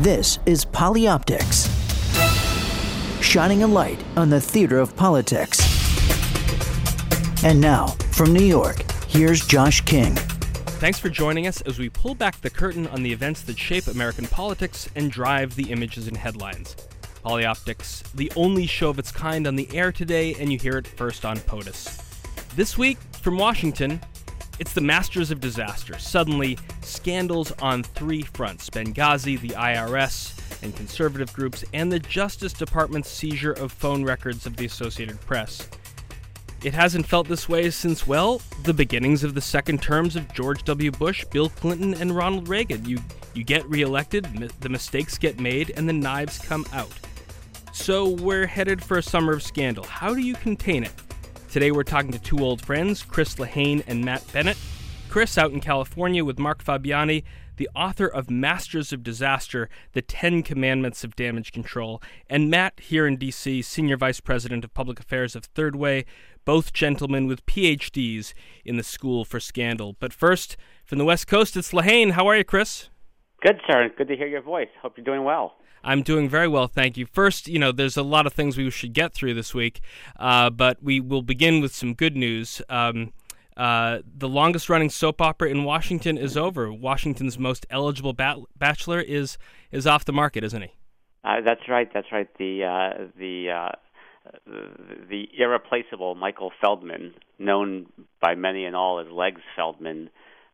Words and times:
This 0.00 0.38
is 0.46 0.64
Polioptics, 0.64 1.68
shining 3.22 3.64
a 3.64 3.66
light 3.66 4.02
on 4.16 4.30
the 4.30 4.40
theater 4.40 4.78
of 4.78 4.96
politics. 4.96 5.60
And 7.44 7.60
now, 7.60 7.88
from 8.10 8.32
New 8.32 8.46
York, 8.46 8.90
here's 9.08 9.46
Josh 9.46 9.82
King. 9.82 10.14
Thanks 10.80 10.98
for 10.98 11.10
joining 11.10 11.46
us 11.46 11.60
as 11.60 11.78
we 11.78 11.90
pull 11.90 12.14
back 12.14 12.40
the 12.40 12.48
curtain 12.48 12.86
on 12.86 13.02
the 13.02 13.12
events 13.12 13.42
that 13.42 13.58
shape 13.58 13.88
American 13.88 14.26
politics 14.26 14.88
and 14.96 15.10
drive 15.10 15.54
the 15.54 15.70
images 15.70 16.08
and 16.08 16.16
headlines. 16.16 16.76
Polioptics, 17.22 18.10
the 18.12 18.32
only 18.36 18.66
show 18.66 18.88
of 18.88 18.98
its 18.98 19.12
kind 19.12 19.46
on 19.46 19.54
the 19.54 19.68
air 19.76 19.92
today, 19.92 20.34
and 20.40 20.50
you 20.50 20.58
hear 20.58 20.78
it 20.78 20.86
first 20.86 21.26
on 21.26 21.36
POTUS. 21.40 22.56
This 22.56 22.78
week, 22.78 22.96
from 23.20 23.36
Washington, 23.36 24.00
it's 24.60 24.74
the 24.74 24.80
masters 24.82 25.30
of 25.30 25.40
disaster. 25.40 25.98
Suddenly, 25.98 26.58
scandals 26.82 27.50
on 27.62 27.82
three 27.82 28.22
fronts 28.22 28.68
Benghazi, 28.68 29.40
the 29.40 29.48
IRS, 29.48 30.62
and 30.62 30.76
conservative 30.76 31.32
groups, 31.32 31.64
and 31.72 31.90
the 31.90 31.98
Justice 31.98 32.52
Department's 32.52 33.08
seizure 33.08 33.54
of 33.54 33.72
phone 33.72 34.04
records 34.04 34.44
of 34.44 34.56
the 34.56 34.66
Associated 34.66 35.18
Press. 35.22 35.66
It 36.62 36.74
hasn't 36.74 37.06
felt 37.06 37.26
this 37.26 37.48
way 37.48 37.70
since, 37.70 38.06
well, 38.06 38.42
the 38.64 38.74
beginnings 38.74 39.24
of 39.24 39.34
the 39.34 39.40
second 39.40 39.82
terms 39.82 40.14
of 40.14 40.30
George 40.34 40.62
W. 40.64 40.90
Bush, 40.90 41.24
Bill 41.24 41.48
Clinton, 41.48 41.94
and 41.94 42.14
Ronald 42.14 42.46
Reagan. 42.46 42.84
You, 42.84 42.98
you 43.32 43.44
get 43.44 43.64
reelected, 43.64 44.26
the 44.60 44.68
mistakes 44.68 45.16
get 45.16 45.40
made, 45.40 45.72
and 45.74 45.88
the 45.88 45.94
knives 45.94 46.38
come 46.38 46.66
out. 46.74 46.92
So 47.72 48.10
we're 48.10 48.46
headed 48.46 48.84
for 48.84 48.98
a 48.98 49.02
summer 49.02 49.32
of 49.32 49.42
scandal. 49.42 49.84
How 49.84 50.12
do 50.12 50.20
you 50.20 50.34
contain 50.34 50.84
it? 50.84 50.92
Today 51.50 51.72
we're 51.72 51.82
talking 51.82 52.12
to 52.12 52.18
two 52.20 52.38
old 52.38 52.64
friends, 52.64 53.02
Chris 53.02 53.34
Lehane 53.34 53.82
and 53.88 54.04
Matt 54.04 54.24
Bennett. 54.32 54.56
Chris 55.08 55.36
out 55.36 55.50
in 55.50 55.58
California 55.58 56.24
with 56.24 56.38
Mark 56.38 56.62
Fabiani, 56.62 57.24
the 57.56 57.68
author 57.74 58.06
of 58.06 58.30
Masters 58.30 58.92
of 58.92 59.02
Disaster 59.02 59.68
The 59.92 60.00
Ten 60.00 60.44
Commandments 60.44 61.02
of 61.02 61.16
Damage 61.16 61.50
Control, 61.50 62.00
and 62.28 62.50
Matt 62.50 62.78
here 62.78 63.04
in 63.04 63.18
DC, 63.18 63.64
Senior 63.64 63.96
Vice 63.96 64.20
President 64.20 64.64
of 64.64 64.72
Public 64.74 65.00
Affairs 65.00 65.34
of 65.34 65.46
Third 65.46 65.74
Way, 65.74 66.04
both 66.44 66.72
gentlemen 66.72 67.26
with 67.26 67.44
PhDs 67.46 68.32
in 68.64 68.76
the 68.76 68.84
School 68.84 69.24
for 69.24 69.40
Scandal. 69.40 69.96
But 69.98 70.12
first, 70.12 70.56
from 70.84 70.98
the 70.98 71.04
West 71.04 71.26
Coast, 71.26 71.56
it's 71.56 71.72
Lehane. 71.72 72.12
How 72.12 72.28
are 72.28 72.36
you, 72.36 72.44
Chris? 72.44 72.90
Good, 73.42 73.56
sir. 73.68 73.90
Good 73.98 74.06
to 74.06 74.16
hear 74.16 74.28
your 74.28 74.42
voice. 74.42 74.68
Hope 74.80 74.96
you're 74.96 75.04
doing 75.04 75.24
well. 75.24 75.54
I'm 75.82 76.02
doing 76.02 76.28
very 76.28 76.48
well, 76.48 76.66
thank 76.66 76.96
you. 76.96 77.06
First, 77.06 77.48
you 77.48 77.58
know, 77.58 77.72
there's 77.72 77.96
a 77.96 78.02
lot 78.02 78.26
of 78.26 78.32
things 78.32 78.56
we 78.56 78.70
should 78.70 78.92
get 78.92 79.14
through 79.14 79.34
this 79.34 79.54
week, 79.54 79.80
uh, 80.18 80.50
but 80.50 80.82
we 80.82 81.00
will 81.00 81.22
begin 81.22 81.60
with 81.60 81.74
some 81.74 81.94
good 81.94 82.16
news. 82.16 82.60
Um, 82.68 83.12
uh, 83.56 83.98
the 84.16 84.28
longest 84.28 84.68
running 84.68 84.90
soap 84.90 85.20
opera 85.20 85.50
in 85.50 85.64
Washington 85.64 86.16
is 86.16 86.36
over. 86.36 86.72
Washington's 86.72 87.38
most 87.38 87.66
eligible 87.70 88.12
bat- 88.12 88.38
bachelor 88.56 89.00
is 89.00 89.36
is 89.70 89.86
off 89.86 90.04
the 90.04 90.12
market, 90.12 90.44
isn't 90.44 90.62
he? 90.62 90.70
Uh, 91.24 91.40
that's 91.44 91.68
right. 91.68 91.88
That's 91.92 92.10
right. 92.10 92.28
The 92.38 92.64
uh, 92.64 93.04
the 93.18 93.50
uh, 93.50 93.72
the 95.08 95.28
irreplaceable 95.36 96.14
Michael 96.14 96.52
Feldman, 96.60 97.14
known 97.38 97.86
by 98.20 98.34
many 98.34 98.64
and 98.64 98.74
all 98.74 98.98
as 99.00 99.10
Legs 99.12 99.42
Feldman, 99.56 100.10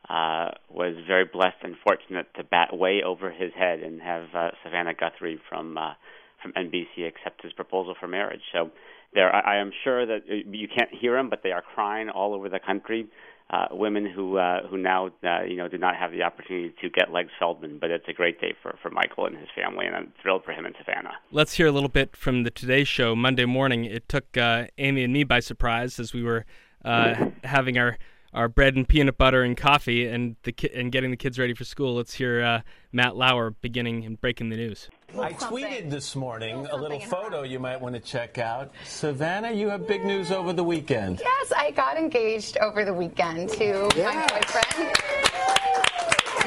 uh, 0.09 0.51
was 0.69 0.95
very 1.05 1.25
blessed 1.25 1.57
and 1.63 1.75
fortunate 1.83 2.27
to 2.35 2.43
bat 2.43 2.75
way 2.75 3.01
over 3.05 3.31
his 3.31 3.51
head 3.53 3.79
and 3.79 4.01
have 4.01 4.27
uh, 4.33 4.49
Savannah 4.63 4.93
Guthrie 4.93 5.39
from 5.49 5.77
uh, 5.77 5.93
from 6.41 6.53
NBC 6.53 7.07
accept 7.07 7.41
his 7.43 7.51
proposal 7.53 7.95
for 7.99 8.07
marriage. 8.07 8.41
So 8.53 8.71
there, 9.13 9.33
I, 9.33 9.55
I 9.55 9.61
am 9.61 9.71
sure 9.83 10.05
that 10.05 10.23
uh, 10.29 10.35
you 10.49 10.67
can't 10.67 10.89
hear 10.93 11.13
them, 11.13 11.29
but 11.29 11.41
they 11.43 11.51
are 11.51 11.61
crying 11.61 12.09
all 12.09 12.33
over 12.33 12.49
the 12.49 12.59
country. 12.59 13.07
Uh, 13.49 13.67
women 13.71 14.05
who 14.05 14.37
uh, 14.37 14.67
who 14.67 14.77
now 14.77 15.07
uh, 15.23 15.43
you 15.43 15.55
know 15.55 15.69
did 15.69 15.79
not 15.79 15.95
have 15.95 16.11
the 16.11 16.21
opportunity 16.21 16.73
to 16.81 16.89
get 16.89 17.11
Legs 17.13 17.31
Feldman, 17.39 17.77
but 17.79 17.91
it's 17.91 18.07
a 18.09 18.13
great 18.13 18.41
day 18.41 18.53
for, 18.61 18.77
for 18.81 18.89
Michael 18.89 19.25
and 19.25 19.37
his 19.37 19.47
family, 19.55 19.85
and 19.85 19.95
I'm 19.95 20.11
thrilled 20.21 20.43
for 20.43 20.51
him 20.51 20.65
and 20.65 20.75
Savannah. 20.77 21.13
Let's 21.31 21.53
hear 21.53 21.67
a 21.67 21.71
little 21.71 21.87
bit 21.89 22.15
from 22.15 22.43
the 22.43 22.51
Today 22.51 22.83
Show 22.83 23.15
Monday 23.15 23.45
morning. 23.45 23.85
It 23.85 24.09
took 24.09 24.35
uh, 24.35 24.65
Amy 24.77 25.03
and 25.03 25.13
me 25.13 25.23
by 25.23 25.39
surprise 25.39 25.97
as 25.97 26.13
we 26.13 26.23
were 26.23 26.45
uh, 26.83 27.15
having 27.45 27.77
our 27.77 27.97
our 28.33 28.47
bread 28.47 28.75
and 28.75 28.87
peanut 28.87 29.17
butter 29.17 29.43
and 29.43 29.55
coffee 29.57 30.05
and 30.05 30.35
the 30.43 30.51
ki- 30.51 30.69
and 30.73 30.91
getting 30.91 31.11
the 31.11 31.17
kids 31.17 31.39
ready 31.39 31.53
for 31.53 31.63
school. 31.63 31.95
Let's 31.95 32.13
hear 32.13 32.41
uh, 32.41 32.61
Matt 32.91 33.15
Lauer 33.15 33.51
beginning 33.61 34.05
and 34.05 34.19
breaking 34.19 34.49
the 34.49 34.57
news. 34.57 34.89
I 35.17 35.33
tweeted 35.33 35.89
this 35.89 36.15
morning 36.15 36.67
a 36.69 36.75
little 36.75 36.99
photo 36.99 37.43
you 37.43 37.59
might 37.59 37.79
want 37.79 37.95
to 37.95 38.01
check 38.01 38.37
out. 38.37 38.71
Savannah, 38.85 39.51
you 39.51 39.69
have 39.69 39.87
big 39.87 40.03
news 40.05 40.31
over 40.31 40.51
the 40.53 40.63
weekend. 40.63 41.21
Yes, 41.23 41.53
I 41.55 41.71
got 41.71 41.97
engaged 41.97 42.57
over 42.57 42.83
the 42.83 42.93
weekend 42.93 43.49
to 43.51 43.83
my 43.95 44.27
boyfriend, 44.27 44.91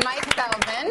Mike 0.05 0.25
Feldman 0.35 0.91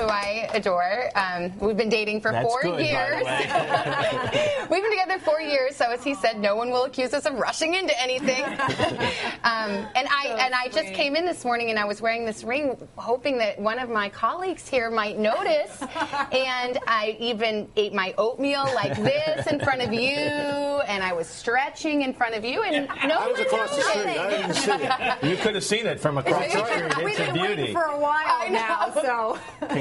who 0.00 0.06
I 0.08 0.48
adore. 0.54 1.10
Um, 1.14 1.52
we've 1.58 1.76
been 1.76 1.88
dating 1.88 2.20
for 2.20 2.32
That's 2.32 2.46
four 2.48 2.62
good, 2.62 2.72
by 2.72 2.76
the 2.78 2.84
years. 2.84 3.24
way. 3.24 4.66
we've 4.70 4.82
been 4.82 4.90
together 4.90 5.18
four 5.18 5.40
years, 5.40 5.76
so 5.76 5.90
as 5.90 6.02
he 6.02 6.14
said, 6.14 6.38
no 6.38 6.56
one 6.56 6.70
will 6.70 6.84
accuse 6.84 7.12
us 7.12 7.26
of 7.26 7.34
rushing 7.34 7.74
into 7.74 7.98
anything. 8.00 8.42
um, 9.44 9.86
and 9.94 10.08
I 10.08 10.36
and 10.38 10.54
I 10.54 10.68
just 10.72 10.92
came 10.94 11.16
in 11.16 11.24
this 11.24 11.44
morning 11.44 11.70
and 11.70 11.78
I 11.78 11.84
was 11.84 12.00
wearing 12.00 12.24
this 12.24 12.44
ring, 12.44 12.76
hoping 12.96 13.38
that 13.38 13.58
one 13.60 13.78
of 13.78 13.88
my 13.90 14.08
colleagues 14.08 14.66
here 14.68 14.90
might 14.90 15.18
notice. 15.18 15.82
and 16.32 16.78
I 16.86 17.16
even 17.20 17.68
ate 17.76 17.92
my 17.92 18.14
oatmeal 18.16 18.64
like 18.74 18.96
this 18.96 19.46
in 19.48 19.60
front 19.60 19.82
of 19.82 19.92
you, 19.92 20.00
and 20.10 21.02
I 21.02 21.12
was 21.12 21.26
stretching 21.26 22.02
in 22.02 22.14
front 22.14 22.34
of 22.34 22.44
you, 22.44 22.62
and 22.62 22.88
no 23.08 23.18
I 23.18 23.26
was 23.28 23.38
one 23.38 23.46
across 23.46 23.70
the 23.70 23.76
noticed. 23.76 23.90
street. 23.90 24.18
I 24.18 24.30
didn't 24.30 24.54
see 24.54 24.70
it. 24.70 25.30
You 25.30 25.36
could 25.42 25.54
have 25.54 25.64
seen 25.64 25.86
it 25.86 26.00
from 26.00 26.18
across 26.18 26.52
the 26.52 26.64
street. 26.66 27.04
We've 27.04 27.08
It's 27.10 27.20
a 27.20 27.32
been 27.32 27.42
waiting 27.42 27.56
beauty. 27.56 27.72
for 27.72 27.84
a 27.84 27.98
while 27.98 28.50
now, 28.50 28.90
so 28.94 29.38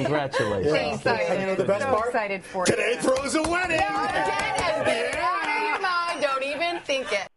Congratulations. 0.10 1.02
thank 1.02 1.22
you. 1.22 1.28
And 1.28 1.42
you 1.42 1.48
know 1.48 1.56
the 1.56 1.66
best 1.66 1.84
so 1.84 1.92
part? 1.92 2.08
excited 2.08 2.44
for 2.44 2.66
Today 2.66 2.94
you. 2.96 3.02
throws 3.02 3.36
a 3.36 3.42
wedding. 3.44 3.78
Get 3.78 5.14
it 5.14 5.16
out 5.16 5.48
of 5.48 5.64
your 5.64 5.80
mind. 5.82 6.22
Don't 6.22 6.44
even 6.44 6.80
think 6.82 7.12
it. 7.12 7.30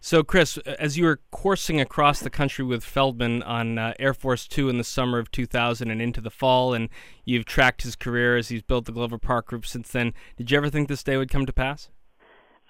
So, 0.00 0.22
Chris, 0.22 0.58
as 0.58 0.98
you 0.98 1.04
were 1.06 1.20
coursing 1.30 1.80
across 1.80 2.20
the 2.20 2.28
country 2.28 2.62
with 2.62 2.84
Feldman 2.84 3.42
on 3.42 3.78
uh, 3.78 3.94
Air 3.98 4.12
Force 4.12 4.46
Two 4.46 4.68
in 4.68 4.76
the 4.76 4.84
summer 4.84 5.18
of 5.18 5.30
2000 5.30 5.90
and 5.90 6.02
into 6.02 6.20
the 6.20 6.30
fall, 6.30 6.74
and 6.74 6.90
you've 7.24 7.46
tracked 7.46 7.82
his 7.82 7.96
career 7.96 8.36
as 8.36 8.48
he's 8.48 8.60
built 8.60 8.84
the 8.84 8.92
Glover 8.92 9.16
Park 9.16 9.46
Group 9.46 9.64
since 9.64 9.90
then, 9.90 10.12
did 10.36 10.50
you 10.50 10.58
ever 10.58 10.68
think 10.68 10.88
this 10.88 11.02
day 11.02 11.16
would 11.16 11.30
come 11.30 11.46
to 11.46 11.54
pass? 11.54 11.88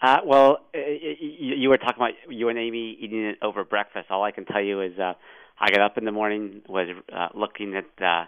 Uh, 0.00 0.18
well, 0.24 0.58
uh, 0.74 0.78
you, 0.78 1.56
you 1.56 1.68
were 1.70 1.78
talking 1.78 1.96
about 1.96 2.12
you 2.28 2.48
and 2.50 2.58
Amy 2.58 2.96
eating 3.00 3.24
it 3.24 3.38
over 3.42 3.64
breakfast. 3.64 4.10
All 4.10 4.22
I 4.22 4.30
can 4.30 4.44
tell 4.44 4.60
you 4.62 4.80
is 4.80 4.96
uh, 4.98 5.14
I 5.58 5.70
got 5.70 5.80
up 5.80 5.98
in 5.98 6.04
the 6.04 6.12
morning, 6.12 6.62
was 6.68 6.86
uh, 7.12 7.28
looking 7.34 7.74
at 7.74 8.04
uh, 8.04 8.26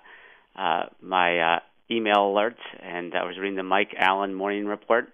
uh, 0.56 0.84
my 1.00 1.39
uh, 1.39 1.59
email 1.91 2.17
alerts, 2.17 2.62
and 2.83 3.15
I 3.15 3.25
was 3.25 3.37
reading 3.39 3.56
the 3.56 3.62
Mike 3.62 3.94
Allen 3.99 4.34
morning 4.34 4.67
report 4.67 5.09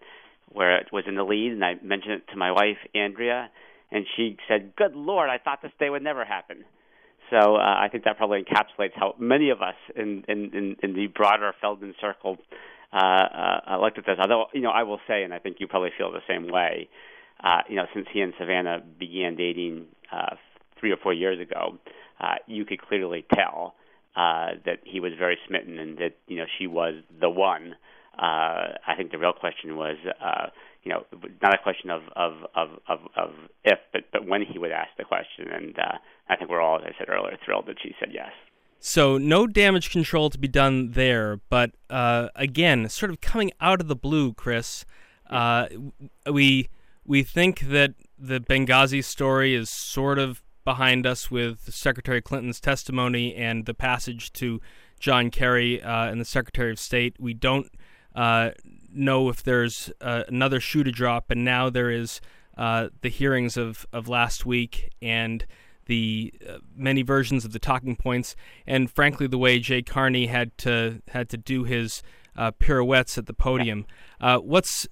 where 0.52 0.76
it 0.76 0.88
was 0.92 1.04
in 1.06 1.14
the 1.14 1.24
lead, 1.24 1.52
and 1.52 1.64
I 1.64 1.74
mentioned 1.82 2.14
it 2.14 2.30
to 2.32 2.36
my 2.36 2.52
wife 2.52 2.76
Andrea, 2.94 3.50
and 3.90 4.06
she 4.16 4.36
said, 4.48 4.74
"Good 4.76 4.94
Lord, 4.94 5.28
I 5.30 5.38
thought 5.38 5.62
this 5.62 5.72
day 5.78 5.90
would 5.90 6.02
never 6.02 6.24
happen." 6.24 6.64
So 7.30 7.56
uh, 7.56 7.60
I 7.60 7.88
think 7.90 8.04
that 8.04 8.18
probably 8.18 8.44
encapsulates 8.44 8.92
how 8.94 9.14
many 9.18 9.50
of 9.50 9.62
us 9.62 9.74
in 9.96 10.24
in, 10.28 10.50
in, 10.54 10.76
in 10.82 10.94
the 10.94 11.06
broader 11.06 11.52
Feldman 11.60 11.94
circle 12.00 12.36
uh, 12.92 12.96
uh, 12.96 13.78
looked 13.80 13.98
at 13.98 14.06
this. 14.06 14.18
Although 14.20 14.46
you 14.52 14.60
know, 14.60 14.70
I 14.70 14.82
will 14.82 15.00
say, 15.08 15.22
and 15.22 15.32
I 15.32 15.38
think 15.38 15.56
you 15.58 15.66
probably 15.66 15.90
feel 15.96 16.12
the 16.12 16.20
same 16.28 16.50
way. 16.50 16.88
Uh, 17.42 17.62
you 17.68 17.76
know, 17.76 17.86
since 17.94 18.06
he 18.12 18.20
and 18.20 18.34
Savannah 18.38 18.82
began 18.98 19.34
dating 19.34 19.86
uh, 20.12 20.36
three 20.78 20.92
or 20.92 20.96
four 20.96 21.12
years 21.12 21.40
ago, 21.40 21.78
uh, 22.20 22.34
you 22.46 22.64
could 22.64 22.80
clearly 22.80 23.24
tell 23.34 23.74
uh, 24.16 24.58
that 24.66 24.80
he 24.84 25.00
was 25.00 25.12
very 25.18 25.38
smitten 25.46 25.78
and 25.78 25.98
that 25.98 26.16
you 26.26 26.36
know 26.36 26.44
she 26.58 26.66
was 26.66 26.94
the 27.20 27.30
one. 27.30 27.74
Uh, 28.18 28.76
I 28.86 28.94
think 28.96 29.10
the 29.10 29.18
real 29.18 29.32
question 29.32 29.76
was, 29.76 29.96
uh, 30.22 30.48
you 30.82 30.92
know, 30.92 31.04
not 31.42 31.54
a 31.54 31.58
question 31.62 31.90
of 31.90 32.02
of 32.14 32.32
of 32.54 32.68
of, 32.88 32.98
of 33.16 33.30
if, 33.64 33.78
but 33.92 34.02
but 34.12 34.26
when 34.26 34.42
he 34.42 34.58
would 34.58 34.72
ask 34.72 34.90
the 34.98 35.04
question. 35.04 35.48
And 35.50 35.78
uh, 35.78 35.98
I 36.28 36.36
think 36.36 36.50
we're 36.50 36.60
all, 36.60 36.76
as 36.76 36.84
I 36.84 36.98
said 36.98 37.08
earlier, 37.08 37.36
thrilled 37.44 37.66
that 37.66 37.76
she 37.82 37.94
said 37.98 38.10
yes. 38.12 38.32
So, 38.84 39.16
no 39.16 39.46
damage 39.46 39.90
control 39.90 40.28
to 40.30 40.38
be 40.38 40.48
done 40.48 40.90
there, 40.90 41.40
but 41.48 41.70
uh, 41.88 42.30
again, 42.34 42.88
sort 42.88 43.12
of 43.12 43.20
coming 43.20 43.52
out 43.60 43.80
of 43.80 43.86
the 43.86 43.94
blue, 43.94 44.34
Chris, 44.34 44.84
uh, 45.30 45.68
we 46.30 46.68
we 47.04 47.22
think 47.22 47.60
that 47.60 47.94
the 48.18 48.40
Benghazi 48.40 49.02
story 49.04 49.54
is 49.54 49.70
sort 49.70 50.18
of 50.18 50.41
behind 50.64 51.06
us 51.06 51.30
with 51.30 51.74
Secretary 51.74 52.20
Clinton's 52.20 52.60
testimony 52.60 53.34
and 53.34 53.66
the 53.66 53.74
passage 53.74 54.32
to 54.34 54.60
John 55.00 55.30
Kerry 55.30 55.82
uh, 55.82 56.06
and 56.06 56.20
the 56.20 56.24
Secretary 56.24 56.70
of 56.70 56.78
State. 56.78 57.16
We 57.18 57.34
don't 57.34 57.70
uh, 58.14 58.50
know 58.92 59.28
if 59.28 59.42
there's 59.42 59.90
uh, 60.00 60.24
another 60.28 60.60
shoe 60.60 60.84
to 60.84 60.92
drop, 60.92 61.30
and 61.30 61.44
now 61.44 61.70
there 61.70 61.90
is 61.90 62.20
uh, 62.56 62.88
the 63.00 63.08
hearings 63.08 63.56
of, 63.56 63.86
of 63.92 64.08
last 64.08 64.46
week 64.46 64.90
and 65.00 65.44
the 65.86 66.32
uh, 66.48 66.58
many 66.76 67.02
versions 67.02 67.44
of 67.44 67.52
the 67.52 67.58
talking 67.58 67.96
points, 67.96 68.36
and 68.66 68.90
frankly, 68.90 69.26
the 69.26 69.38
way 69.38 69.58
Jay 69.58 69.82
Carney 69.82 70.26
had 70.26 70.56
to 70.58 71.02
had 71.08 71.28
to 71.30 71.36
do 71.36 71.64
his 71.64 72.02
uh, 72.36 72.52
pirouettes 72.52 73.18
at 73.18 73.26
the 73.26 73.34
podium. 73.34 73.86
Uh, 74.20 74.38
what's 74.38 74.86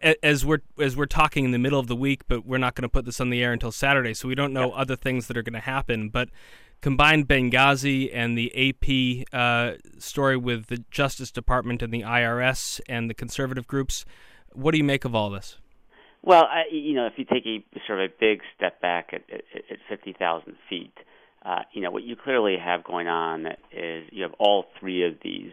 as 0.00 0.44
we're 0.44 0.60
as 0.78 0.96
we're 0.96 1.06
talking 1.06 1.44
in 1.44 1.50
the 1.50 1.58
middle 1.58 1.78
of 1.78 1.86
the 1.86 1.96
week, 1.96 2.22
but 2.28 2.46
we're 2.46 2.58
not 2.58 2.74
going 2.74 2.82
to 2.82 2.88
put 2.88 3.04
this 3.04 3.20
on 3.20 3.30
the 3.30 3.42
air 3.42 3.52
until 3.52 3.72
Saturday, 3.72 4.14
so 4.14 4.28
we 4.28 4.34
don't 4.34 4.52
know 4.52 4.72
other 4.72 4.96
things 4.96 5.26
that 5.26 5.36
are 5.36 5.42
going 5.42 5.54
to 5.54 5.60
happen. 5.60 6.08
But 6.08 6.30
combined 6.80 7.28
Benghazi 7.28 8.10
and 8.12 8.36
the 8.36 8.50
AP 8.70 9.26
uh, 9.32 9.76
story 9.98 10.36
with 10.36 10.66
the 10.66 10.84
Justice 10.90 11.30
Department 11.30 11.82
and 11.82 11.92
the 11.92 12.02
IRS 12.02 12.80
and 12.88 13.10
the 13.10 13.14
conservative 13.14 13.66
groups. 13.66 14.04
What 14.52 14.72
do 14.72 14.78
you 14.78 14.84
make 14.84 15.04
of 15.04 15.14
all 15.14 15.30
this? 15.30 15.58
Well, 16.22 16.44
I, 16.44 16.64
you 16.70 16.94
know, 16.94 17.06
if 17.06 17.14
you 17.16 17.24
take 17.24 17.46
a 17.46 17.64
sort 17.86 18.00
of 18.00 18.10
a 18.10 18.14
big 18.18 18.40
step 18.56 18.80
back 18.80 19.10
at, 19.12 19.22
at, 19.32 19.42
at 19.70 19.78
50,000 19.88 20.54
feet, 20.68 20.92
uh, 21.44 21.60
you 21.72 21.80
know, 21.80 21.90
what 21.90 22.02
you 22.02 22.16
clearly 22.16 22.56
have 22.62 22.84
going 22.84 23.08
on 23.08 23.46
is 23.72 24.04
you 24.12 24.22
have 24.22 24.34
all 24.38 24.66
three 24.78 25.06
of 25.06 25.14
these 25.22 25.52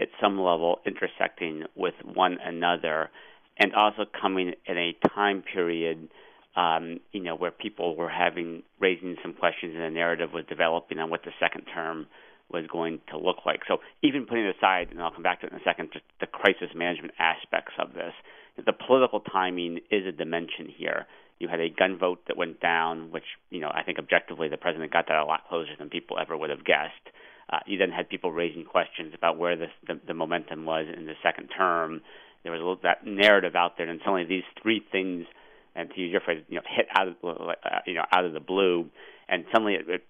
at 0.00 0.08
some 0.20 0.40
level 0.40 0.80
intersecting 0.84 1.64
with 1.76 1.94
one 2.02 2.38
another 2.44 3.10
and 3.58 3.74
also 3.74 4.04
coming 4.20 4.54
in 4.66 4.78
a 4.78 4.96
time 5.14 5.42
period 5.42 6.08
um, 6.56 7.00
you 7.12 7.22
know, 7.22 7.36
where 7.36 7.50
people 7.50 7.96
were 7.96 8.10
having 8.10 8.62
raising 8.80 9.16
some 9.22 9.34
questions 9.34 9.74
and 9.74 9.84
the 9.84 9.90
narrative 9.90 10.30
was 10.32 10.44
developing 10.48 10.98
on 10.98 11.10
what 11.10 11.22
the 11.22 11.30
second 11.38 11.64
term 11.72 12.06
was 12.52 12.66
going 12.66 13.00
to 13.10 13.16
look 13.16 13.46
like. 13.46 13.60
So 13.68 13.78
even 14.02 14.26
putting 14.26 14.46
aside, 14.46 14.88
and 14.90 15.00
I'll 15.00 15.12
come 15.12 15.22
back 15.22 15.40
to 15.40 15.46
it 15.46 15.52
in 15.52 15.58
a 15.58 15.64
second, 15.64 15.90
just 15.92 16.04
the 16.20 16.26
crisis 16.26 16.74
management 16.74 17.14
aspects 17.18 17.74
of 17.78 17.94
this, 17.94 18.12
the 18.56 18.72
political 18.72 19.20
timing 19.20 19.78
is 19.90 20.04
a 20.06 20.12
dimension 20.12 20.66
here. 20.68 21.06
You 21.38 21.48
had 21.48 21.60
a 21.60 21.70
gun 21.70 21.96
vote 21.96 22.20
that 22.26 22.36
went 22.36 22.60
down, 22.60 23.12
which 23.12 23.24
you 23.50 23.60
know 23.60 23.70
I 23.72 23.82
think 23.82 23.98
objectively 23.98 24.48
the 24.48 24.58
president 24.58 24.92
got 24.92 25.06
that 25.08 25.16
a 25.16 25.24
lot 25.24 25.48
closer 25.48 25.70
than 25.78 25.88
people 25.88 26.18
ever 26.18 26.36
would 26.36 26.50
have 26.50 26.64
guessed. 26.64 27.14
Uh, 27.48 27.60
you 27.66 27.78
then 27.78 27.90
had 27.90 28.08
people 28.08 28.30
raising 28.30 28.64
questions 28.64 29.14
about 29.16 29.38
where 29.38 29.56
the, 29.56 29.66
the 30.06 30.14
momentum 30.14 30.64
was 30.66 30.86
in 30.94 31.06
the 31.06 31.14
second 31.22 31.48
term. 31.56 32.02
There 32.42 32.52
was 32.52 32.60
a 32.60 32.64
little, 32.64 32.80
that 32.82 33.06
narrative 33.06 33.54
out 33.54 33.76
there, 33.76 33.88
and 33.88 34.00
suddenly 34.00 34.24
these 34.24 34.44
three 34.62 34.82
things, 34.92 35.26
and 35.74 35.90
to 35.90 36.00
use 36.00 36.10
your 36.10 36.20
phrase, 36.20 36.42
you 36.48 36.56
know, 36.56 36.62
hit 36.68 36.86
out 36.96 37.08
of 37.08 37.14
uh, 37.22 37.54
you 37.86 37.94
know 37.94 38.04
out 38.12 38.24
of 38.24 38.32
the 38.32 38.40
blue, 38.40 38.88
and 39.28 39.44
suddenly 39.52 39.74
it, 39.74 39.88
it 39.88 40.04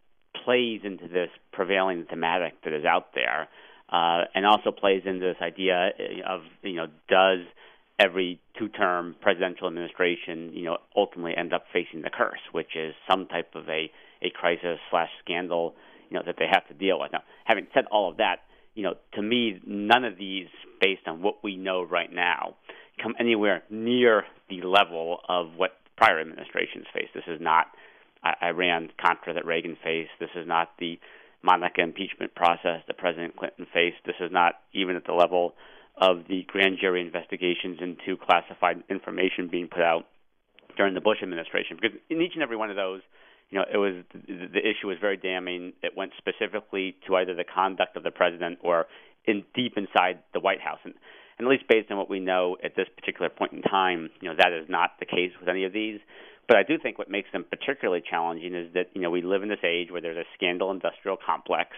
plays 0.45 0.81
into 0.85 1.09
this 1.09 1.31
prevailing 1.53 2.07
thematic 2.09 2.55
that 2.65 2.73
is 2.73 2.85
out 2.85 3.15
there, 3.15 3.49
uh, 3.91 4.25
and 4.35 4.47
also 4.47 4.71
plays 4.71 5.03
into 5.05 5.21
this 5.27 5.37
idea 5.43 5.91
of 6.27 6.43
you 6.63 6.77
know 6.77 6.87
does 7.09 7.41
every 7.99 8.41
two-term 8.59 9.15
presidential 9.21 9.69
administration, 9.69 10.53
you 10.55 10.65
know, 10.65 10.79
ultimately 10.97 11.37
end 11.37 11.53
up 11.53 11.65
facing 11.73 12.01
the 12.01 12.09
curse, 12.09 12.41
which 12.53 12.75
is 12.75 12.95
some 13.09 13.27
type 13.27 13.55
of 13.55 13.69
a 13.69 13.91
a 14.23 14.31
crisis 14.31 14.79
slash 14.91 15.09
scandal, 15.25 15.75
you 16.11 16.17
know, 16.17 16.23
that 16.25 16.37
they 16.39 16.47
have 16.51 16.67
to 16.69 16.75
deal 16.75 17.01
with. 17.01 17.11
Now, 17.13 17.23
having 17.45 17.67
said 17.73 17.85
all 17.91 18.11
of 18.11 18.19
that, 18.19 18.41
you 18.75 18.83
know, 18.83 18.95
to 19.15 19.23
me, 19.23 19.61
none 19.67 20.05
of 20.05 20.17
these, 20.19 20.49
based 20.81 21.07
on 21.07 21.23
what 21.23 21.43
we 21.43 21.57
know 21.57 21.83
right 21.83 22.13
now, 22.13 22.57
come 23.03 23.15
anywhere 23.19 23.63
near 23.71 24.25
the 24.49 24.63
level 24.63 25.19
of 25.29 25.49
what 25.57 25.73
prior 25.97 26.21
administrations 26.21 26.87
faced. 26.93 27.15
This 27.15 27.25
is 27.27 27.41
not 27.41 27.67
Iran 28.43 28.91
Contra 29.01 29.35
that 29.35 29.45
Reagan 29.45 29.77
faced. 29.83 30.11
This 30.19 30.31
is 30.35 30.47
not 30.47 30.71
the 30.79 30.99
Monica 31.43 31.81
impeachment 31.81 32.35
process 32.35 32.83
that 32.87 32.99
President 32.99 33.37
Clinton 33.37 33.67
faced. 33.73 33.97
This 34.05 34.17
is 34.21 34.31
not 34.31 34.55
even 34.73 34.97
at 34.97 35.07
the 35.07 35.15
level 35.15 35.55
of 35.97 36.29
the 36.29 36.45
grand 36.47 36.79
jury 36.81 37.01
investigations 37.01 37.79
into 37.81 38.17
classified 38.17 38.83
information 38.89 39.49
being 39.51 39.69
put 39.69 39.83
out 39.83 40.07
during 40.77 40.95
the 40.95 41.01
Bush 41.01 41.19
administration. 41.23 41.77
Because 41.81 41.99
in 42.09 42.21
each 42.21 42.33
and 42.35 42.43
every 42.43 42.57
one 42.57 42.71
of 42.71 42.77
those, 42.77 43.01
you 43.51 43.59
know, 43.59 43.65
it 43.73 43.77
was 43.77 44.05
the, 44.13 44.61
issue 44.61 44.87
was 44.87 44.99
very 45.01 45.17
damning. 45.17 45.73
It 45.83 45.97
went 45.97 46.13
specifically 46.19 46.97
to 47.07 47.17
either 47.17 47.35
the 47.35 47.45
conduct 47.45 47.97
of 47.97 48.05
the 48.05 48.11
president 48.11 48.59
or 48.63 48.87
in 49.27 49.45
deep 49.55 49.77
inside 49.77 50.21
the 50.33 50.41
White 50.41 50.61
House. 50.61 50.79
And, 50.85 50.95
and 51.39 51.47
at 51.47 51.51
least 51.51 51.65
based 51.69 51.91
on 51.91 51.99
what 51.99 52.09
we 52.09 52.21
know 52.21 52.57
at 52.63 52.77
this 52.77 52.87
particular 52.97 53.29
point 53.29 53.53
in 53.53 53.63
time, 53.63 54.11
you 54.21 54.29
know, 54.29 54.37
that 54.39 54.53
is 54.53 54.69
not 54.69 54.93
the 55.01 55.07
case 55.07 55.33
with 55.41 55.49
any 55.49 55.65
of 55.65 55.73
these. 55.73 55.99
But 56.47 56.59
I 56.59 56.63
do 56.63 56.79
think 56.79 56.99
what 56.99 57.11
makes 57.11 57.31
them 57.33 57.45
particularly 57.49 58.03
challenging 58.09 58.55
is 58.55 58.73
that 58.75 58.91
you 58.95 59.01
know 59.01 59.11
we 59.11 59.23
live 59.23 59.43
in 59.43 59.49
this 59.49 59.63
age 59.65 59.91
where 59.91 60.01
there's 60.01 60.17
a 60.17 60.29
scandal 60.35 60.71
industrial 60.71 61.17
complex. 61.17 61.71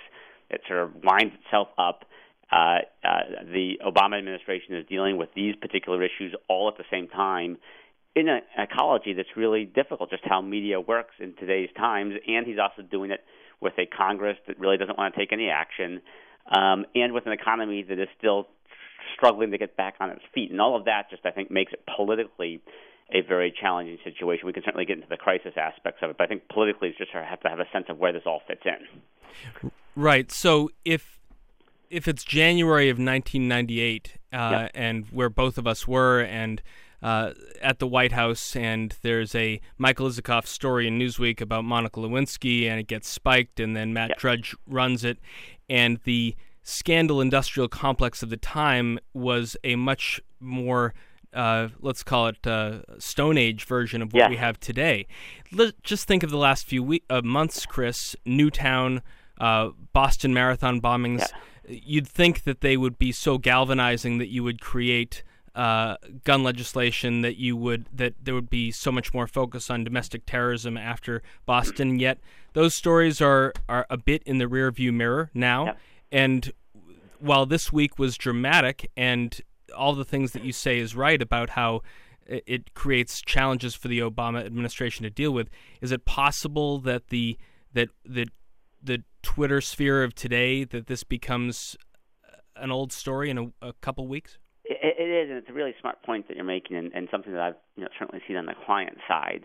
It 0.51 0.63
sort 0.67 0.81
of 0.81 0.95
winds 1.03 1.35
itself 1.45 1.69
up. 1.79 2.05
Uh, 2.51 2.79
uh, 3.05 3.45
the 3.53 3.81
Obama 3.85 4.19
administration 4.19 4.77
is 4.77 4.87
dealing 4.87 5.17
with 5.17 5.31
these 5.35 5.55
particular 5.57 6.03
issues 6.03 6.35
all 6.49 6.69
at 6.69 6.77
the 6.77 6.85
same 6.91 7.09
time 7.09 7.57
in 8.15 8.29
an 8.29 8.43
ecology 8.59 9.15
that's 9.15 9.37
really 9.37 9.65
difficult, 9.65 10.11
just 10.11 10.25
how 10.25 10.41
media 10.41 10.81
works 10.81 11.15
in 11.19 11.35
today's 11.35 11.71
times. 11.77 12.15
And 12.27 12.47
he's 12.47 12.59
also 12.59 12.83
doing 12.83 13.11
it 13.11 13.21
with 13.61 13.75
a 13.79 13.87
Congress 13.87 14.37
that 14.47 14.59
really 14.59 14.77
doesn't 14.77 14.99
want 14.99 15.15
to 15.15 15.21
take 15.21 15.33
any 15.33 15.49
action, 15.49 16.03
um, 16.55 16.85
and 16.95 17.13
with 17.13 17.27
an 17.27 17.33
economy 17.33 17.85
that 17.89 17.99
is 17.99 18.09
still 18.19 18.49
struggling 19.17 19.51
to 19.53 19.59
get 19.59 19.77
back 19.77 19.95
on 20.01 20.11
its 20.11 20.23
feet. 20.35 20.51
And 20.51 20.61
all 20.61 20.77
of 20.77 20.87
that 20.87 21.11
just, 21.11 21.25
I 21.25 21.31
think, 21.31 21.51
makes 21.51 21.73
it 21.73 21.83
politically 21.97 22.61
a 23.11 23.21
very 23.21 23.53
challenging 23.59 23.99
situation. 24.05 24.47
We 24.47 24.53
can 24.53 24.63
certainly 24.65 24.85
get 24.85 24.97
into 24.97 25.09
the 25.09 25.17
crisis 25.17 25.53
aspects 25.57 26.01
of 26.03 26.11
it, 26.11 26.19
but 26.19 26.25
I 26.25 26.27
think 26.27 26.49
politically, 26.49 26.89
it's 26.89 26.99
just 26.99 27.11
have 27.13 27.41
to 27.41 27.49
have 27.49 27.61
a 27.61 27.69
sense 27.73 27.87
of 27.89 27.99
where 27.99 28.13
this 28.13 28.23
all 28.27 28.41
fits 28.47 28.63
in. 28.65 29.71
Right. 29.95 30.33
So 30.33 30.71
if 30.85 31.21
if 31.91 32.09
it's 32.09 32.25
January 32.25 32.89
of 32.89 32.95
1998, 32.95 34.17
uh, 34.33 34.37
yep. 34.51 34.71
and 34.75 35.05
where 35.11 35.29
both 35.29 35.59
of 35.59 35.67
us 35.67 35.87
were, 35.87 36.23
and 36.23 36.63
uh, 37.03 37.33
at 37.61 37.79
the 37.79 37.87
White 37.87 38.13
House, 38.13 38.55
and 38.55 38.95
there's 39.03 39.35
a 39.35 39.61
Michael 39.79 40.09
Isikoff 40.09 40.47
story 40.47 40.87
in 40.87 40.99
Newsweek 40.99 41.41
about 41.41 41.65
Monica 41.65 42.01
Lewinsky, 42.01 42.69
and 42.69 42.79
it 42.79 42.87
gets 42.87 43.09
spiked, 43.09 43.59
and 43.59 43.77
then 43.77 43.93
Matt 43.93 44.11
yep. 44.11 44.19
Drudge 44.19 44.55
runs 44.67 45.05
it, 45.05 45.19
and 45.69 45.99
the 46.05 46.37
scandal 46.63 47.21
industrial 47.21 47.69
complex 47.69 48.23
of 48.23 48.31
the 48.31 48.37
time 48.37 48.99
was 49.13 49.57
a 49.65 49.75
much 49.75 50.21
more 50.39 50.95
uh, 51.33 51.69
let's 51.81 52.03
call 52.03 52.29
it 52.29 52.47
uh, 52.47 52.81
Stone 52.99 53.39
Age 53.39 53.65
version 53.65 54.03
of 54.03 54.13
what 54.13 54.29
we 54.29 54.37
have 54.37 54.61
today. 54.61 55.07
Let, 55.51 55.83
just 55.83 56.07
think 56.07 56.23
of 56.23 56.31
the 56.31 56.37
last 56.37 56.67
few 56.67 56.83
week, 56.83 57.05
uh, 57.09 57.23
months, 57.23 57.65
Chris. 57.65 58.15
Newtown, 58.27 59.01
uh, 59.41 59.71
Boston 59.93 60.35
Marathon 60.35 60.81
bombings. 60.81 61.21
Yeah. 61.21 61.81
You'd 61.85 62.09
think 62.09 62.45
that 62.45 62.61
they 62.61 62.77
would 62.77 62.99
be 62.99 63.13
so 63.13 63.39
galvanizing 63.39 64.19
that 64.19 64.29
you 64.29 64.45
would 64.45 64.61
create 64.61 65.23
uh, 65.55 65.97
gun 66.25 66.43
legislation 66.43 67.21
that 67.23 67.37
you 67.37 67.57
would 67.57 67.87
that 67.93 68.15
there 68.23 68.35
would 68.35 68.51
be 68.51 68.71
so 68.71 68.91
much 68.91 69.13
more 69.13 69.27
focus 69.27 69.71
on 69.71 69.85
domestic 69.85 70.25
terrorism 70.27 70.77
after 70.77 71.23
Boston. 71.45 71.99
Yet 71.99 72.19
those 72.55 72.75
stories 72.75 73.21
are 73.21 73.53
are 73.69 73.87
a 73.91 73.97
bit 73.97 74.23
in 74.25 74.39
the 74.39 74.47
rearview 74.47 74.93
mirror 74.93 75.31
now. 75.35 75.67
Yeah. 75.67 75.75
And 76.11 76.53
while 77.19 77.47
this 77.47 77.73
week 77.73 77.99
was 77.99 78.17
dramatic 78.17 78.91
and 78.97 79.41
all 79.77 79.95
the 79.95 80.05
things 80.05 80.33
that 80.33 80.45
you 80.45 80.53
say 80.53 80.79
is 80.79 80.95
right 80.95 81.21
about 81.21 81.51
how 81.51 81.83
it 82.27 82.75
creates 82.75 83.21
challenges 83.21 83.75
for 83.75 83.89
the 83.89 83.99
Obama 83.99 84.45
administration 84.45 85.05
to 85.05 85.11
deal 85.11 85.33
with. 85.33 85.49
Is 85.81 85.93
it 85.93 86.05
possible 86.05 86.79
that 86.81 87.09
the 87.09 87.37
that 87.73 87.89
the 88.05 88.29
the 88.83 89.03
Twitter 89.23 89.61
sphere 89.61 90.03
of 90.03 90.15
today 90.15 90.65
that 90.65 90.87
this 90.87 91.05
becomes 91.05 91.77
an 92.57 92.71
old 92.71 92.93
story 92.93 93.31
in 93.31 93.39
a, 93.39 93.69
a 93.69 93.73
couple 93.75 94.07
weeks? 94.07 94.39
It, 94.65 94.95
it 94.99 95.09
is, 95.09 95.31
and 95.31 95.39
it's 95.39 95.51
a 95.51 95.53
really 95.53 95.75
smart 95.81 96.03
point 96.03 96.29
that 96.29 96.37
you're 96.37 96.45
making, 96.45 96.77
and, 96.77 96.93
and 96.93 97.09
something 97.11 97.33
that 97.33 97.43
I've 97.43 97.57
you 97.77 97.83
know, 97.83 97.89
certainly 97.99 98.23
seen 98.27 98.37
on 98.37 98.47
the 98.47 98.55
client 98.67 98.99
side, 99.09 99.43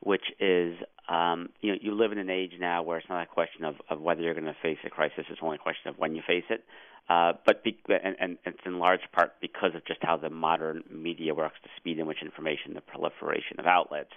which 0.00 0.24
is 0.38 0.76
um, 1.08 1.50
you 1.60 1.72
know 1.72 1.78
you 1.80 1.94
live 1.94 2.12
in 2.12 2.18
an 2.18 2.30
age 2.30 2.52
now 2.58 2.82
where 2.82 2.98
it's 2.98 3.08
not 3.08 3.22
a 3.22 3.26
question 3.26 3.64
of, 3.64 3.76
of 3.88 4.00
whether 4.00 4.20
you're 4.20 4.34
going 4.34 4.46
to 4.46 4.56
face 4.62 4.78
a 4.84 4.90
crisis; 4.90 5.24
it's 5.28 5.40
only 5.42 5.56
a 5.56 5.58
question 5.58 5.88
of 5.88 5.98
when 5.98 6.14
you 6.14 6.22
face 6.26 6.44
it. 6.50 6.64
Uh, 7.08 7.32
but 7.44 7.64
be, 7.64 7.76
and, 7.88 8.14
and 8.20 8.38
it's 8.46 8.60
in 8.64 8.78
large 8.78 9.00
part 9.12 9.32
because 9.40 9.74
of 9.74 9.84
just 9.84 9.98
how 10.02 10.16
the 10.16 10.30
modern 10.30 10.84
media 10.88 11.34
works, 11.34 11.56
the 11.64 11.70
speed 11.76 11.98
in 11.98 12.06
which 12.06 12.22
information, 12.22 12.74
the 12.74 12.80
proliferation 12.80 13.58
of 13.58 13.66
outlets, 13.66 14.10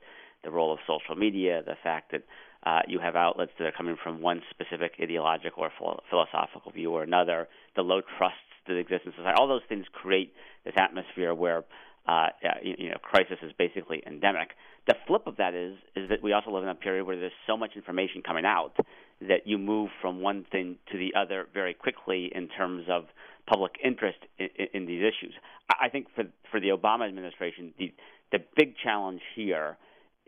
the 0.43 0.51
role 0.51 0.71
of 0.71 0.77
social 0.85 1.15
media, 1.15 1.63
the 1.65 1.75
fact 1.81 2.11
that 2.11 2.21
uh, 2.65 2.81
you 2.87 2.99
have 2.99 3.15
outlets 3.15 3.51
that 3.57 3.65
are 3.65 3.71
coming 3.71 3.97
from 4.01 4.21
one 4.21 4.41
specific 4.51 4.93
ideological 5.01 5.63
or 5.63 5.71
philosophical 6.09 6.71
view 6.71 6.91
or 6.91 7.01
another, 7.01 7.47
the 7.75 7.81
low 7.81 8.01
trusts 8.17 8.37
that 8.67 8.77
exist 8.77 9.05
in 9.05 9.11
society. 9.11 9.35
All 9.37 9.47
those 9.47 9.61
things 9.67 9.85
create 9.91 10.33
this 10.65 10.73
atmosphere 10.77 11.33
where 11.33 11.63
uh, 12.07 12.27
you, 12.61 12.75
you 12.77 12.89
know 12.89 12.97
crisis 13.01 13.37
is 13.41 13.51
basically 13.57 14.03
endemic. 14.05 14.49
The 14.87 14.95
flip 15.07 15.23
of 15.25 15.37
that 15.37 15.53
is 15.53 15.75
is 15.95 16.09
that 16.09 16.21
we 16.21 16.33
also 16.33 16.51
live 16.51 16.63
in 16.63 16.69
a 16.69 16.75
period 16.75 17.05
where 17.05 17.17
there's 17.17 17.31
so 17.47 17.55
much 17.55 17.71
information 17.75 18.21
coming 18.21 18.45
out 18.45 18.75
that 19.21 19.45
you 19.47 19.57
move 19.57 19.89
from 20.01 20.21
one 20.21 20.45
thing 20.51 20.77
to 20.91 20.97
the 20.97 21.13
other 21.17 21.47
very 21.53 21.73
quickly 21.73 22.29
in 22.33 22.49
terms 22.49 22.85
of 22.89 23.05
public 23.47 23.73
interest 23.83 24.17
in, 24.37 24.49
in, 24.57 24.67
in 24.73 24.85
these 24.85 25.01
issues. 25.01 25.33
I 25.69 25.89
think 25.89 26.07
for 26.15 26.25
for 26.51 26.59
the 26.59 26.69
Obama 26.69 27.07
administration, 27.07 27.73
the 27.77 27.93
the 28.31 28.39
big 28.57 28.75
challenge 28.83 29.21
here 29.35 29.77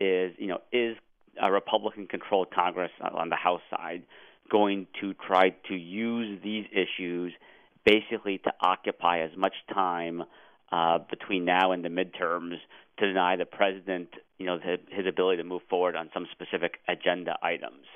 is 0.00 0.32
you 0.38 0.46
know 0.46 0.60
is 0.72 0.96
a 1.40 1.52
Republican-controlled 1.52 2.48
Congress 2.50 2.90
on 3.00 3.28
the 3.28 3.36
House 3.36 3.60
side 3.70 4.02
going 4.50 4.86
to 5.00 5.12
try 5.14 5.50
to 5.68 5.74
use 5.74 6.40
these 6.42 6.64
issues 6.72 7.32
basically 7.86 8.38
to 8.38 8.52
occupy 8.60 9.20
as 9.20 9.30
much 9.36 9.54
time 9.72 10.24
uh, 10.72 10.98
between 11.08 11.44
now 11.44 11.72
and 11.72 11.84
the 11.84 11.88
midterms 11.88 12.56
to 12.98 13.06
deny 13.06 13.36
the 13.36 13.44
president, 13.44 14.08
you 14.38 14.46
know, 14.46 14.58
his, 14.58 14.80
his 14.90 15.06
ability 15.06 15.36
to 15.38 15.44
move 15.44 15.62
forward 15.70 15.94
on 15.94 16.10
some 16.12 16.26
specific 16.32 16.78
agenda 16.88 17.38
items. 17.42 17.86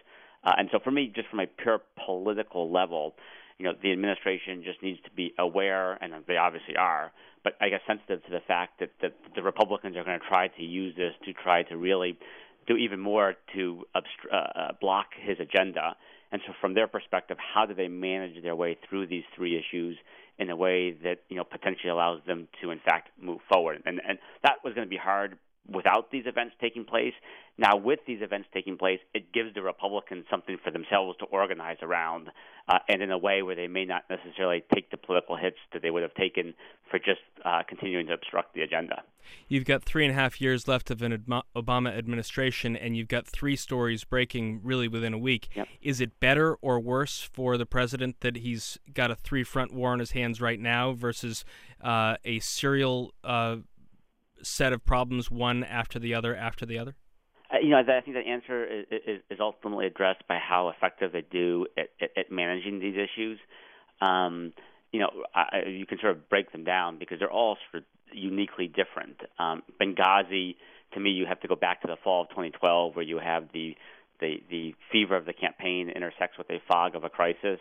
Uh, 0.44 0.52
and 0.56 0.68
so, 0.72 0.78
for 0.82 0.90
me, 0.90 1.12
just 1.14 1.28
from 1.28 1.40
a 1.40 1.46
pure 1.46 1.80
political 2.06 2.70
level, 2.70 3.14
you 3.58 3.64
know, 3.64 3.72
the 3.82 3.92
administration 3.92 4.62
just 4.64 4.82
needs 4.82 5.00
to 5.04 5.10
be 5.10 5.34
aware, 5.38 5.92
and 6.02 6.14
they 6.26 6.36
obviously 6.36 6.76
are, 6.76 7.12
but 7.44 7.54
I 7.60 7.68
guess 7.68 7.80
sensitive 7.86 8.24
to 8.24 8.30
the 8.30 8.40
fact 8.46 8.80
that, 8.80 8.90
that 9.02 9.14
the 9.34 9.42
Republicans 9.42 9.96
are 9.96 10.04
going 10.04 10.18
to 10.18 10.26
try 10.26 10.48
to 10.48 10.62
use 10.62 10.94
this 10.96 11.12
to 11.26 11.32
try 11.32 11.64
to 11.64 11.76
really 11.76 12.18
do 12.66 12.76
even 12.76 13.00
more 13.00 13.34
to 13.54 13.84
obstru- 13.94 14.32
uh, 14.32 14.58
uh, 14.58 14.68
block 14.80 15.08
his 15.20 15.38
agenda. 15.40 15.96
And 16.32 16.40
so, 16.46 16.52
from 16.60 16.74
their 16.74 16.86
perspective, 16.86 17.36
how 17.38 17.66
do 17.66 17.74
they 17.74 17.88
manage 17.88 18.42
their 18.42 18.54
way 18.54 18.78
through 18.88 19.08
these 19.08 19.24
three 19.34 19.58
issues 19.58 19.98
in 20.38 20.48
a 20.48 20.56
way 20.56 20.92
that 20.92 21.18
you 21.28 21.36
know 21.36 21.44
potentially 21.44 21.90
allows 21.90 22.20
them 22.26 22.48
to, 22.62 22.70
in 22.70 22.78
fact, 22.78 23.08
move 23.20 23.40
forward? 23.52 23.82
And 23.84 24.00
and 24.06 24.18
that 24.42 24.56
was 24.64 24.74
going 24.74 24.86
to 24.86 24.90
be 24.90 24.96
hard 24.96 25.38
without 25.70 26.10
these 26.10 26.24
events 26.26 26.54
taking 26.60 26.84
place. 26.84 27.14
Now, 27.58 27.76
with 27.76 28.00
these 28.06 28.22
events 28.22 28.48
taking 28.54 28.78
place, 28.78 29.00
it 29.14 29.32
gives 29.32 29.54
the 29.54 29.62
Republicans 29.62 30.24
something 30.30 30.56
for 30.64 30.70
themselves 30.70 31.18
to 31.18 31.26
organize 31.26 31.76
around, 31.82 32.28
uh, 32.68 32.78
and 32.88 33.02
in 33.02 33.10
a 33.10 33.18
way 33.18 33.42
where 33.42 33.54
they 33.54 33.68
may 33.68 33.84
not 33.84 34.04
necessarily 34.08 34.64
take 34.74 34.90
the 34.90 34.96
political 34.96 35.36
hits 35.36 35.58
that 35.72 35.82
they 35.82 35.90
would 35.90 36.02
have 36.02 36.14
taken 36.14 36.54
for 36.90 36.98
just 36.98 37.20
uh, 37.44 37.62
continuing 37.68 38.06
to 38.06 38.14
obstruct 38.14 38.54
the 38.54 38.62
agenda. 38.62 39.02
You've 39.48 39.64
got 39.64 39.82
three 39.82 40.04
and 40.04 40.12
a 40.12 40.14
half 40.14 40.40
years 40.40 40.66
left 40.66 40.90
of 40.90 41.02
an 41.02 41.24
Obama 41.54 41.96
administration, 41.96 42.76
and 42.76 42.96
you've 42.96 43.08
got 43.08 43.26
three 43.26 43.56
stories 43.56 44.04
breaking 44.04 44.60
really 44.62 44.88
within 44.88 45.12
a 45.12 45.18
week. 45.18 45.48
Yep. 45.54 45.68
Is 45.82 46.00
it 46.00 46.18
better 46.18 46.56
or 46.62 46.80
worse 46.80 47.20
for 47.20 47.56
the 47.56 47.66
president 47.66 48.20
that 48.20 48.36
he's 48.36 48.78
got 48.92 49.10
a 49.10 49.14
three 49.14 49.44
front 49.44 49.72
war 49.72 49.92
on 49.92 49.98
his 49.98 50.12
hands 50.12 50.40
right 50.40 50.58
now 50.58 50.92
versus 50.92 51.44
uh, 51.82 52.16
a 52.24 52.40
serial 52.40 53.12
uh, 53.22 53.56
set 54.42 54.72
of 54.72 54.84
problems, 54.84 55.30
one 55.30 55.64
after 55.64 55.98
the 55.98 56.14
other 56.14 56.34
after 56.34 56.66
the 56.66 56.78
other? 56.78 56.94
Uh, 57.52 57.56
you 57.62 57.70
know, 57.70 57.78
I 57.78 58.00
think 58.00 58.16
the 58.16 58.20
answer 58.20 58.64
is, 58.64 59.40
ultimately 59.40 59.86
addressed 59.86 60.26
by 60.28 60.38
how 60.38 60.68
effective 60.68 61.12
they 61.12 61.24
do 61.30 61.66
at, 61.76 62.30
managing 62.30 62.78
these 62.78 62.94
issues. 62.94 63.38
Um, 64.00 64.52
you 64.92 65.00
know, 65.00 65.10
you 65.66 65.86
can 65.86 65.98
sort 66.00 66.16
of 66.16 66.28
break 66.28 66.52
them 66.52 66.64
down 66.64 66.98
because 66.98 67.18
they're 67.18 67.30
all 67.30 67.56
sort 67.70 67.82
of 67.82 68.16
uniquely 68.16 68.68
different. 68.68 69.20
Um, 69.38 69.62
Benghazi, 69.80 70.56
to 70.94 71.00
me, 71.00 71.10
you 71.10 71.26
have 71.26 71.40
to 71.40 71.48
go 71.48 71.56
back 71.56 71.82
to 71.82 71.88
the 71.88 71.96
fall 72.02 72.22
of 72.22 72.28
2012, 72.30 72.96
where 72.96 73.04
you 73.04 73.18
have 73.18 73.48
the 73.52 73.76
the, 74.20 74.42
the 74.50 74.74
fever 74.92 75.16
of 75.16 75.24
the 75.24 75.32
campaign 75.32 75.88
intersects 75.88 76.36
with 76.36 76.50
a 76.50 76.60
fog 76.68 76.94
of 76.94 77.04
a 77.04 77.08
crisis, 77.08 77.58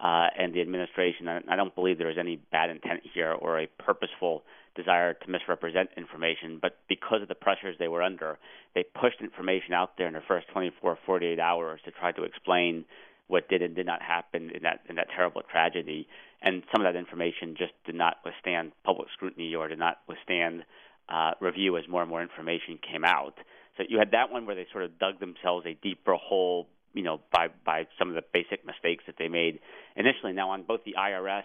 uh, 0.00 0.28
and 0.38 0.54
the 0.54 0.62
administration. 0.62 1.28
I, 1.28 1.40
I 1.48 1.56
don't 1.56 1.74
believe 1.74 1.98
there 1.98 2.10
is 2.10 2.16
any 2.18 2.36
bad 2.50 2.70
intent 2.70 3.02
here 3.12 3.32
or 3.32 3.60
a 3.60 3.66
purposeful 3.78 4.42
desire 4.74 5.14
to 5.14 5.30
misrepresent 5.30 5.90
information, 5.96 6.58
but 6.60 6.78
because 6.88 7.22
of 7.22 7.28
the 7.28 7.34
pressures 7.34 7.76
they 7.78 7.88
were 7.88 8.02
under, 8.02 8.38
they 8.74 8.84
pushed 8.84 9.20
information 9.20 9.74
out 9.74 9.96
there 9.98 10.06
in 10.06 10.14
the 10.14 10.22
first 10.26 10.46
24, 10.52 10.98
48 11.04 11.38
hours 11.38 11.80
to 11.84 11.90
try 11.90 12.12
to 12.12 12.22
explain 12.22 12.84
what 13.26 13.48
did 13.48 13.62
and 13.62 13.74
did 13.76 13.86
not 13.86 14.02
happen 14.02 14.50
in 14.54 14.62
that 14.62 14.80
in 14.88 14.96
that 14.96 15.06
terrible 15.14 15.42
tragedy. 15.50 16.06
And 16.42 16.62
some 16.72 16.84
of 16.84 16.92
that 16.92 16.98
information 16.98 17.54
just 17.56 17.72
did 17.86 17.94
not 17.94 18.16
withstand 18.24 18.72
public 18.84 19.08
scrutiny 19.14 19.54
or 19.54 19.68
did 19.68 19.78
not 19.78 19.98
withstand 20.08 20.64
uh, 21.08 21.32
review 21.40 21.76
as 21.76 21.84
more 21.88 22.02
and 22.02 22.10
more 22.10 22.22
information 22.22 22.78
came 22.78 23.04
out. 23.04 23.34
So 23.76 23.84
you 23.88 23.98
had 23.98 24.12
that 24.12 24.30
one 24.30 24.46
where 24.46 24.56
they 24.56 24.66
sort 24.72 24.84
of 24.84 24.98
dug 24.98 25.20
themselves 25.20 25.66
a 25.66 25.74
deeper 25.74 26.14
hole, 26.14 26.66
you 26.92 27.02
know, 27.02 27.20
by 27.32 27.48
by 27.64 27.86
some 27.98 28.08
of 28.08 28.14
the 28.14 28.22
basic 28.32 28.66
mistakes 28.66 29.04
that 29.06 29.16
they 29.18 29.28
made 29.28 29.60
initially. 29.96 30.32
Now 30.32 30.50
on 30.50 30.62
both 30.62 30.84
the 30.84 30.94
IRS 30.98 31.44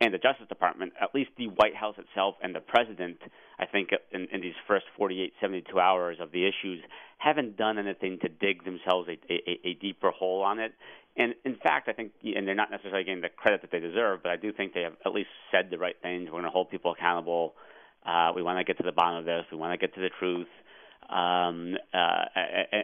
and 0.00 0.14
the 0.14 0.18
Justice 0.18 0.48
Department, 0.48 0.94
at 1.00 1.14
least 1.14 1.30
the 1.36 1.48
White 1.48 1.76
House 1.76 1.96
itself 1.98 2.36
and 2.42 2.54
the 2.54 2.60
President, 2.60 3.18
I 3.58 3.66
think 3.66 3.90
in, 4.12 4.28
in 4.32 4.40
these 4.40 4.54
first 4.66 4.86
48, 4.96 5.34
72 5.40 5.78
hours 5.78 6.16
of 6.20 6.32
the 6.32 6.46
issues, 6.46 6.80
haven't 7.18 7.58
done 7.58 7.78
anything 7.78 8.18
to 8.22 8.28
dig 8.28 8.64
themselves 8.64 9.08
a, 9.08 9.32
a, 9.32 9.68
a 9.68 9.74
deeper 9.74 10.10
hole 10.10 10.42
on 10.42 10.58
it. 10.58 10.72
And 11.16 11.34
in 11.44 11.56
fact, 11.56 11.88
I 11.88 11.92
think, 11.92 12.12
and 12.24 12.48
they're 12.48 12.54
not 12.54 12.70
necessarily 12.70 13.04
getting 13.04 13.20
the 13.20 13.28
credit 13.28 13.60
that 13.60 13.70
they 13.70 13.80
deserve, 13.80 14.22
but 14.22 14.32
I 14.32 14.36
do 14.36 14.52
think 14.52 14.72
they 14.72 14.82
have 14.82 14.94
at 15.04 15.12
least 15.12 15.28
said 15.50 15.68
the 15.70 15.76
right 15.76 15.96
things. 16.00 16.26
We're 16.26 16.40
going 16.40 16.44
to 16.44 16.50
hold 16.50 16.70
people 16.70 16.92
accountable. 16.92 17.54
Uh, 18.06 18.32
we 18.34 18.42
want 18.42 18.58
to 18.58 18.64
get 18.64 18.78
to 18.78 18.84
the 18.84 18.92
bottom 18.92 19.18
of 19.18 19.24
this. 19.26 19.44
We 19.52 19.58
want 19.58 19.78
to 19.78 19.86
get 19.86 19.94
to 19.96 20.00
the 20.00 20.10
truth. 20.18 20.48
Um, 21.10 21.76
uh, 21.92 22.24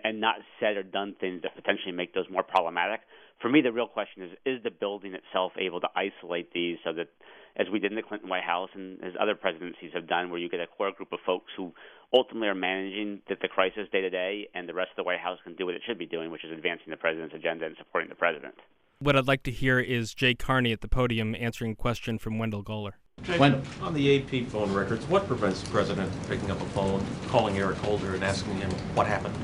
and 0.04 0.20
not 0.20 0.36
said 0.58 0.76
or 0.76 0.82
done 0.82 1.14
things 1.20 1.42
that 1.42 1.54
potentially 1.54 1.92
make 1.92 2.12
those 2.12 2.26
more 2.28 2.42
problematic 2.42 3.00
for 3.40 3.50
me, 3.50 3.60
the 3.60 3.72
real 3.72 3.86
question 3.86 4.22
is: 4.22 4.30
Is 4.44 4.62
the 4.62 4.70
building 4.70 5.14
itself 5.14 5.52
able 5.58 5.80
to 5.80 5.88
isolate 5.94 6.52
these 6.52 6.78
so 6.84 6.92
that, 6.94 7.08
as 7.56 7.66
we 7.70 7.78
did 7.78 7.92
in 7.92 7.96
the 7.96 8.02
Clinton 8.02 8.28
White 8.28 8.44
House 8.44 8.70
and 8.74 9.02
as 9.04 9.12
other 9.20 9.34
presidencies 9.34 9.90
have 9.94 10.08
done, 10.08 10.30
where 10.30 10.38
you 10.38 10.48
get 10.48 10.60
a 10.60 10.66
core 10.66 10.92
group 10.92 11.12
of 11.12 11.18
folks 11.26 11.52
who 11.56 11.72
ultimately 12.14 12.48
are 12.48 12.54
managing 12.54 13.20
the, 13.28 13.36
the 13.40 13.48
crisis 13.48 13.88
day 13.92 14.00
to 14.00 14.10
day, 14.10 14.48
and 14.54 14.68
the 14.68 14.74
rest 14.74 14.90
of 14.92 14.96
the 14.96 15.04
White 15.04 15.20
House 15.20 15.38
can 15.44 15.54
do 15.54 15.66
what 15.66 15.74
it 15.74 15.82
should 15.86 15.98
be 15.98 16.06
doing, 16.06 16.30
which 16.30 16.44
is 16.44 16.52
advancing 16.52 16.90
the 16.90 16.96
president's 16.96 17.34
agenda 17.34 17.66
and 17.66 17.76
supporting 17.76 18.08
the 18.08 18.14
president. 18.14 18.54
What 18.98 19.14
I'd 19.14 19.28
like 19.28 19.42
to 19.42 19.50
hear 19.50 19.78
is 19.78 20.14
Jay 20.14 20.34
Carney 20.34 20.72
at 20.72 20.80
the 20.80 20.88
podium 20.88 21.34
answering 21.34 21.72
a 21.72 21.76
question 21.76 22.18
from 22.18 22.38
Wendell 22.38 22.62
Goler. 22.62 22.92
Jay, 23.22 23.38
on 23.38 23.94
the 23.94 24.18
AP 24.18 24.48
phone 24.48 24.72
records, 24.72 25.04
what 25.06 25.26
prevents 25.26 25.60
the 25.60 25.70
president 25.70 26.10
from 26.12 26.24
picking 26.24 26.50
up 26.50 26.60
a 26.60 26.66
phone, 26.66 27.04
calling 27.28 27.58
Eric 27.58 27.76
Holder, 27.78 28.14
and 28.14 28.24
asking 28.24 28.56
him 28.56 28.70
what 28.94 29.06
happened? 29.06 29.34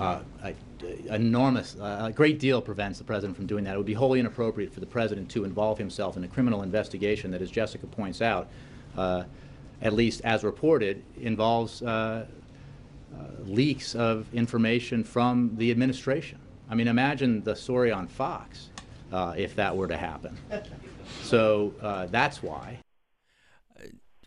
Uh, 0.00 0.20
enormous, 1.10 1.76
uh, 1.80 2.04
a 2.04 2.12
great 2.12 2.38
deal 2.38 2.62
prevents 2.62 2.98
the 2.98 3.04
president 3.04 3.36
from 3.36 3.46
doing 3.46 3.64
that. 3.64 3.74
It 3.74 3.76
would 3.76 3.86
be 3.86 3.94
wholly 3.94 4.20
inappropriate 4.20 4.72
for 4.72 4.80
the 4.80 4.86
president 4.86 5.28
to 5.30 5.44
involve 5.44 5.78
himself 5.78 6.16
in 6.16 6.24
a 6.24 6.28
criminal 6.28 6.62
investigation 6.62 7.30
that, 7.32 7.42
as 7.42 7.50
Jessica 7.50 7.86
points 7.86 8.22
out, 8.22 8.48
uh, 8.96 9.24
at 9.82 9.92
least 9.92 10.20
as 10.24 10.44
reported, 10.44 11.02
involves 11.20 11.82
uh, 11.82 12.26
uh 13.14 13.22
leaks 13.44 13.94
of 13.94 14.32
information 14.34 15.02
from 15.02 15.50
the 15.56 15.70
administration. 15.70 16.38
I 16.70 16.74
mean, 16.74 16.88
imagine 16.88 17.42
the 17.42 17.56
story 17.56 17.90
on 17.90 18.06
Fox 18.06 18.68
uh, 19.12 19.34
if 19.36 19.56
that 19.56 19.76
were 19.76 19.88
to 19.88 19.96
happen. 19.96 20.36
So 21.22 21.72
uh, 21.80 22.06
that's 22.06 22.42
why. 22.42 22.78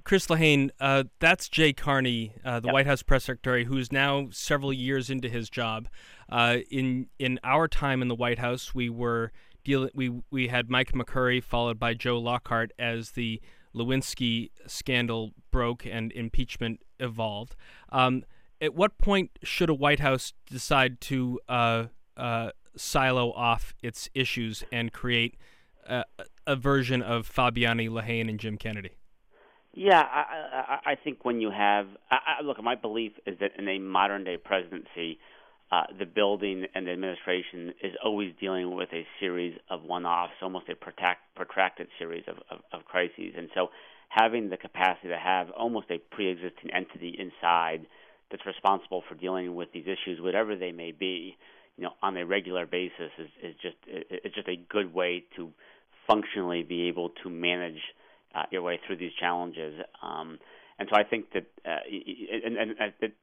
Chris 0.03 0.27
Lehane, 0.27 0.70
uh, 0.79 1.03
that's 1.20 1.50
Jay 1.50 1.74
Carney, 1.74 2.34
uh, 2.43 2.60
the 2.60 2.67
yep. 2.67 2.74
White 2.74 2.88
House 2.88 3.03
press 3.03 3.25
secretary, 3.25 3.65
who's 3.65 3.91
now 3.91 4.27
several 4.31 4.74
years 4.74 5.10
into 5.10 5.29
his 5.29 5.50
job. 5.50 5.88
Uh, 6.29 6.58
in 6.70 7.08
in 7.20 7.39
our 7.43 7.67
time 7.67 8.01
in 8.01 8.08
the 8.08 8.15
White 8.15 8.39
House, 8.39 8.74
we 8.74 8.89
were 8.89 9.31
dealing. 9.63 9.89
We 9.93 10.22
we 10.31 10.48
had 10.48 10.70
Mike 10.70 10.93
McCurry 10.93 11.43
followed 11.43 11.79
by 11.79 11.93
Joe 11.93 12.20
Lockhart 12.20 12.72
as 12.79 13.12
the 13.12 13.41
Lewinsky 13.75 14.51
scandal 14.67 15.31
broke 15.51 15.86
and 15.86 16.12
impeachment 16.12 16.81
evolved. 17.00 17.55
Um, 17.89 18.24
at 18.60 18.75
what 18.75 18.98
point 18.98 19.31
should 19.43 19.70
a 19.70 19.74
White 19.74 20.00
House 20.00 20.34
decide 20.50 21.01
to 21.01 21.39
uh, 21.50 21.86
uh, 22.15 22.51
silo 22.75 23.31
off 23.34 23.74
its 23.81 24.10
issues 24.13 24.63
and 24.72 24.93
create 24.93 25.38
a, 25.88 26.03
a 26.46 26.55
version 26.55 27.01
of 27.01 27.31
Fabiani, 27.31 27.89
Lehane, 27.89 28.29
and 28.29 28.39
Jim 28.39 28.58
Kennedy? 28.58 28.91
Yeah, 29.74 30.01
I, 30.01 30.80
I, 30.86 30.92
I 30.92 30.96
think 31.01 31.24
when 31.24 31.40
you 31.40 31.50
have 31.50 31.88
I, 32.10 32.40
I, 32.40 32.44
look, 32.44 32.62
my 32.62 32.75
belief 32.75 33.13
is 33.25 33.38
that 33.40 33.51
in 33.58 33.68
a 33.68 33.80
modern 33.80 34.24
day 34.25 34.38
presidency, 34.38 35.18
uh, 35.72 35.84
the 35.98 36.06
building 36.06 36.66
and 36.75 36.88
the 36.88 36.92
administration 36.92 37.74
is 37.82 37.94
always 38.04 38.34
dealing 38.40 38.75
with 38.75 38.90
a 38.92 39.06
series 39.20 39.58
of 39.70 39.84
one-offs, 39.84 40.34
almost 40.42 40.68
a 40.68 40.75
protract, 40.75 41.22
protracted 41.36 41.88
series 41.98 42.24
of, 42.28 42.36
of, 42.50 42.60
of 42.74 42.86
crises, 42.86 43.34
and 43.38 43.50
so 43.56 43.68
having 44.10 44.50
the 44.50 44.58
capacity 44.58 45.08
to 45.08 45.18
have 45.18 45.50
almost 45.51 45.88
a 45.90 45.98
pre-existing 46.13 46.70
entity 46.74 47.16
inside 47.18 47.86
that's 48.30 48.46
responsible 48.46 49.04
for 49.08 49.16
dealing 49.16 49.56
with 49.56 49.72
these 49.74 49.86
issues, 49.86 50.20
whatever 50.20 50.58
they 50.58 50.74
may 50.74 50.92
be, 50.92 51.38
you 51.78 51.84
know, 51.86 51.92
on 52.04 52.18
a 52.18 52.25
regular 52.25 52.66
basis 52.66 53.12
is, 53.18 53.30
is 53.42 53.56
just 53.62 53.75
it's 53.88 54.36
just 54.36 54.50
a 54.50 54.60
good 54.70 54.94
way 54.94 55.24
to 55.38 55.50
functionally 56.08 56.63
be 56.63 56.90
able 56.90 57.10
to 57.24 57.30
manage 57.30 57.80
uh, 58.35 58.43
your 58.51 58.61
way 58.61 58.79
through 58.85 58.97
these 58.97 59.13
challenges. 59.19 59.75
Um, 60.01 60.39
and 60.79 60.89
so 60.89 61.00
I 61.00 61.03
think 61.03 61.31
that 61.33 61.45
uh, 61.63 61.77
and, 62.45 62.57
and, 62.57 62.71
and 62.79 62.93
it, 63.01 63.13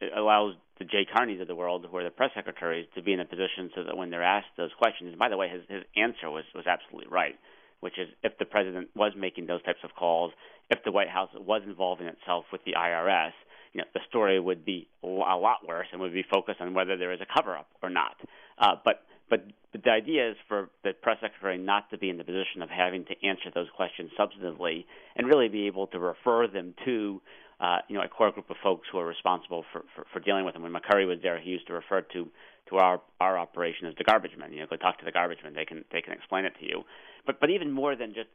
it 0.00 0.12
allows 0.16 0.54
the 0.78 0.84
Jay 0.84 1.06
Carneys 1.06 1.40
of 1.40 1.48
the 1.48 1.54
world, 1.54 1.86
who 1.88 1.96
are 1.98 2.04
the 2.04 2.10
press 2.10 2.30
secretaries, 2.34 2.86
to 2.94 3.02
be 3.02 3.12
in 3.12 3.20
a 3.20 3.24
position 3.24 3.70
so 3.74 3.84
that 3.84 3.96
when 3.96 4.10
they're 4.10 4.22
asked 4.22 4.56
those 4.56 4.70
questions, 4.78 5.10
and 5.10 5.18
by 5.18 5.28
the 5.28 5.36
way, 5.36 5.48
his, 5.48 5.62
his 5.68 5.82
answer 5.96 6.30
was, 6.30 6.44
was 6.54 6.66
absolutely 6.66 7.10
right, 7.10 7.34
which 7.80 7.98
is 7.98 8.08
if 8.22 8.38
the 8.38 8.44
president 8.44 8.88
was 8.96 9.12
making 9.16 9.46
those 9.46 9.62
types 9.64 9.80
of 9.84 9.90
calls, 9.94 10.32
if 10.70 10.78
the 10.84 10.92
White 10.92 11.10
House 11.10 11.28
was 11.34 11.62
involving 11.66 12.06
itself 12.06 12.46
with 12.50 12.62
the 12.64 12.72
IRS, 12.72 13.32
you 13.74 13.80
know, 13.80 13.86
the 13.92 14.00
story 14.08 14.40
would 14.40 14.64
be 14.64 14.88
a 15.02 15.06
lot 15.06 15.66
worse 15.66 15.86
and 15.92 16.00
would 16.00 16.14
be 16.14 16.24
focused 16.32 16.60
on 16.60 16.74
whether 16.74 16.96
there 16.96 17.12
is 17.12 17.20
a 17.20 17.26
cover 17.36 17.56
up 17.56 17.66
or 17.82 17.90
not. 17.90 18.16
Uh, 18.58 18.76
but 18.84 19.02
but, 19.34 19.46
but 19.72 19.82
the 19.82 19.90
idea 19.90 20.30
is 20.30 20.36
for 20.46 20.70
the 20.84 20.92
press 20.92 21.18
secretary 21.20 21.58
not 21.58 21.90
to 21.90 21.98
be 21.98 22.08
in 22.08 22.18
the 22.18 22.24
position 22.24 22.62
of 22.62 22.70
having 22.70 23.04
to 23.06 23.14
answer 23.26 23.50
those 23.52 23.66
questions 23.76 24.10
substantively 24.18 24.84
and 25.16 25.26
really 25.26 25.48
be 25.48 25.66
able 25.66 25.88
to 25.88 25.98
refer 25.98 26.46
them 26.46 26.74
to 26.84 27.20
uh, 27.60 27.78
you 27.88 27.96
know 27.96 28.02
a 28.02 28.08
core 28.08 28.30
group 28.30 28.48
of 28.50 28.56
folks 28.62 28.86
who 28.90 28.98
are 28.98 29.06
responsible 29.06 29.64
for, 29.72 29.82
for, 29.94 30.04
for 30.12 30.20
dealing 30.20 30.44
with 30.44 30.54
them. 30.54 30.62
When 30.62 30.72
McCurry 30.72 31.06
was 31.06 31.18
there, 31.22 31.40
he 31.40 31.50
used 31.50 31.66
to 31.66 31.72
refer 31.72 32.02
to 32.02 32.28
to 32.70 32.76
our 32.76 33.00
our 33.20 33.38
operation 33.38 33.88
as 33.88 33.94
the 33.96 34.04
garbage 34.04 34.36
men. 34.38 34.52
You 34.52 34.60
know, 34.60 34.66
go 34.70 34.76
talk 34.76 34.98
to 34.98 35.04
the 35.04 35.12
garbage 35.12 35.38
men. 35.42 35.54
They 35.54 35.64
can 35.64 35.84
they 35.92 36.00
can 36.00 36.12
explain 36.12 36.44
it 36.44 36.52
to 36.60 36.66
you. 36.66 36.84
But 37.26 37.40
but 37.40 37.50
even 37.50 37.70
more 37.72 37.96
than 37.96 38.14
just 38.14 38.28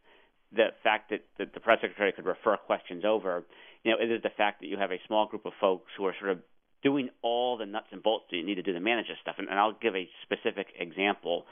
the 0.52 0.68
fact 0.84 1.12
that, 1.12 1.24
that 1.38 1.54
the 1.54 1.60
press 1.60 1.80
secretary 1.82 2.12
could 2.12 2.26
refer 2.26 2.58
questions 2.58 3.04
over, 3.06 3.44
you 3.84 3.92
know, 3.92 3.98
it 4.02 4.12
is 4.12 4.22
the 4.24 4.32
fact 4.36 4.62
that 4.62 4.68
you 4.68 4.78
have 4.78 4.92
a 4.92 5.00
small 5.06 5.28
group 5.28 5.46
of 5.46 5.54
folks 5.62 5.92
who 5.96 6.06
are 6.06 6.16
sort 6.20 6.32
of 6.32 6.40
doing 6.84 7.10
all 7.22 7.58
the 7.58 7.66
nuts 7.66 7.88
and 7.92 8.02
bolts 8.02 8.26
that 8.32 8.38
you 8.38 8.46
need 8.46 8.56
to 8.56 8.64
do 8.64 8.74
to 8.74 8.80
manage 8.80 9.08
this 9.08 9.18
stuff. 9.22 9.36
And, 9.38 9.50
and 9.50 9.60
I'll 9.60 9.78
give 9.82 9.96
a 9.96 10.08
specific 10.24 10.68
example. 10.80 11.46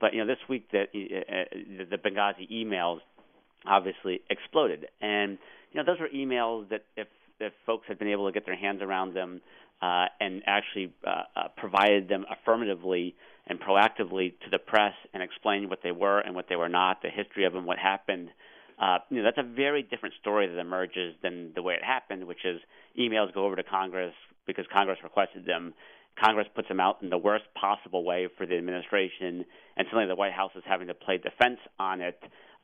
But 0.00 0.14
you 0.14 0.20
know, 0.20 0.26
this 0.26 0.38
week 0.48 0.70
the 0.70 0.82
uh, 0.82 1.86
the 1.90 1.96
Benghazi 1.98 2.50
emails 2.50 3.00
obviously 3.66 4.22
exploded, 4.30 4.86
and 5.00 5.38
you 5.72 5.82
know 5.82 5.84
those 5.84 6.00
were 6.00 6.08
emails 6.08 6.68
that 6.70 6.84
if 6.96 7.08
if 7.38 7.52
folks 7.66 7.86
had 7.88 7.98
been 7.98 8.08
able 8.08 8.26
to 8.26 8.32
get 8.32 8.46
their 8.46 8.56
hands 8.56 8.80
around 8.82 9.14
them, 9.14 9.40
uh, 9.82 10.06
and 10.20 10.42
actually 10.46 10.92
uh, 11.06 11.22
uh, 11.36 11.48
provided 11.56 12.08
them 12.08 12.24
affirmatively 12.30 13.14
and 13.46 13.58
proactively 13.60 14.32
to 14.44 14.50
the 14.50 14.58
press 14.58 14.94
and 15.12 15.22
explained 15.22 15.68
what 15.68 15.80
they 15.82 15.90
were 15.90 16.20
and 16.20 16.34
what 16.34 16.46
they 16.48 16.56
were 16.56 16.68
not, 16.68 17.02
the 17.02 17.08
history 17.08 17.44
of 17.44 17.52
them, 17.52 17.66
what 17.66 17.78
happened. 17.78 18.28
Uh, 18.80 18.98
you 19.10 19.18
know, 19.18 19.24
that's 19.24 19.38
a 19.38 19.54
very 19.54 19.82
different 19.82 20.14
story 20.20 20.46
that 20.46 20.58
emerges 20.58 21.14
than 21.22 21.52
the 21.54 21.62
way 21.62 21.74
it 21.74 21.84
happened, 21.84 22.26
which 22.26 22.44
is 22.44 22.60
emails 22.98 23.32
go 23.34 23.44
over 23.44 23.56
to 23.56 23.62
Congress 23.62 24.14
because 24.46 24.64
Congress 24.72 24.98
requested 25.02 25.44
them. 25.44 25.74
Congress 26.18 26.48
puts 26.54 26.68
them 26.68 26.80
out 26.80 26.98
in 27.02 27.10
the 27.10 27.18
worst 27.18 27.44
possible 27.54 28.04
way 28.04 28.28
for 28.36 28.46
the 28.46 28.56
administration, 28.56 29.44
and 29.76 29.86
suddenly 29.86 30.06
the 30.06 30.16
White 30.16 30.32
House 30.32 30.52
is 30.56 30.62
having 30.66 30.88
to 30.88 30.94
play 30.94 31.18
defense 31.18 31.58
on 31.78 32.00
it 32.00 32.20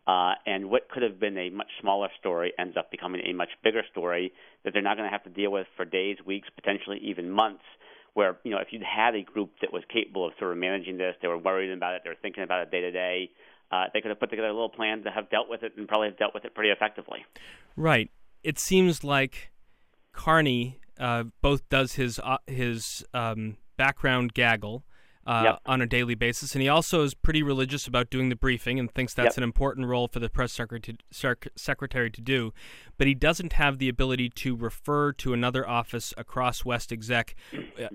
uh, 0.07 0.35
and 0.47 0.71
what 0.71 0.89
could 0.89 1.03
have 1.03 1.19
been 1.19 1.37
a 1.37 1.51
much 1.51 1.71
smaller 1.81 2.09
story 2.21 2.53
ends 2.59 2.77
up 2.77 2.91
becoming 2.91 3.23
a 3.27 3.33
much 3.33 3.49
bigger 3.65 3.83
story 3.91 4.33
that 4.65 4.73
they're 4.73 4.83
not 4.83 4.97
going 4.97 5.09
to 5.09 5.13
have 5.13 5.25
to 5.25 5.31
deal 5.31 5.51
with 5.51 5.67
for 5.77 5.85
days, 5.85 6.17
weeks, 6.25 6.49
potentially 6.55 6.99
even 7.03 7.31
months. 7.31 7.65
Where 8.15 8.39
you 8.45 8.53
know, 8.53 8.59
if 8.59 8.69
you'd 8.71 8.83
had 8.83 9.15
a 9.15 9.23
group 9.23 9.51
that 9.61 9.73
was 9.73 9.83
capable 9.93 10.27
of 10.27 10.33
sort 10.39 10.53
of 10.53 10.59
managing 10.59 10.97
this, 10.97 11.17
they 11.21 11.29
were 11.29 11.37
worried 11.37 11.71
about 11.71 11.95
it, 11.95 12.03
they 12.05 12.09
were 12.09 12.17
thinking 12.23 12.45
about 12.45 12.63
it 12.63 12.71
day 12.71 12.81
to 12.81 12.91
day. 12.91 13.31
Uh, 13.71 13.85
they 13.93 14.01
could 14.01 14.11
have 14.11 14.21
put 14.21 14.31
together 14.31 14.49
a 14.49 14.53
little 14.53 14.69
plan 14.69 15.03
to 15.03 15.11
have 15.11 15.29
dealt 15.29 15.49
with 15.49 15.63
it 15.63 15.73
and 15.77 15.89
probably 15.89 16.09
have 16.09 16.19
dealt 16.19 16.35
with 16.35 16.45
it 16.45 16.55
pretty 16.55 16.71
effectively. 16.71 17.25
Right. 17.77 18.11
It 18.43 18.59
seems 18.59 19.03
like 19.03 19.51
Carney 20.13 20.79
uh, 20.99 21.25
both 21.43 21.69
does 21.69 21.95
his 21.95 22.21
uh, 22.23 22.39
his 22.47 23.05
um, 23.13 23.57
background 23.77 24.35
gaggle 24.35 24.85
uh, 25.27 25.43
yep. 25.45 25.61
on 25.67 25.83
a 25.83 25.87
daily 25.87 26.15
basis. 26.15 26.55
And 26.55 26.63
he 26.63 26.69
also 26.69 27.03
is 27.03 27.15
pretty 27.15 27.43
religious 27.43 27.87
about 27.87 28.11
doing 28.11 28.29
the 28.29 28.37
briefing 28.37 28.79
and 28.79 28.93
thinks 28.93 29.13
that's 29.13 29.35
yep. 29.35 29.39
an 29.39 29.43
important 29.43 29.87
role 29.87 30.09
for 30.09 30.21
the 30.21 30.29
press 30.29 30.53
secretary 30.53 30.97
to, 31.11 31.37
secretary 31.57 32.11
to 32.11 32.21
do. 32.21 32.53
But 32.97 33.07
he 33.07 33.15
doesn't 33.15 33.55
have 33.55 33.79
the 33.79 33.89
ability 33.89 34.31
to 34.31 34.57
refer 34.57 35.13
to 35.15 35.33
another 35.33 35.69
office 35.69 36.15
across 36.17 36.65
West 36.65 36.93
Exec, 36.93 37.35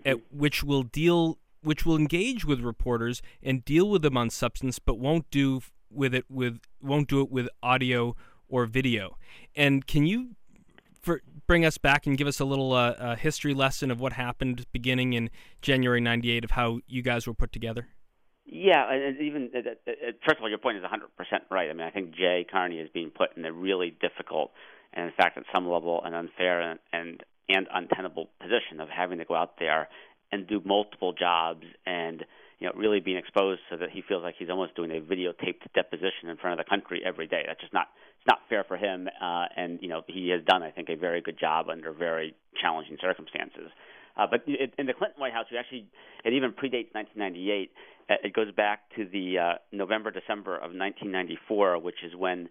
uh, 0.06 0.16
which 0.30 0.64
will 0.64 0.84
deal, 0.84 1.38
which 1.64 1.86
will 1.86 1.96
engage 1.96 2.46
with 2.46 2.62
reporters 2.62 3.22
and 3.42 3.64
deal 3.66 3.90
with 3.90 4.02
them 4.02 4.18
on 4.18 4.30
substance, 4.30 4.80
but 4.80 4.98
won't 5.00 5.30
do 5.32 5.62
with 5.90 6.14
it 6.16 6.26
with 6.30 6.60
won't 6.82 7.08
do 7.08 7.22
it 7.22 7.32
with 7.32 7.48
audio 7.62 8.16
or 8.48 8.66
video. 8.66 9.18
And 9.56 9.86
can 9.86 10.06
you 10.06 10.36
for 11.02 11.22
bring 11.48 11.66
us 11.66 11.78
back 11.78 12.06
and 12.06 12.18
give 12.18 12.28
us 12.28 12.40
a 12.40 12.46
little 12.46 12.74
uh, 12.74 12.92
uh, 12.92 13.16
history 13.16 13.54
lesson 13.54 13.92
of 13.92 14.00
what 14.00 14.14
happened 14.14 14.66
beginning 14.72 15.14
in 15.14 15.30
January 15.62 16.02
'98 16.02 16.44
of 16.44 16.52
how 16.52 16.80
you 16.88 17.02
guys 17.02 17.28
were 17.28 17.34
put 17.34 17.52
together? 17.52 17.88
Yeah, 18.46 18.92
and 18.92 19.20
even 19.22 19.50
uh, 19.56 19.60
uh, 19.60 19.92
uh, 19.92 20.12
first 20.26 20.38
of 20.38 20.44
all, 20.44 20.50
your 20.50 20.58
point 20.58 20.78
is 20.78 20.84
100% 20.84 20.90
right. 21.50 21.70
I 21.70 21.74
mean, 21.74 21.88
I 21.88 21.92
think 21.92 22.16
Jay 22.16 22.46
Carney 22.50 22.80
is 22.80 22.90
being 22.94 23.10
put 23.10 23.38
in 23.38 23.46
a 23.46 23.52
really 23.52 23.96
difficult, 24.02 24.52
and 24.94 25.06
in 25.06 25.14
fact, 25.16 25.38
at 25.38 25.44
some 25.54 25.70
level, 25.70 26.02
an 26.04 26.14
unfair 26.14 26.62
and 26.62 26.80
and, 26.92 27.24
and 27.48 27.68
untenable 27.74 28.30
position 28.42 28.82
of 28.82 28.90
having 28.90 29.20
to 29.20 29.26
go 29.26 29.36
out 29.36 29.54
there 29.60 29.88
and 30.32 30.48
do 30.48 30.62
multiple 30.66 31.14
jobs 31.14 31.64
and 31.86 32.24
you 32.60 32.68
know 32.68 32.74
really 32.76 33.00
being 33.00 33.18
exposed 33.18 33.62
so 33.70 33.78
that 33.78 33.90
he 33.90 34.02
feels 34.08 34.24
like 34.24 34.36
he's 34.38 34.50
almost 34.50 34.76
doing 34.76 34.92
a 34.92 35.02
videotaped 35.02 35.66
deposition 35.74 36.30
in 36.30 36.38
front 36.38 36.60
of 36.60 36.66
the 36.66 36.70
country 36.70 37.02
every 37.06 37.28
day. 37.28 37.44
That's 37.46 37.60
just 37.60 37.74
not 37.74 37.88
it's 38.22 38.28
not 38.28 38.40
fair 38.50 38.64
for 38.64 38.78
him, 38.78 39.10
uh, 39.22 39.46
and 39.58 39.80
you 39.82 39.88
know 39.88 40.04
he 40.08 40.30
has 40.30 40.42
done, 40.46 40.62
I 40.62 40.70
think, 40.70 40.90
a 40.90 40.96
very 40.96 41.22
good 41.22 41.40
job 41.40 41.70
under 41.70 41.92
very 41.92 42.36
challenging 42.62 42.98
circumstances. 43.02 43.72
Uh, 44.16 44.28
but 44.30 44.44
it, 44.46 44.74
in 44.78 44.86
the 44.86 44.94
Clinton 44.94 45.20
White 45.20 45.34
House, 45.34 45.46
we 45.52 45.58
actually 45.58 45.88
it 46.24 46.34
even 46.34 46.52
predates 46.52 46.94
1998. 46.94 47.72
Uh, 48.10 48.14
it 48.24 48.34
goes 48.34 48.52
back 48.52 48.82
to 48.96 49.06
the 49.06 49.40
uh, 49.40 49.54
November 49.72 50.12
December 50.12 50.56
of 50.56 50.72
1994, 50.74 51.80
which 51.80 52.04
is 52.06 52.16
when 52.16 52.50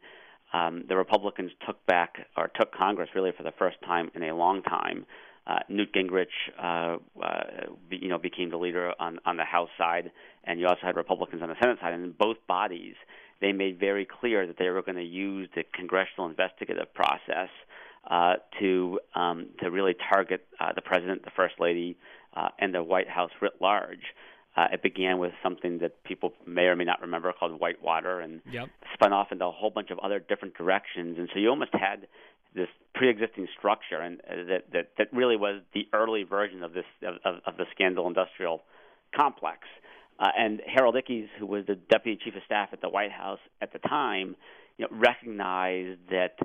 um, 0.53 0.85
the 0.89 0.97
Republicans 0.97 1.53
took 1.67 1.85
back 1.87 2.17
or 2.37 2.51
took 2.59 2.75
Congress 2.75 3.11
really 3.15 3.31
for 3.37 3.45
the 3.45 3.53
first 3.59 3.77
time 3.85 4.11
in 4.15 4.25
a 4.25 4.35
long 4.35 4.63
time. 4.63 5.07
Uh, 5.51 5.59
Newt 5.69 5.93
Gingrich, 5.93 6.37
uh, 6.63 6.99
uh, 7.21 7.43
be, 7.89 7.97
you 8.05 8.09
know, 8.09 8.19
became 8.19 8.51
the 8.51 8.57
leader 8.57 8.93
on 9.01 9.19
on 9.29 9.37
the 9.37 9.49
House 9.57 9.73
side, 9.77 10.07
and 10.45 10.61
you 10.61 10.67
also 10.67 10.83
had 10.83 10.97
Republicans 11.05 11.43
on 11.43 11.49
the 11.49 11.57
Senate 11.61 11.79
side. 11.81 11.93
And 11.93 12.05
in 12.05 12.15
both 12.27 12.37
bodies, 12.47 12.95
they 13.41 13.53
made 13.53 13.81
very 13.81 14.07
clear 14.19 14.47
that 14.47 14.59
they 14.59 14.69
were 14.69 14.83
going 14.89 15.01
to 15.07 15.11
use 15.27 15.49
the 15.57 15.65
congressional 15.81 16.29
investigative 16.33 16.95
process 16.95 17.51
uh, 18.09 18.35
to 18.61 19.01
um, 19.15 19.49
to 19.61 19.71
really 19.71 19.97
target 20.13 20.47
uh, 20.61 20.73
the 20.79 20.83
president, 20.83 21.25
the 21.25 21.35
first 21.35 21.55
lady, 21.59 21.97
uh, 22.37 22.51
and 22.61 22.75
the 22.75 22.83
White 22.83 23.09
House 23.09 23.31
writ 23.41 23.55
large. 23.61 24.05
Uh, 24.57 24.67
it 24.73 24.83
began 24.83 25.19
with 25.19 25.33
something 25.43 25.79
that 25.79 26.03
people 26.05 26.33
may 26.47 26.63
or 26.63 26.77
may 26.77 26.85
not 26.85 27.01
remember 27.01 27.33
called 27.33 27.59
Whitewater, 27.61 28.21
and 28.21 28.41
yep. 28.51 28.69
spun 28.95 29.13
off 29.13 29.29
into 29.33 29.47
a 29.47 29.51
whole 29.51 29.71
bunch 29.71 29.91
of 29.91 29.99
other 30.01 30.19
different 30.19 30.55
directions. 30.55 31.19
And 31.19 31.29
so 31.33 31.39
you 31.39 31.49
almost 31.49 31.73
had 31.73 32.09
this 32.55 32.69
pre-existing 32.95 33.47
structure, 33.59 34.01
and 34.01 34.21
uh, 34.21 34.35
that, 34.49 34.65
that 34.73 34.91
that 34.99 35.13
really 35.13 35.37
was 35.37 35.63
the 35.75 35.87
early 35.93 36.25
version 36.25 36.63
of 36.63 36.73
this 36.73 36.85
of, 37.03 37.37
of, 37.47 37.57
the 37.57 37.65
scandal 37.73 38.07
industrial 38.07 38.63
complex. 39.15 39.61
Uh, 40.19 40.29
and 40.37 40.61
Harold 40.67 40.97
Ickes, 40.97 41.29
who 41.39 41.47
was 41.47 41.65
the 41.67 41.77
deputy 41.77 42.21
chief 42.23 42.35
of 42.35 42.43
staff 42.45 42.71
at 42.73 42.81
the 42.81 42.89
White 42.89 43.13
House 43.13 43.39
at 43.63 43.73
the 43.73 43.79
time, 43.79 44.37
you 44.77 44.87
know, 44.87 44.97
recognized 44.99 45.99
that 46.11 46.37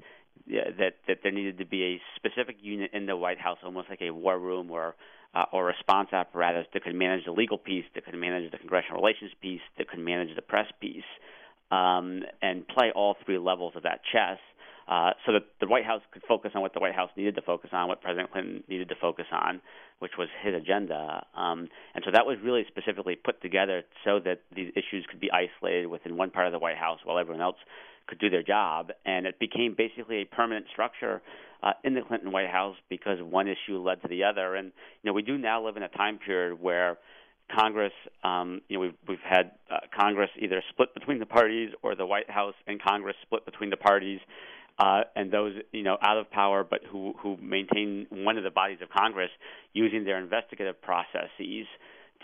yeah, 0.47 0.69
that 0.77 0.95
that 1.07 1.19
there 1.23 1.31
needed 1.31 1.57
to 1.57 1.65
be 1.65 1.83
a 1.83 2.01
specific 2.15 2.57
unit 2.61 2.91
in 2.93 3.05
the 3.05 3.15
White 3.15 3.39
House, 3.39 3.57
almost 3.63 3.89
like 3.89 4.01
a 4.01 4.11
war 4.11 4.39
room 4.39 4.69
or 4.71 4.95
uh, 5.33 5.45
or 5.51 5.65
response 5.65 6.09
apparatus 6.13 6.65
that 6.73 6.83
could 6.83 6.95
manage 6.95 7.25
the 7.25 7.31
legal 7.31 7.57
piece, 7.57 7.85
that 7.95 8.05
could 8.05 8.15
manage 8.15 8.51
the 8.51 8.57
congressional 8.57 9.01
relations 9.01 9.31
piece, 9.41 9.61
that 9.77 9.89
could 9.89 9.99
manage 9.99 10.33
the 10.35 10.41
press 10.41 10.67
piece, 10.79 11.03
um, 11.71 12.21
and 12.41 12.67
play 12.67 12.91
all 12.95 13.17
three 13.25 13.37
levels 13.37 13.73
of 13.75 13.83
that 13.83 14.01
chess. 14.11 14.37
Uh, 14.87 15.11
so 15.25 15.33
that 15.33 15.41
the 15.59 15.67
White 15.67 15.83
House 15.83 16.03
could 16.11 16.21
focus 16.27 16.51
on 16.53 16.61
what 16.61 16.75
the 16.75 16.79
White 16.79 16.93
House 16.93 17.09
needed 17.17 17.33
to 17.35 17.41
focus 17.41 17.71
on, 17.73 17.87
what 17.87 18.01
President 18.01 18.31
Clinton 18.31 18.63
needed 18.69 18.87
to 18.89 18.95
focus 19.01 19.25
on, 19.31 19.59
which 19.97 20.11
was 20.15 20.27
his 20.43 20.53
agenda. 20.53 21.25
Um, 21.35 21.69
and 21.95 22.03
so 22.05 22.11
that 22.13 22.27
was 22.27 22.37
really 22.43 22.65
specifically 22.67 23.15
put 23.15 23.41
together 23.41 23.81
so 24.03 24.19
that 24.25 24.41
these 24.55 24.71
issues 24.75 25.07
could 25.09 25.19
be 25.19 25.29
isolated 25.31 25.87
within 25.87 26.17
one 26.17 26.29
part 26.29 26.45
of 26.45 26.53
the 26.53 26.59
White 26.59 26.77
House 26.77 26.99
while 27.03 27.17
everyone 27.17 27.41
else 27.41 27.57
could 28.07 28.19
do 28.19 28.29
their 28.29 28.43
job. 28.43 28.91
And 29.05 29.25
it 29.25 29.39
became 29.39 29.73
basically 29.75 30.17
a 30.17 30.25
permanent 30.25 30.67
structure 30.71 31.23
uh, 31.63 31.71
in 31.83 31.95
the 31.95 32.01
Clinton 32.01 32.31
White 32.31 32.49
House 32.49 32.75
because 32.87 33.17
one 33.21 33.47
issue 33.47 33.79
led 33.79 34.03
to 34.03 34.07
the 34.07 34.23
other. 34.23 34.53
And 34.53 34.71
you 35.01 35.09
know, 35.09 35.13
we 35.13 35.23
do 35.23 35.37
now 35.37 35.65
live 35.65 35.77
in 35.77 35.83
a 35.83 35.89
time 35.89 36.19
period 36.19 36.61
where 36.61 36.99
Congress, 37.53 37.93
um, 38.23 38.61
you 38.67 38.77
know, 38.77 38.81
we've 38.81 38.95
we've 39.07 39.27
had 39.27 39.51
uh, 39.71 39.77
Congress 39.97 40.29
either 40.39 40.63
split 40.69 40.93
between 40.93 41.19
the 41.19 41.25
parties 41.25 41.71
or 41.83 41.95
the 41.95 42.05
White 42.05 42.29
House 42.29 42.55
and 42.67 42.81
Congress 42.81 43.15
split 43.23 43.45
between 43.45 43.69
the 43.69 43.77
parties 43.77 44.19
uh, 44.77 45.01
and 45.15 45.31
those 45.31 45.53
you 45.71 45.83
know 45.83 45.97
out 46.01 46.17
of 46.17 46.29
power 46.29 46.65
but 46.69 46.81
who 46.89 47.13
who 47.21 47.37
maintain 47.37 48.07
one 48.09 48.37
of 48.37 48.43
the 48.43 48.49
bodies 48.49 48.79
of 48.81 48.89
Congress 48.89 49.29
using 49.73 50.03
their 50.03 50.17
investigative 50.17 50.81
processes 50.81 51.65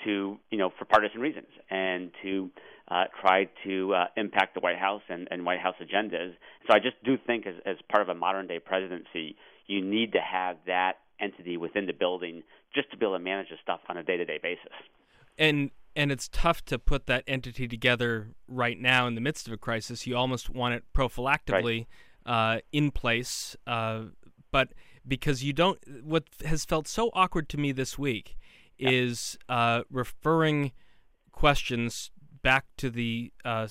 to 0.03 0.37
you 0.49 0.57
know 0.57 0.69
for 0.77 0.85
partisan 0.85 1.21
reasons 1.21 1.47
and 1.69 2.11
to 2.21 2.49
uh, 2.89 3.05
try 3.21 3.47
to 3.63 3.93
uh, 3.93 4.05
impact 4.17 4.53
the 4.53 4.59
White 4.59 4.77
House 4.77 5.01
and, 5.07 5.27
and 5.31 5.45
White 5.45 5.59
House 5.59 5.75
agendas. 5.81 6.33
So 6.67 6.73
I 6.73 6.79
just 6.79 7.01
do 7.05 7.17
think 7.25 7.47
as 7.47 7.55
as 7.65 7.77
part 7.89 8.01
of 8.01 8.09
a 8.09 8.15
modern 8.15 8.47
day 8.47 8.59
presidency, 8.59 9.35
you 9.67 9.83
need 9.83 10.11
to 10.13 10.19
have 10.19 10.57
that 10.67 10.93
entity 11.21 11.55
within 11.55 11.85
the 11.85 11.93
building 11.93 12.43
just 12.75 12.91
to 12.91 12.97
be 12.97 13.05
able 13.05 13.15
to 13.17 13.23
manage 13.23 13.49
the 13.49 13.57
stuff 13.61 13.79
on 13.87 13.97
a 13.97 14.03
day 14.03 14.17
to 14.17 14.25
day 14.25 14.39
basis. 14.41 14.73
And 15.37 15.71
and 15.95 16.11
it's 16.11 16.27
tough 16.29 16.65
to 16.65 16.77
put 16.77 17.05
that 17.05 17.23
entity 17.27 17.67
together 17.67 18.29
right 18.47 18.79
now 18.79 19.07
in 19.07 19.15
the 19.15 19.21
midst 19.21 19.47
of 19.47 19.53
a 19.53 19.57
crisis. 19.57 20.05
You 20.05 20.17
almost 20.17 20.49
want 20.49 20.73
it 20.75 20.83
prophylactically. 20.93 21.63
Right 21.63 21.87
uh, 22.25 22.59
in 22.71 22.91
place, 22.91 23.55
uh, 23.67 24.03
but 24.51 24.73
because 25.07 25.43
you 25.43 25.53
don't, 25.53 25.79
what 26.03 26.25
has 26.45 26.65
felt 26.65 26.87
so 26.87 27.09
awkward 27.13 27.49
to 27.49 27.57
me 27.57 27.71
this 27.71 27.97
week 27.97 28.37
yep. 28.77 28.91
is 28.91 29.37
uh, 29.49 29.83
referring 29.89 30.71
questions 31.31 32.11
back 32.43 32.65
to 32.77 32.89
the 32.89 33.31
uh, 33.45 33.67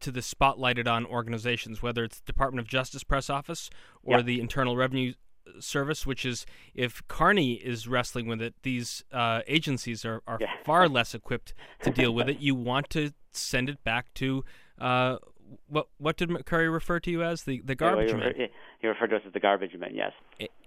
to 0.00 0.10
the 0.10 0.20
spotlighted 0.20 0.86
on 0.86 1.06
organizations, 1.06 1.82
whether 1.82 2.04
it's 2.04 2.20
the 2.20 2.26
Department 2.26 2.60
of 2.60 2.68
Justice 2.68 3.02
press 3.02 3.30
office 3.30 3.70
or 4.02 4.18
yep. 4.18 4.26
the 4.26 4.40
Internal 4.40 4.76
Revenue 4.76 5.14
Service, 5.58 6.06
which 6.06 6.26
is 6.26 6.44
if 6.74 7.06
Carney 7.08 7.54
is 7.54 7.88
wrestling 7.88 8.26
with 8.26 8.42
it, 8.42 8.54
these 8.62 9.04
uh, 9.12 9.40
agencies 9.46 10.04
are, 10.04 10.22
are 10.26 10.38
yeah. 10.40 10.48
far 10.64 10.88
less 10.88 11.14
equipped 11.14 11.54
to 11.82 11.90
deal 11.90 12.12
with 12.12 12.28
it. 12.28 12.40
You 12.40 12.54
want 12.54 12.90
to 12.90 13.12
send 13.32 13.68
it 13.68 13.82
back 13.84 14.12
to 14.14 14.44
uh, 14.78 15.16
what 15.68 15.88
what 15.98 16.16
did 16.16 16.28
McCurry 16.28 16.72
refer 16.72 17.00
to 17.00 17.10
you 17.10 17.22
as 17.22 17.44
the 17.44 17.60
the 17.64 17.74
garbage 17.74 18.10
yeah, 18.10 18.16
man? 18.16 18.34
He 18.80 18.86
referred 18.86 19.08
to 19.08 19.16
us 19.16 19.22
as 19.26 19.32
the 19.32 19.40
garbage 19.40 19.74
man. 19.74 19.90
Yes. 19.92 20.12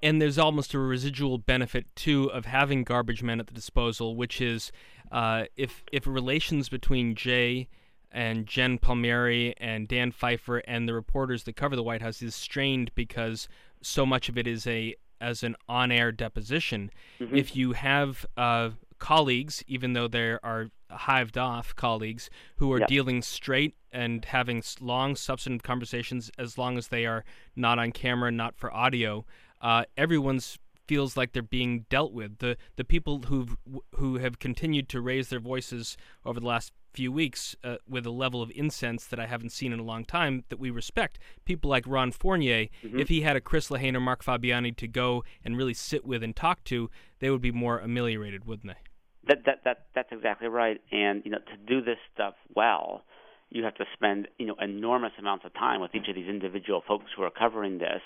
And 0.01 0.21
there's 0.21 0.37
almost 0.37 0.73
a 0.73 0.79
residual 0.79 1.37
benefit 1.37 1.85
too 1.95 2.31
of 2.31 2.45
having 2.45 2.83
garbage 2.83 3.23
men 3.23 3.39
at 3.39 3.47
the 3.47 3.53
disposal, 3.53 4.15
which 4.15 4.41
is 4.41 4.71
uh, 5.11 5.45
if 5.55 5.83
if 5.91 6.07
relations 6.07 6.69
between 6.69 7.15
Jay 7.15 7.67
and 8.11 8.45
Jen 8.45 8.77
Palmieri 8.77 9.53
and 9.57 9.87
Dan 9.87 10.11
Pfeiffer 10.11 10.59
and 10.59 10.87
the 10.87 10.93
reporters 10.93 11.43
that 11.43 11.55
cover 11.55 11.75
the 11.75 11.83
White 11.83 12.01
House 12.01 12.21
is 12.21 12.35
strained 12.35 12.91
because 12.95 13.47
so 13.81 14.05
much 14.05 14.29
of 14.29 14.37
it 14.37 14.47
is 14.47 14.65
a 14.67 14.95
as 15.21 15.43
an 15.43 15.55
on-air 15.67 16.11
deposition. 16.11 16.89
Mm-hmm. 17.19 17.35
If 17.35 17.55
you 17.55 17.73
have 17.73 18.25
uh, 18.37 18.69
colleagues, 18.99 19.63
even 19.67 19.93
though 19.93 20.07
there 20.07 20.39
are 20.43 20.69
hived 20.89 21.37
off 21.37 21.75
colleagues 21.75 22.29
who 22.57 22.71
are 22.73 22.79
yep. 22.79 22.87
dealing 22.87 23.21
straight 23.21 23.75
and 23.91 24.25
having 24.25 24.63
long, 24.79 25.15
substantive 25.15 25.63
conversations 25.63 26.31
as 26.37 26.57
long 26.57 26.77
as 26.77 26.87
they 26.87 27.05
are 27.05 27.23
not 27.55 27.79
on 27.79 27.91
camera, 27.91 28.31
not 28.31 28.57
for 28.57 28.73
audio. 28.73 29.25
Uh, 29.61 29.83
everyone's 29.97 30.57
feels 30.89 31.15
like 31.15 31.33
they're 31.33 31.43
being 31.43 31.85
dealt 31.89 32.11
with. 32.11 32.39
The 32.39 32.57
the 32.75 32.83
people 32.83 33.21
who 33.27 33.57
who 33.95 34.17
have 34.17 34.39
continued 34.39 34.89
to 34.89 35.01
raise 35.01 35.29
their 35.29 35.39
voices 35.39 35.95
over 36.25 36.39
the 36.39 36.47
last 36.47 36.73
few 36.93 37.11
weeks 37.11 37.55
uh, 37.63 37.75
with 37.87 38.07
a 38.07 38.11
level 38.11 38.41
of 38.41 38.51
incense 38.55 39.05
that 39.05 39.19
I 39.19 39.27
haven't 39.27 39.51
seen 39.51 39.71
in 39.71 39.79
a 39.79 39.83
long 39.83 40.03
time 40.03 40.45
that 40.49 40.59
we 40.59 40.71
respect. 40.71 41.19
People 41.45 41.69
like 41.69 41.83
Ron 41.85 42.11
Fournier, 42.11 42.65
mm-hmm. 42.83 42.99
if 42.99 43.07
he 43.09 43.21
had 43.21 43.35
a 43.35 43.41
Chris 43.41 43.69
Lehane 43.69 43.95
or 43.95 43.99
Mark 43.99 44.23
Fabiani 44.23 44.75
to 44.77 44.87
go 44.87 45.23
and 45.45 45.55
really 45.55 45.75
sit 45.75 46.05
with 46.05 46.23
and 46.23 46.35
talk 46.35 46.63
to, 46.65 46.89
they 47.19 47.29
would 47.29 47.41
be 47.41 47.51
more 47.51 47.77
ameliorated, 47.77 48.45
wouldn't 48.45 48.73
they? 48.73 48.88
That 49.27 49.45
that 49.45 49.63
that 49.65 49.85
that's 49.95 50.09
exactly 50.11 50.47
right. 50.47 50.81
And 50.91 51.23
you 51.25 51.31
know, 51.31 51.39
to 51.39 51.57
do 51.67 51.81
this 51.81 51.97
stuff 52.13 52.35
well, 52.55 53.03
you 53.49 53.63
have 53.63 53.75
to 53.75 53.85
spend 53.93 54.27
you 54.37 54.47
know 54.47 54.55
enormous 54.59 55.11
amounts 55.19 55.45
of 55.45 55.53
time 55.53 55.81
with 55.81 55.93
each 55.93 56.07
of 56.07 56.15
these 56.15 56.29
individual 56.29 56.81
folks 56.87 57.05
who 57.15 57.23
are 57.23 57.31
covering 57.31 57.77
this 57.79 58.01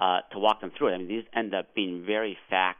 uh, 0.00 0.20
to 0.32 0.38
walk 0.38 0.60
them 0.60 0.72
through 0.76 0.88
it. 0.88 0.94
I 0.94 0.98
mean, 0.98 1.08
these 1.08 1.24
end 1.34 1.54
up 1.54 1.74
being 1.74 2.04
very 2.06 2.36
fact 2.50 2.78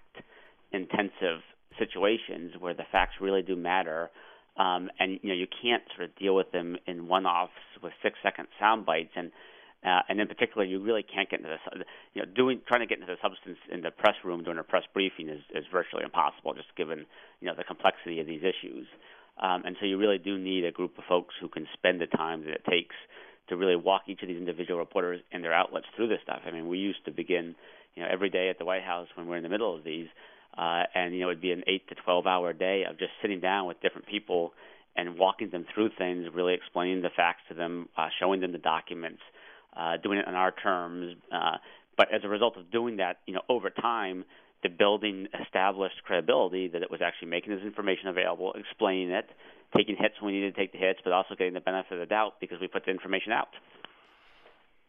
intensive 0.73 1.41
situations 1.79 2.53
where 2.59 2.75
the 2.75 2.85
facts 2.91 3.15
really 3.21 3.43
do 3.43 3.57
matter. 3.57 4.11
Um, 4.57 4.89
and 5.01 5.19
you 5.23 5.31
know 5.31 5.35
you 5.35 5.49
can't 5.63 5.83
sort 5.97 6.09
of 6.09 6.17
deal 6.17 6.37
with 6.37 6.53
them 6.53 6.77
in 6.87 7.09
one-offs 7.09 7.53
with 7.83 7.93
six-second 8.05 8.47
sound 8.61 8.87
bites, 8.87 9.11
and 9.17 9.33
uh, 9.85 10.01
and 10.09 10.20
in 10.20 10.27
particular, 10.27 10.64
you 10.64 10.83
really 10.83 11.03
can't 11.03 11.29
get 11.29 11.40
into 11.40 11.51
the 11.51 11.85
you 12.14 12.23
know 12.23 12.29
doing 12.35 12.61
trying 12.66 12.81
to 12.81 12.87
get 12.87 12.99
into 13.01 13.12
the 13.12 13.20
substance 13.23 13.59
in 13.70 13.83
the 13.83 13.90
press 13.90 14.16
room 14.25 14.42
during 14.42 14.59
a 14.59 14.64
press 14.64 14.85
briefing 14.92 15.29
is, 15.29 15.40
is 15.55 15.64
virtually 15.70 16.05
impossible, 16.05 16.55
just 16.55 16.75
given 16.77 17.07
you 17.40 17.49
know 17.49 17.55
the 17.57 17.64
complexity 17.64 18.20
of 18.20 18.27
these 18.27 18.42
issues. 18.42 18.87
Um, 19.38 19.62
and 19.66 19.77
so 19.81 19.87
you 19.87 19.99
really 19.99 20.18
do 20.18 20.38
need 20.38 20.64
a 20.64 20.70
group 20.70 20.97
of 20.97 21.05
folks 21.09 21.35
who 21.40 21.49
can 21.49 21.66
spend 21.75 22.01
the 22.01 22.07
time 22.07 22.44
that 22.44 22.51
it 22.55 22.64
takes 22.68 22.94
to 23.49 23.57
really 23.57 23.77
walk 23.77 24.03
each 24.07 24.23
of 24.23 24.29
these 24.29 24.38
individual 24.38 24.79
reporters 24.79 25.20
and 25.33 25.44
their 25.44 25.53
outlets 25.53 25.87
through 25.97 26.09
this 26.09 26.20
stuff. 26.23 26.40
I 26.47 26.51
mean, 26.51 26.68
we 26.68 26.79
used 26.79 27.05
to 27.05 27.11
begin, 27.11 27.55
you 27.94 28.03
know, 28.03 28.09
every 28.11 28.31
day 28.31 28.49
at 28.49 28.59
the 28.59 28.64
White 28.64 28.85
House 28.85 29.09
when 29.16 29.27
we're 29.27 29.37
in 29.37 29.42
the 29.42 29.49
middle 29.49 29.77
of 29.77 29.85
these, 29.85 30.07
uh, 30.57 30.85
and 30.94 31.14
you 31.14 31.20
know, 31.20 31.31
it'd 31.31 31.42
be 31.42 31.53
an 31.53 31.64
eight 31.66 31.87
to 31.88 31.94
twelve 31.94 32.27
hour 32.27 32.53
day 32.53 32.85
of 32.88 32.99
just 32.99 33.11
sitting 33.20 33.40
down 33.40 33.66
with 33.66 33.81
different 33.83 34.07
people 34.07 34.53
and 34.97 35.18
walking 35.18 35.51
them 35.51 35.66
through 35.75 35.90
things, 35.99 36.27
really 36.33 36.55
explaining 36.55 37.03
the 37.03 37.11
facts 37.14 37.42
to 37.49 37.55
them, 37.55 37.88
uh, 37.97 38.09
showing 38.20 38.40
them 38.40 38.53
the 38.53 38.59
documents, 38.59 39.20
uh, 39.77 39.97
doing 40.03 40.19
it 40.19 40.27
on 40.27 40.35
our 40.35 40.53
terms. 40.53 41.17
Uh, 41.33 41.57
but 41.97 42.13
as 42.13 42.23
a 42.25 42.29
result 42.29 42.57
of 42.57 42.71
doing 42.71 42.97
that, 42.97 43.19
you 43.27 43.35
know, 43.35 43.43
over 43.49 43.71
time, 43.71 44.25
the 44.63 44.69
building 44.69 45.29
established 45.43 45.97
credibility 46.05 46.69
that 46.69 46.83
it 46.83 46.91
was 46.91 47.01
actually 47.03 47.29
making 47.29 47.55
this 47.55 47.63
information 47.65 48.09
available, 48.09 48.55
explaining 48.55 49.11
it, 49.11 49.29
taking 49.77 49.97
hits 49.97 50.15
when 50.21 50.33
we 50.33 50.41
needed 50.41 50.55
to 50.55 50.61
take 50.61 50.73
the 50.73 50.79
hits, 50.79 51.01
but 51.05 51.13
also 51.13 51.35
getting 51.35 51.55
the 51.55 51.61
benefit 51.61 51.93
of 51.93 51.99
the 52.01 52.07
doubt 52.07 52.35
because 52.41 52.59
we 52.61 52.67
put 52.67 52.85
the 52.85 52.91
information 52.91 53.33
out. 53.33 53.49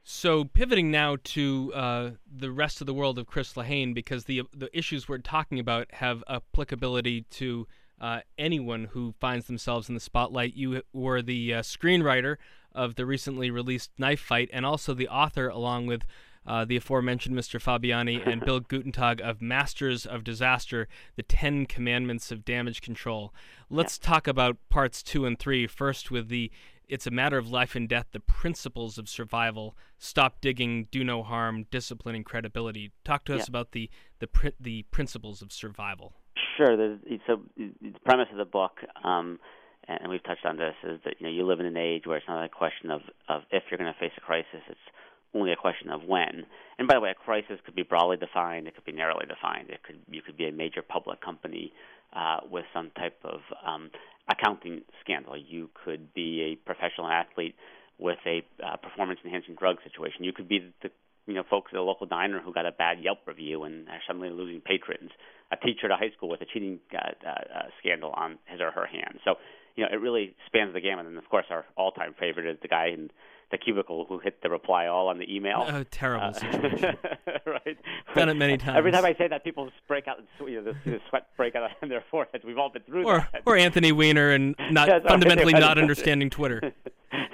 So 0.07 0.45
pivoting 0.45 0.91
now 0.91 1.17
to 1.23 1.73
uh, 1.73 2.11
the 2.31 2.51
rest 2.51 2.79
of 2.79 2.87
the 2.87 2.93
world 2.93 3.17
of 3.17 3.25
Chris 3.25 3.53
Lehane, 3.53 3.93
because 3.93 4.25
the 4.25 4.43
the 4.53 4.69
issues 4.77 5.09
we're 5.09 5.17
talking 5.17 5.59
about 5.59 5.87
have 5.93 6.23
applicability 6.29 7.21
to 7.31 7.67
uh, 7.99 8.19
anyone 8.37 8.85
who 8.85 9.15
finds 9.19 9.47
themselves 9.47 9.89
in 9.89 9.95
the 9.95 10.01
spotlight. 10.01 10.53
You 10.53 10.83
were 10.93 11.23
the 11.23 11.55
uh, 11.55 11.61
screenwriter 11.61 12.37
of 12.75 12.95
the 12.95 13.05
recently 13.05 13.49
released 13.49 13.91
Knife 13.97 14.19
Fight, 14.19 14.49
and 14.53 14.65
also 14.65 14.93
the 14.93 15.07
author, 15.07 15.47
along 15.47 15.87
with 15.87 16.05
uh, 16.47 16.63
the 16.65 16.75
aforementioned 16.75 17.35
Mr. 17.35 17.59
Fabiani 17.59 18.25
and 18.25 18.43
Bill 18.45 18.61
Guttentag 18.61 19.19
of 19.19 19.41
Masters 19.41 20.05
of 20.05 20.23
Disaster, 20.23 20.87
the 21.15 21.23
Ten 21.23 21.65
Commandments 21.65 22.31
of 22.31 22.45
Damage 22.45 22.81
Control. 22.81 23.33
Let's 23.69 23.99
yeah. 24.01 24.09
talk 24.09 24.27
about 24.27 24.57
parts 24.69 25.01
two 25.01 25.25
and 25.25 25.39
three 25.39 25.65
first 25.67 26.11
with 26.11 26.29
the 26.29 26.51
it's 26.87 27.07
a 27.07 27.11
matter 27.11 27.39
of 27.39 27.49
life 27.49 27.75
and 27.75 27.89
death, 27.89 28.05
the 28.11 28.19
principles 28.19 28.99
of 28.99 29.09
survival. 29.09 29.75
Stop 29.97 30.39
digging, 30.39 30.87
do 30.91 31.03
no 31.03 31.23
harm, 31.23 31.65
discipline, 31.71 32.15
and 32.15 32.23
credibility. 32.23 32.91
Talk 33.03 33.25
to 33.25 33.35
us 33.35 33.47
about 33.47 33.71
the 33.71 33.89
the 34.19 34.53
the 34.59 34.83
principles 34.91 35.41
of 35.41 35.51
survival. 35.51 36.13
Sure. 36.57 36.97
so 37.27 37.41
the 37.57 37.99
premise 38.05 38.27
of 38.31 38.37
the 38.37 38.45
book, 38.45 38.79
um, 39.03 39.39
and 39.87 40.09
we've 40.09 40.23
touched 40.23 40.45
on 40.45 40.57
this, 40.57 40.75
is 40.83 40.99
that 41.05 41.15
you 41.19 41.27
know 41.27 41.31
you 41.31 41.45
live 41.45 41.59
in 41.59 41.65
an 41.65 41.77
age 41.77 42.03
where 42.05 42.17
it's 42.17 42.27
not 42.27 42.43
a 42.43 42.49
question 42.49 42.91
of 42.91 43.01
of 43.29 43.43
if 43.51 43.63
you're 43.69 43.77
going 43.77 43.91
to 43.91 43.99
face 43.99 44.13
a 44.17 44.21
crisis. 44.21 44.61
It's 44.67 44.87
only 45.33 45.51
a 45.51 45.55
question 45.55 45.89
of 45.89 46.03
when. 46.03 46.45
And 46.79 46.87
by 46.87 46.95
the 46.95 47.01
way, 47.01 47.11
a 47.11 47.13
crisis 47.13 47.59
could 47.65 47.75
be 47.75 47.83
broadly 47.83 48.17
defined. 48.17 48.67
It 48.67 48.75
could 48.75 48.85
be 48.85 48.93
narrowly 48.93 49.25
defined. 49.27 49.69
It 49.69 49.83
could 49.83 49.99
you 50.09 50.21
could 50.21 50.37
be 50.37 50.47
a 50.47 50.51
major 50.51 50.81
public 50.81 51.21
company 51.21 51.73
uh, 52.13 52.39
with 52.49 52.65
some 52.73 52.91
type 52.97 53.17
of 53.23 53.41
um, 53.65 53.91
accounting 54.29 54.81
scandal. 55.01 55.37
You 55.37 55.69
could 55.83 56.13
be 56.13 56.53
a 56.53 56.55
professional 56.55 57.07
athlete 57.07 57.55
with 57.97 58.17
a 58.25 58.43
uh, 58.65 58.75
performance-enhancing 58.77 59.55
drug 59.55 59.77
situation. 59.83 60.23
You 60.23 60.33
could 60.33 60.49
be 60.49 60.73
the 60.81 60.89
you 61.27 61.33
know 61.33 61.43
folks 61.49 61.71
at 61.73 61.79
a 61.79 61.83
local 61.83 62.07
diner 62.07 62.41
who 62.41 62.53
got 62.53 62.65
a 62.65 62.71
bad 62.71 62.99
Yelp 63.01 63.19
review 63.25 63.63
and 63.63 63.87
are 63.89 64.01
suddenly 64.07 64.29
losing 64.29 64.61
patrons. 64.61 65.11
A 65.51 65.57
teacher 65.57 65.85
at 65.85 65.91
a 65.91 65.95
high 65.95 66.11
school 66.15 66.29
with 66.29 66.41
a 66.41 66.45
cheating 66.45 66.79
uh, 66.93 66.97
uh, 66.97 67.29
uh, 67.29 67.61
scandal 67.79 68.11
on 68.11 68.39
his 68.45 68.59
or 68.61 68.71
her 68.71 68.87
hands. 68.87 69.19
So 69.23 69.35
you 69.75 69.83
know 69.83 69.89
it 69.91 70.01
really 70.01 70.35
spans 70.45 70.73
the 70.73 70.81
gamut. 70.81 71.05
And 71.05 71.17
of 71.17 71.29
course, 71.29 71.45
our 71.49 71.65
all-time 71.75 72.15
favorite 72.19 72.45
is 72.45 72.57
the 72.61 72.67
guy 72.67 72.87
in 72.87 73.09
the 73.51 73.57
cubicle 73.57 74.05
who 74.07 74.19
hit 74.19 74.41
the 74.41 74.49
reply 74.49 74.87
all 74.87 75.07
on 75.07 75.19
the 75.19 75.33
email. 75.33 75.65
Oh, 75.67 75.83
terrible 75.91 76.27
uh, 76.27 76.33
situation. 76.33 76.97
right. 77.45 77.77
Done 78.15 78.29
it 78.29 78.35
many 78.35 78.57
times. 78.57 78.77
Every 78.77 78.91
time 78.91 79.05
I 79.05 79.13
say 79.13 79.27
that, 79.27 79.43
people 79.43 79.69
break 79.87 80.07
out, 80.07 80.17
you 80.39 80.61
know, 80.61 80.73
the, 80.73 80.89
the 80.89 80.99
sweat 81.09 81.27
break 81.37 81.55
out 81.55 81.69
on 81.81 81.89
their 81.89 82.03
foreheads. 82.09 82.43
We've 82.43 82.57
all 82.57 82.69
been 82.69 82.83
through 82.83 83.05
or, 83.05 83.27
that. 83.31 83.43
Or 83.45 83.55
Anthony 83.55 83.91
Weiner 83.91 84.31
and 84.31 84.55
not 84.71 84.89
fundamentally 85.07 85.53
not 85.59 85.77
understanding 85.77 86.29
Twitter. 86.29 86.73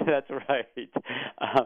That's 0.06 0.30
right. 0.30 0.66
Uh, 1.40 1.64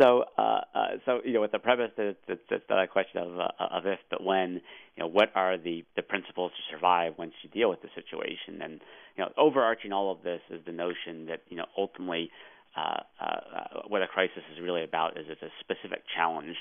so, 0.00 0.24
uh, 0.36 0.60
uh, 0.74 0.86
so 1.04 1.20
you 1.24 1.32
know, 1.32 1.40
with 1.40 1.52
the 1.52 1.58
premise 1.58 1.90
that 1.96 2.16
it's, 2.28 2.40
it's 2.50 2.64
not 2.68 2.82
a 2.82 2.86
question 2.86 3.20
of 3.22 3.38
uh, 3.38 3.48
of 3.58 3.86
if 3.86 3.98
but 4.10 4.22
when. 4.22 4.60
You 4.96 5.04
know, 5.04 5.08
what 5.08 5.30
are 5.34 5.56
the 5.56 5.84
the 5.96 6.02
principles 6.02 6.52
to 6.52 6.74
survive 6.74 7.14
once 7.18 7.32
you 7.42 7.50
deal 7.50 7.70
with 7.70 7.82
the 7.82 7.88
situation? 7.94 8.62
And 8.62 8.80
you 9.16 9.24
know, 9.24 9.30
overarching 9.36 9.92
all 9.92 10.10
of 10.10 10.22
this 10.22 10.40
is 10.50 10.60
the 10.66 10.72
notion 10.72 11.26
that 11.26 11.42
you 11.48 11.56
know 11.56 11.66
ultimately 11.76 12.30
uh, 12.78 13.24
uh, 13.24 13.80
what 13.88 14.02
a 14.02 14.06
crisis 14.06 14.42
is 14.54 14.60
really 14.62 14.84
about 14.84 15.18
is 15.18 15.26
it's 15.28 15.42
a 15.42 15.52
specific 15.60 16.02
challenge 16.14 16.56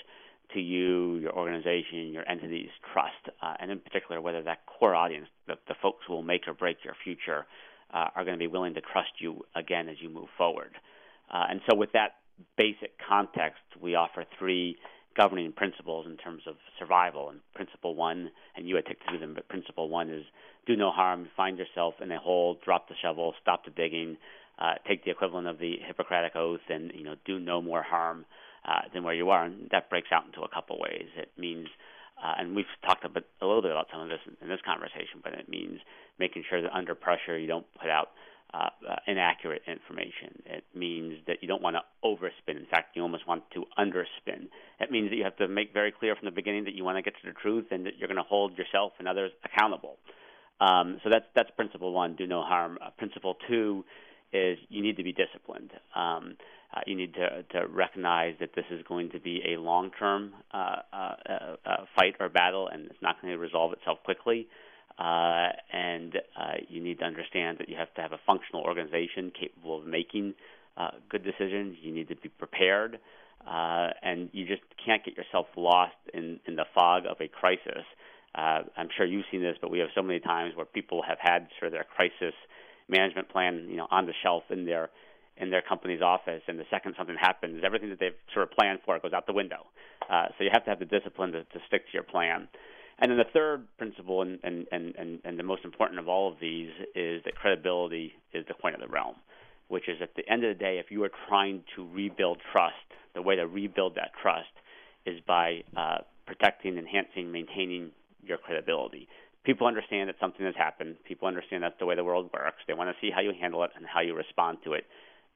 to 0.54 0.60
you, 0.60 1.16
your 1.18 1.34
organization, 1.34 2.14
your 2.14 2.28
entity's 2.30 2.70
trust, 2.94 3.36
uh, 3.42 3.54
and 3.60 3.70
in 3.70 3.80
particular 3.80 4.22
whether 4.22 4.42
that 4.44 4.60
core 4.66 4.96
audience, 4.96 5.28
the, 5.48 5.56
the 5.68 5.76
folks 5.82 6.00
who 6.08 6.14
will 6.14 6.24
make 6.24 6.48
or 6.48 6.54
break 6.54 6.78
your 6.84 6.96
future, 7.04 7.46
uh, 7.94 8.08
are 8.16 8.24
going 8.24 8.34
to 8.34 8.40
be 8.40 8.48
willing 8.48 8.74
to 8.74 8.82
trust 8.82 9.10
you 9.20 9.42
again 9.56 9.90
as 9.90 9.98
you 10.02 10.10
move 10.10 10.28
forward. 10.38 10.72
Uh, 11.32 11.46
and 11.50 11.62
so, 11.70 11.76
with 11.76 11.92
that 11.94 12.16
basic 12.58 12.92
context, 13.08 13.62
we 13.82 13.96
offer 13.96 14.24
three 14.40 14.78
governing 15.18 15.52
principles 15.52 16.06
in 16.06 16.16
terms 16.16 16.44
of 16.48 16.56
survival. 16.80 17.30
And 17.30 17.40
principle 17.56 17.96
one, 17.96 18.30
and 18.56 18.68
you 18.68 18.76
had 18.76 18.86
ticked 18.86 19.04
through 19.10 19.20
them, 19.20 19.34
but 19.34 19.50
principle 19.50 19.90
one 19.90 20.10
is 20.10 20.24
do 20.66 20.76
no 20.76 20.92
harm, 20.92 21.28
find 21.36 21.58
yourself 21.58 21.96
in 22.02 22.12
a 22.12 22.20
hole, 22.20 22.58
drop 22.64 22.88
the 22.88 22.96
shovel, 23.02 23.34
stop 23.42 23.66
the 23.66 23.72
digging, 23.72 24.18
uh, 24.60 24.76
take 24.88 25.04
the 25.06 25.12
equivalent 25.12 25.48
of 25.48 25.60
the 25.60 25.78
Hippocratic 25.86 26.36
Oath 26.36 26.62
and 26.70 26.92
you 26.96 27.04
know 27.04 27.16
do 27.26 27.40
no 27.40 27.62
more 27.62 27.84
harm 27.84 28.26
uh, 28.66 28.82
than 28.94 29.04
where 29.04 29.14
you 29.14 29.30
are, 29.30 29.46
and 29.46 29.70
that 29.72 29.90
breaks 29.90 30.10
out 30.12 30.26
into 30.26 30.42
a 30.42 30.50
couple 30.50 30.80
ways. 30.80 31.08
It 31.16 31.32
means, 31.38 31.68
uh, 32.22 32.34
and 32.38 32.56
we've 32.56 32.66
talked 32.86 33.06
a, 33.06 33.10
bit, 33.10 33.26
a 33.42 33.46
little 33.46 33.62
bit 33.62 33.72
about 33.72 33.88
some 33.92 34.02
of 34.02 34.10
this 34.10 34.20
in, 34.28 34.36
in 34.42 34.50
this 34.50 34.60
conversation, 34.66 35.22
but 35.24 35.34
it 35.34 35.48
means 35.48 35.80
making 36.20 36.44
sure 36.50 36.62
that 36.62 36.74
under 36.74 36.96
pressure 36.96 37.38
you 37.38 37.48
don't 37.48 37.66
put 37.80 37.90
out 37.90 38.10
uh, 38.54 38.70
uh, 38.90 38.96
inaccurate 39.08 39.62
information. 39.68 40.42
It 40.46 40.64
means 40.74 41.16
that 41.28 41.38
you 41.42 41.48
don't 41.48 41.62
want 41.62 41.76
to 41.76 41.82
overspin. 42.04 42.58
In 42.58 42.66
fact, 42.72 42.96
you 42.96 43.02
almost 43.02 43.28
want 43.28 43.44
to 43.54 43.66
underspin. 43.78 44.48
It 44.80 44.90
means 44.90 45.10
that 45.10 45.18
you 45.18 45.24
have 45.24 45.38
to 45.38 45.48
make 45.48 45.74
very 45.74 45.92
clear 45.92 46.16
from 46.16 46.26
the 46.26 46.32
beginning 46.32 46.64
that 46.66 46.74
you 46.74 46.84
want 46.84 46.98
to 46.98 47.02
get 47.02 47.14
to 47.22 47.28
the 47.28 47.34
truth 47.34 47.66
and 47.72 47.86
that 47.86 47.98
you're 47.98 48.08
going 48.08 48.18
to 48.18 48.24
hold 48.24 48.58
yourself 48.58 48.94
and 49.00 49.08
others 49.08 49.32
accountable. 49.44 49.98
Um, 50.60 51.00
so 51.04 51.10
that's 51.10 51.26
that's 51.36 51.52
principle 51.52 51.94
one: 51.94 52.16
do 52.16 52.26
no 52.26 52.42
harm. 52.42 52.80
Uh, 52.84 52.90
principle 52.98 53.36
two 53.48 53.86
is 54.34 54.58
you 54.70 54.82
need 54.82 54.98
to 54.98 55.04
be 55.04 55.14
disciplined. 55.14 55.72
Um, 55.96 56.36
uh, 56.76 56.82
you 56.86 56.96
need 56.96 57.14
to, 57.14 57.44
to 57.44 57.68
recognize 57.68 58.36
that 58.40 58.50
this 58.56 58.66
is 58.72 58.84
going 58.88 59.10
to 59.12 59.20
be 59.20 59.42
a 59.56 59.60
long-term 59.60 60.34
uh, 60.54 60.76
uh, 60.92 61.16
uh, 61.66 61.78
fight 61.96 62.16
or 62.20 62.28
battle, 62.28 62.68
and 62.68 62.88
it's 62.88 63.02
not 63.02 63.22
going 63.22 63.34
to 63.34 63.40
resolve 63.40 63.72
itself 63.74 64.00
quickly. 64.04 64.48
Uh, 65.00 65.50
and 65.72 66.16
uh, 66.38 66.54
you 66.68 66.84
need 66.84 67.00
to 67.00 67.06
understand 67.06 67.60
that 67.60 67.70
you 67.70 67.76
have 67.78 67.94
to 67.94 68.02
have 68.02 68.12
a 68.12 68.20
functional 68.26 68.64
organization 68.64 69.32
capable 69.40 69.80
of 69.80 69.88
making 69.88 70.34
good 71.10 71.24
decisions. 71.24 71.78
You 71.82 71.92
need 71.92 72.10
to 72.10 72.16
be 72.16 72.30
prepared, 72.30 73.00
and 73.48 74.30
you 74.34 74.46
just 74.46 74.62
can't 74.84 75.04
get 75.04 75.16
yourself 75.16 75.48
lost 75.56 75.96
in, 76.14 76.40
in 76.46 76.56
the 76.56 76.66
fog 76.76 77.04
of 77.10 77.18
a 77.22 77.28
crisis. 77.28 77.86
I'm 78.36 78.90
sure 78.96 79.06
you've 79.06 79.26
seen 79.32 79.42
this, 79.42 79.56
but 79.62 79.72
we 79.72 79.80
have 79.80 79.90
so 79.96 80.04
many 80.04 80.20
times 80.20 80.56
where 80.56 80.66
people 80.66 81.02
have 81.08 81.18
had 81.20 81.48
sort 81.60 81.68
of 81.68 81.74
their 81.74 81.86
crisis 81.86 82.36
management 82.88 83.30
plan, 83.30 83.68
you 83.70 83.78
know, 83.78 83.88
on 83.90 84.06
the 84.06 84.14
shelf 84.24 84.44
in 84.50 84.66
their 84.66 84.90
in 85.40 85.52
their 85.52 85.62
company's 85.62 86.02
office, 86.02 86.42
and 86.48 86.58
the 86.58 86.66
second 86.72 86.96
something 86.98 87.16
happens, 87.20 87.62
everything 87.64 87.90
that 87.90 88.00
they've 88.00 88.16
sort 88.34 88.44
of 88.50 88.52
planned 88.58 88.80
for 88.84 88.98
goes 88.98 89.14
out 89.14 89.28
the 89.28 89.34
window. 89.34 89.68
Uh, 90.10 90.26
so 90.38 90.44
you 90.44 90.50
have 90.52 90.64
to 90.64 90.70
have 90.72 90.80
the 90.80 90.86
discipline 90.86 91.32
to, 91.32 91.44
to 91.44 91.60
stick 91.68 91.86
to 91.86 91.94
your 91.94 92.04
plan. 92.04 92.48
And 93.00 93.12
then 93.12 93.20
the 93.20 93.32
third 93.32 93.68
principle, 93.78 94.24
and, 94.24 94.40
and, 94.44 94.66
and, 94.72 95.20
and, 95.24 95.38
the 95.38 95.44
most 95.44 95.64
important 95.64 96.00
of 96.00 96.08
all 96.08 96.32
of 96.32 96.40
these, 96.42 96.72
is 96.96 97.22
that 97.26 97.36
credibility 97.36 98.14
is 98.34 98.46
the 98.48 98.56
coin 98.56 98.74
of 98.74 98.80
the 98.80 98.88
realm, 98.88 99.16
which 99.68 99.88
is 99.88 99.98
at 100.02 100.16
the 100.16 100.28
end 100.28 100.44
of 100.44 100.58
the 100.58 100.64
day, 100.64 100.80
if 100.80 100.90
you 100.90 101.04
are 101.04 101.12
trying 101.28 101.64
to 101.76 101.88
rebuild 101.94 102.40
trust, 102.52 102.74
the 103.14 103.22
way 103.22 103.36
to 103.36 103.46
rebuild 103.46 103.94
that 103.96 104.12
trust 104.20 104.50
is 105.06 105.20
by 105.28 105.64
uh, 105.76 106.00
protecting, 106.26 106.78
enhancing, 106.78 107.32
maintaining 107.32 107.92
your 108.24 108.40
credibility. 108.40 109.08
People 109.48 109.66
understand 109.66 110.10
that 110.10 110.20
something 110.20 110.46
has 110.46 110.56
happened. 110.58 110.98
People 111.08 111.26
understand 111.26 111.64
that's 111.64 111.80
the 111.80 111.86
way 111.86 111.96
the 111.96 112.04
world 112.04 112.30
works. 112.34 112.60
They 112.68 112.74
want 112.74 112.90
to 112.90 113.00
see 113.00 113.10
how 113.10 113.22
you 113.22 113.32
handle 113.32 113.64
it 113.64 113.72
and 113.78 113.86
how 113.88 114.02
you 114.02 114.14
respond 114.14 114.58
to 114.66 114.74
it. 114.74 114.84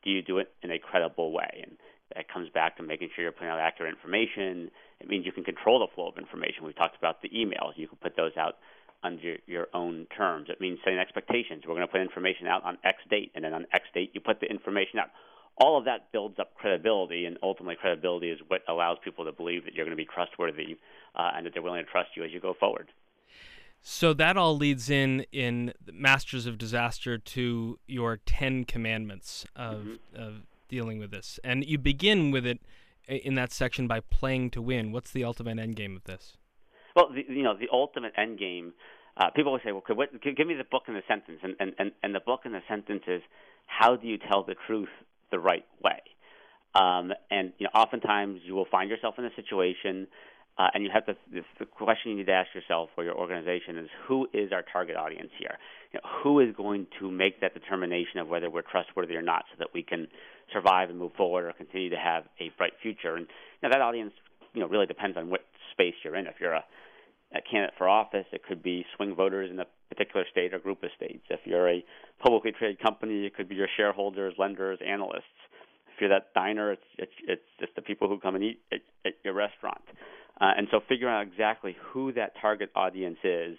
Do 0.04 0.10
you 0.10 0.21
do 0.21 0.39
it 0.39 0.52
in 0.62 0.69
a 0.69 0.80
credible 0.80 1.32
way? 1.32 1.63
And 1.63 1.78
that 2.13 2.28
comes 2.28 2.50
back 2.50 2.76
to 2.76 2.84
making 2.84 3.12
sure 3.15 3.24
you're 3.24 3.32
putting 3.32 3.47
out 3.47 3.60
accurate 3.60 3.95
information. 3.95 4.69
It 5.00 5.08
means 5.08 5.26
you 5.26 5.32
can 5.32 5.45
control 5.45 5.80
the 5.80 5.88
flow 5.95 6.10
of 6.10 6.17
information. 6.17 6.65
We 6.65 6.74
talked 6.74 6.97
about 6.97 7.21
the 7.21 7.30
emails. 7.30 7.78
You 7.78 7.88
can 7.88 8.00
put 8.04 8.17
those 8.17 8.36
out 8.36 8.56
under 9.02 9.38
your 9.47 9.67
own 9.74 10.08
terms. 10.15 10.50
It 10.50 10.60
means 10.60 10.80
setting 10.84 11.00
expectations. 11.00 11.63
We're 11.65 11.76
going 11.76 11.88
to 11.88 11.91
put 11.91 12.02
information 12.02 12.47
out 12.47 12.65
on 12.65 12.80
X 12.84 12.97
date, 13.10 13.32
and 13.34 13.45
then 13.45 13.54
on 13.54 13.65
X 13.71 13.86
date, 13.93 14.12
you 14.13 14.19
put 14.19 14.41
the 14.41 14.47
information 14.47 15.00
out 15.00 15.08
all 15.58 15.78
of 15.78 15.86
that 15.86 16.12
builds 16.12 16.39
up 16.39 16.56
credibility, 16.56 17.26
and 17.26 17.38
ultimately, 17.43 17.76
credibility 17.80 18.32
is 18.32 18.39
what 18.47 18.62
allows 18.67 18.97
people 19.04 19.26
to 19.26 19.32
believe 19.32 19.65
that 19.65 19.74
you're 19.76 19.86
going 19.86 19.95
to 19.95 20.02
be 20.02 20.10
trustworthy 20.12 20.78
uh, 21.15 21.32
and 21.36 21.45
that 21.45 21.54
they're 21.54 21.62
willing 21.62 21.84
to 21.84 21.91
trust 21.91 22.10
you 22.15 22.24
as 22.24 22.32
you 22.32 22.39
go 22.39 22.56
forward. 22.60 22.88
So 23.82 24.13
that 24.13 24.38
all 24.38 24.56
leads 24.56 24.89
in 24.89 25.26
in 25.32 25.74
Masters 25.91 26.46
of 26.46 26.58
Disaster 26.58 27.17
to 27.17 27.80
your 27.88 28.17
Ten 28.17 28.63
Commandments 28.63 29.46
of, 29.56 29.78
mm-hmm. 29.78 30.22
of 30.22 30.34
dealing 30.67 31.00
with 31.00 31.12
this, 31.12 31.39
and 31.44 31.65
you 31.65 31.78
begin 31.78 32.32
with 32.32 32.46
it 32.46 32.60
in 33.08 33.36
that 33.36 33.52
section 33.52 33.88
by 33.88 34.00
playing 34.00 34.52
to 34.52 34.62
win. 34.62 34.91
What's 34.91 35.12
the 35.12 35.24
ultimate 35.24 35.58
end 35.60 35.76
game 35.76 35.96
of 35.96 36.04
this? 36.04 36.38
Well, 36.96 37.10
the, 37.10 37.24
you 37.28 37.44
know, 37.44 37.56
the 37.58 37.70
ultimate 37.72 38.13
end 38.17 38.38
game. 38.38 38.74
Uh, 39.17 39.30
people 39.36 39.50
always 39.50 39.63
say, 39.65 39.72
"Well, 39.72 39.82
could, 39.82 39.98
what, 39.98 40.10
give 40.22 40.48
me 40.48 40.54
the 40.54 40.63
book 40.63 40.84
and 40.88 40.96
the 40.96 41.02
sentence," 41.08 41.39
and, 41.44 41.56
and 41.60 41.74
and 41.80 41.91
and 42.04 42.15
the 42.15 42.22
book 42.22 42.41
and 42.46 42.54
the 42.54 42.62
sentence 42.70 43.04
is, 43.08 43.22
"How 43.65 43.96
do 43.96 44.08
you 44.08 44.17
tell 44.17 44.44
the 44.44 44.56
truth 44.67 44.89
the 45.32 45.39
right 45.39 45.65
way. 45.84 46.02
Um, 46.76 47.12
and 47.32 47.54
you 47.58 47.65
know, 47.65 47.72
oftentimes 47.74 48.41
you 48.46 48.54
will 48.54 48.67
find 48.70 48.89
yourself 48.89 49.15
in 49.17 49.26
a 49.26 49.36
situation, 49.36 50.08
uh, 50.58 50.68
and 50.74 50.84
you 50.84 50.90
have 50.94 51.06
to. 51.06 51.16
The 51.60 51.66
question 51.66 52.12
you 52.12 52.18
need 52.18 52.28
to 52.28 52.34
ask 52.34 52.50
yourself 52.54 52.90
for 52.96 53.04
your 53.04 53.16
organization 53.16 53.78
is, 53.78 53.90
who 54.08 54.28
is 54.34 54.52
our 54.52 54.64
target 54.72 54.96
audience 54.96 55.32
here? 55.40 55.58
You 55.94 56.00
know, 56.00 56.10
who 56.24 56.40
is 56.40 56.56
going 56.56 56.88
to 57.00 57.10
make 57.10 57.42
that 57.42 57.54
determination 57.54 58.20
of 58.20 58.28
whether 58.28 58.50
we're 58.50 58.62
trustworthy 58.62 59.16
or 59.16 59.22
not, 59.22 59.46
so 59.52 59.56
that 59.60 59.70
we 59.74 59.84
can 59.84 60.08
survive 60.54 60.90
and 60.90 61.00
move 61.00 61.14
forward 61.18 61.46
or 61.46 61.54
continue 61.54 61.90
to 61.90 61.98
have 61.98 62.24
a 62.40 62.52
bright 62.58 62.74
future? 62.82 63.16
And 63.16 63.28
that 63.64 63.82
audience, 63.82 64.14
you 64.54 64.62
know, 64.62 64.68
really 64.68 64.88
depends 64.88 65.18
on 65.18 65.30
what 65.30 65.42
space 65.72 65.96
you're 66.04 66.16
in. 66.16 66.28
If 66.28 66.36
you're 66.40 66.54
a 66.54 66.64
a 67.34 67.42
candidate 67.42 67.76
for 67.78 67.88
office. 67.88 68.26
It 68.32 68.44
could 68.44 68.62
be 68.62 68.86
swing 68.96 69.16
voters 69.16 69.50
in 69.50 69.60
a 69.60 69.66
particular 69.90 70.26
state 70.30 70.54
or 70.54 70.60
group 70.60 70.84
of 70.84 70.90
states. 70.96 71.24
If 71.30 71.40
you're 71.46 71.70
a 71.70 71.84
publicly 72.22 72.52
traded 72.52 72.82
company, 72.82 73.26
it 73.26 73.36
could 73.36 73.48
be 73.48 73.56
your 73.56 73.70
shareholders, 73.78 74.34
lenders, 74.38 74.80
analysts. 74.86 75.24
If 75.94 76.02
you're 76.02 76.10
that 76.10 76.34
diner, 76.34 76.72
it's 76.74 76.82
it's, 76.98 77.12
it's 77.28 77.42
just 77.60 77.76
the 77.76 77.82
people 77.82 78.08
who 78.08 78.20
come 78.20 78.36
and 78.36 78.44
eat 78.44 78.60
at, 78.72 78.82
at 79.06 79.14
your 79.24 79.34
restaurant. 79.34 79.82
Uh, 80.42 80.52
and 80.58 80.68
so 80.72 80.80
figuring 80.90 81.14
out 81.14 81.22
exactly 81.22 81.78
who 81.80 82.12
that 82.14 82.34
target 82.42 82.72
audience 82.76 83.20
is, 83.24 83.58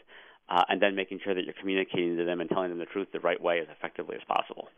uh, 0.48 0.62
and 0.68 0.82
then 0.82 0.94
making 0.94 1.20
sure 1.22 1.34
that 1.34 1.44
you're 1.44 1.54
communicating 1.58 2.16
to 2.16 2.24
them 2.24 2.40
and 2.40 2.50
telling 2.50 2.68
them 2.68 2.78
the 2.78 2.86
truth 2.86 3.08
the 3.12 3.20
right 3.20 3.40
way 3.40 3.60
as 3.60 3.68
effectively 3.70 4.16
as 4.16 4.22
possible 4.26 4.68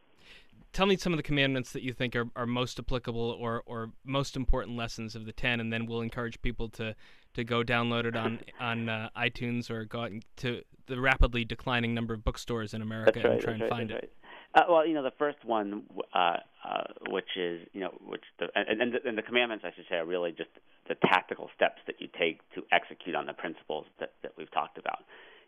tell 0.75 0.87
me 0.87 0.97
some 0.97 1.13
of 1.13 1.17
the 1.17 1.23
commandments 1.23 1.73
that 1.73 1.83
you 1.83 1.93
think 1.93 2.15
are, 2.15 2.27
are 2.37 2.47
most 2.47 2.79
applicable 2.79 3.31
or, 3.41 3.63
or 3.65 3.91
most 4.05 4.37
important 4.37 4.77
lessons 4.77 5.15
of 5.15 5.25
the 5.25 5.33
10 5.33 5.61
and 5.61 5.73
then 5.73 5.87
we'll 5.87 6.03
encourage 6.03 6.43
people 6.43 6.69
to, 6.69 6.95
to 7.33 7.45
go 7.45 7.63
download 7.63 8.05
it 8.05 8.17
on 8.17 8.41
on 8.61 8.89
uh, 8.89 9.09
iTunes 9.17 9.71
or 9.71 9.85
go 9.85 10.03
out 10.03 10.13
to 10.37 10.63
the 10.87 11.01
rapidly 11.01 11.45
declining 11.45 11.95
number 11.95 12.13
of 12.13 12.23
bookstores 12.25 12.75
in 12.75 12.83
America 12.83 13.21
right, 13.25 13.33
and 13.33 13.41
try 13.41 13.53
and 13.55 13.63
right, 13.63 13.71
find 13.71 13.91
it. 13.91 13.95
Right. 13.95 14.11
Uh, 14.55 14.63
well, 14.71 14.87
you 14.87 14.95
know, 14.95 15.03
the 15.03 15.13
first 15.19 15.39
one, 15.45 15.83
uh, 16.15 16.37
uh, 16.65 16.85
which 17.09 17.37
is, 17.37 17.67
you 17.73 17.81
know, 17.81 17.91
which 18.07 18.23
the 18.39 18.47
and, 18.55 18.81
and, 18.81 18.95
the, 18.95 19.09
and 19.09 19.19
the 19.19 19.23
commandments, 19.23 19.65
I 19.67 19.75
should 19.75 19.87
say, 19.91 19.97
are 19.97 20.07
really 20.07 20.31
just 20.31 20.51
the 20.89 20.95
tactical 20.95 21.51
steps 21.57 21.81
that 21.87 21.97
you 21.99 22.09
take 22.19 22.39
to 22.55 22.63
execute 22.71 23.17
on 23.17 23.27
the 23.27 23.33
principles 23.33 23.87
that, 23.99 24.13
that 24.23 24.33
we've 24.39 24.51
talked 24.53 24.79
about. 24.79 25.01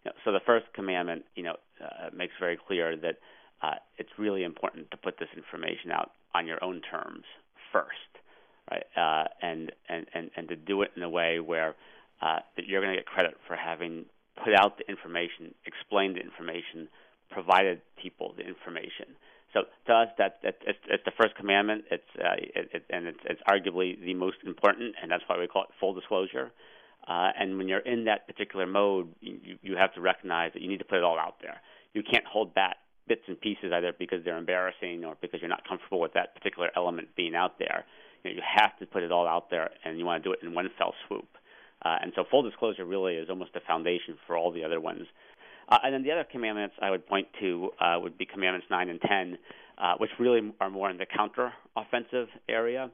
You 0.04 0.10
know, 0.10 0.16
so 0.24 0.32
the 0.32 0.40
first 0.44 0.66
commandment, 0.74 1.24
you 1.36 1.44
know, 1.44 1.56
uh, 1.80 2.10
makes 2.16 2.32
very 2.40 2.58
clear 2.66 2.96
that 2.96 3.18
uh, 3.62 3.74
it's 3.98 4.10
really 4.18 4.42
important 4.42 4.90
to 4.90 4.96
put 4.96 5.18
this 5.18 5.28
information 5.36 5.92
out 5.92 6.10
on 6.34 6.46
your 6.46 6.62
own 6.62 6.80
terms 6.90 7.24
first, 7.72 8.10
right? 8.70 8.84
Uh, 8.96 9.28
and, 9.40 9.72
and, 9.88 10.06
and, 10.14 10.30
and 10.36 10.48
to 10.48 10.56
do 10.56 10.82
it 10.82 10.90
in 10.96 11.02
a 11.02 11.08
way 11.08 11.38
where 11.38 11.74
uh, 12.22 12.38
that 12.56 12.66
you're 12.66 12.80
going 12.80 12.92
to 12.92 12.98
get 12.98 13.06
credit 13.06 13.34
for 13.46 13.56
having 13.56 14.04
put 14.42 14.54
out 14.54 14.78
the 14.78 14.88
information, 14.90 15.54
explained 15.64 16.16
the 16.16 16.20
information, 16.20 16.88
provided 17.30 17.80
people 18.00 18.34
the 18.36 18.44
information. 18.44 19.16
So 19.52 19.62
to 19.86 19.92
us, 19.92 20.08
that, 20.18 20.38
that 20.42 20.56
it's, 20.66 20.78
it's 20.88 21.04
the 21.04 21.12
first 21.16 21.34
commandment. 21.36 21.84
It's 21.90 22.10
uh, 22.18 22.36
it, 22.36 22.68
it, 22.72 22.84
and 22.90 23.06
it's, 23.06 23.20
it's 23.24 23.40
arguably 23.48 23.98
the 24.00 24.14
most 24.14 24.36
important, 24.44 24.94
and 25.00 25.10
that's 25.10 25.22
why 25.26 25.38
we 25.38 25.46
call 25.46 25.62
it 25.62 25.70
full 25.80 25.94
disclosure. 25.94 26.52
Uh, 27.06 27.30
and 27.38 27.56
when 27.56 27.68
you're 27.68 27.86
in 27.86 28.04
that 28.04 28.26
particular 28.26 28.66
mode, 28.66 29.08
you, 29.20 29.58
you 29.62 29.76
have 29.76 29.94
to 29.94 30.00
recognize 30.00 30.52
that 30.52 30.60
you 30.60 30.68
need 30.68 30.78
to 30.78 30.84
put 30.84 30.98
it 30.98 31.04
all 31.04 31.18
out 31.18 31.36
there. 31.40 31.60
You 31.94 32.02
can't 32.02 32.26
hold 32.26 32.52
back 32.54 32.76
bits 33.06 33.22
and 33.28 33.40
pieces 33.40 33.70
either 33.72 33.92
because 33.96 34.24
they're 34.24 34.36
embarrassing 34.36 35.04
or 35.04 35.16
because 35.20 35.40
you're 35.40 35.48
not 35.48 35.66
comfortable 35.68 36.00
with 36.00 36.12
that 36.14 36.34
particular 36.34 36.70
element 36.76 37.08
being 37.16 37.36
out 37.36 37.58
there. 37.58 37.84
You, 38.24 38.30
know, 38.30 38.36
you 38.36 38.42
have 38.42 38.76
to 38.80 38.86
put 38.86 39.04
it 39.04 39.12
all 39.12 39.28
out 39.28 39.50
there, 39.50 39.70
and 39.84 39.98
you 39.98 40.04
want 40.04 40.22
to 40.22 40.28
do 40.28 40.32
it 40.32 40.40
in 40.42 40.52
one 40.52 40.68
fell 40.76 40.94
swoop. 41.06 41.28
Uh, 41.84 41.98
and 42.02 42.12
so 42.16 42.24
full 42.28 42.42
disclosure 42.42 42.84
really 42.84 43.14
is 43.14 43.30
almost 43.30 43.50
a 43.54 43.60
foundation 43.60 44.18
for 44.26 44.36
all 44.36 44.50
the 44.50 44.64
other 44.64 44.80
ones. 44.80 45.06
Uh, 45.68 45.78
and 45.82 45.94
then 45.94 46.02
the 46.02 46.12
other 46.12 46.24
commandments 46.30 46.76
I 46.80 46.90
would 46.90 47.06
point 47.06 47.28
to 47.40 47.70
uh, 47.80 47.98
would 48.00 48.16
be 48.16 48.26
commandments 48.26 48.66
9 48.70 48.88
and 48.88 49.00
10, 49.00 49.38
uh, 49.78 49.94
which 49.98 50.10
really 50.18 50.52
are 50.60 50.70
more 50.70 50.90
in 50.90 50.98
the 50.98 51.06
counter 51.06 51.52
offensive 51.76 52.28
area. 52.48 52.90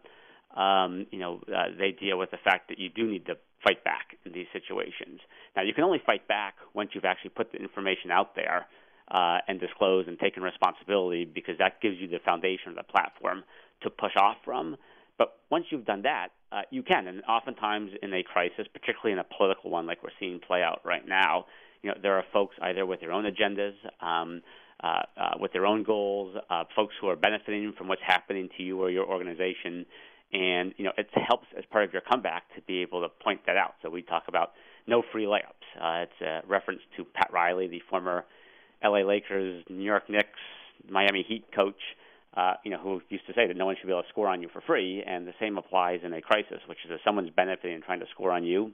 Um, 0.57 1.07
you 1.11 1.19
know, 1.19 1.41
uh, 1.49 1.69
they 1.79 1.93
deal 1.93 2.19
with 2.19 2.31
the 2.31 2.39
fact 2.43 2.69
that 2.69 2.79
you 2.79 2.89
do 2.89 3.07
need 3.07 3.27
to 3.27 3.37
fight 3.65 3.85
back 3.85 4.17
in 4.25 4.33
these 4.33 4.47
situations. 4.53 5.21
Now, 5.57 5.63
you 5.63 5.73
can 5.73 5.85
only 5.85 6.03
fight 6.05 6.27
back 6.29 6.55
once 6.75 6.91
you've 6.95 7.05
actually 7.05 7.31
put 7.31 7.53
the 7.53 7.59
information 7.59 8.11
out 8.11 8.35
there 8.35 8.67
uh, 9.11 9.39
and 9.49 9.61
disclosed 9.61 10.09
and 10.09 10.19
taken 10.19 10.43
responsibility 10.43 11.25
because 11.25 11.57
that 11.59 11.81
gives 11.81 11.97
you 11.99 12.09
the 12.09 12.19
foundation 12.25 12.71
of 12.71 12.77
the 12.77 12.83
platform 12.83 13.45
to 13.83 13.91
push 13.91 14.13
off 14.17 14.37
from. 14.45 14.77
But 15.19 15.39
once 15.51 15.67
you've 15.71 15.85
done 15.85 16.03
that, 16.03 16.29
uh, 16.51 16.63
you 16.71 16.83
can. 16.83 17.07
And 17.07 17.23
oftentimes 17.25 17.93
in 18.03 18.13
a 18.13 18.23
crisis, 18.23 18.67
particularly 18.73 19.13
in 19.13 19.19
a 19.19 19.37
political 19.37 19.71
one 19.71 19.87
like 19.87 20.03
we're 20.03 20.11
seeing 20.19 20.41
play 20.41 20.63
out 20.63 20.81
right 20.85 21.07
now, 21.07 21.47
you 21.83 21.91
know, 21.91 21.97
there 22.01 22.17
are 22.17 22.25
folks 22.33 22.57
either 22.63 22.87
with 22.87 23.01
their 23.01 23.13
own 23.13 23.25
agendas, 23.25 23.75
um, 24.01 24.43
uh, 24.83 25.03
uh, 25.17 25.31
with 25.39 25.53
their 25.53 25.67
own 25.67 25.83
goals, 25.83 26.37
uh, 26.51 26.65
folks 26.75 26.95
who 27.01 27.09
are 27.09 27.17
benefiting 27.17 27.73
from 27.77 27.89
what's 27.89 28.03
happening 28.07 28.49
to 28.57 28.63
you 28.63 28.81
or 28.81 28.91
your 28.91 29.07
organization. 29.07 29.87
And, 30.33 30.75
you 30.77 30.85
know, 30.85 30.93
it 30.97 31.09
helps 31.29 31.47
as 31.57 31.65
part 31.71 31.85
of 31.85 31.93
your 31.93 32.03
comeback 32.03 32.45
to 32.57 32.63
be 32.63 32.83
able 32.83 33.03
to 33.03 33.09
point 33.23 33.41
that 33.47 33.57
out. 33.57 33.75
So 33.83 33.91
we 33.91 34.03
talk 34.03 34.25
about 34.29 34.53
no 34.87 35.03
free 35.13 35.25
layups. 35.25 35.81
Uh, 35.81 36.05
it's 36.05 36.21
a 36.21 36.41
reference 36.49 36.81
to 36.97 37.05
Pat 37.05 37.31
Riley, 37.33 37.69
the 37.69 37.81
former 37.91 38.25
L.A. 38.83 39.05
Lakers, 39.05 39.65
New 39.69 39.85
York 39.85 40.09
Knicks, 40.09 40.39
Miami 40.89 41.25
Heat 41.29 41.45
coach, 41.55 41.81
uh, 42.35 42.55
you 42.65 42.71
know, 42.71 42.79
who 42.79 43.01
used 43.11 43.27
to 43.27 43.35
say 43.35 43.47
that 43.47 43.57
no 43.57 43.67
one 43.67 43.77
should 43.79 43.87
be 43.87 43.93
able 43.93 44.03
to 44.03 44.09
score 44.09 44.29
on 44.29 44.41
you 44.41 44.49
for 44.53 44.63
free, 44.63 45.03
and 45.07 45.27
the 45.27 45.35
same 45.39 45.59
applies 45.59 46.01
in 46.03 46.13
a 46.15 46.21
crisis, 46.21 46.59
which 46.67 46.79
is 46.85 46.91
if 46.91 47.01
someone's 47.05 47.31
benefiting 47.31 47.75
and 47.75 47.85
trying 47.85 48.01
to 48.01 48.07
score 48.11 48.33
on 48.33 48.43
you, 48.43 48.73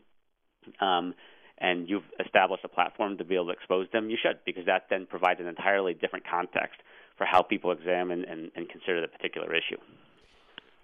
um, 0.81 1.15
and 1.61 1.89
you've 1.89 2.05
established 2.25 2.65
a 2.65 2.69
platform 2.69 3.19
to 3.19 3.25
be 3.25 3.35
able 3.35 3.47
to 3.47 3.53
expose 3.53 3.87
them, 3.93 4.11
you 4.11 4.17
should, 4.21 4.39
because 4.45 4.67
that 4.67 4.87
then 4.91 5.07
provides 5.07 5.41
an 5.41 5.47
entirely 5.47 5.95
different 5.95 6.25
context 6.29 6.81
for 7.17 7.25
how 7.25 7.43
people 7.43 7.73
examine 7.73 8.25
and, 8.25 8.51
and 8.55 8.69
consider 8.69 9.01
the 9.01 9.09
particular 9.09 9.55
issue. 9.55 9.77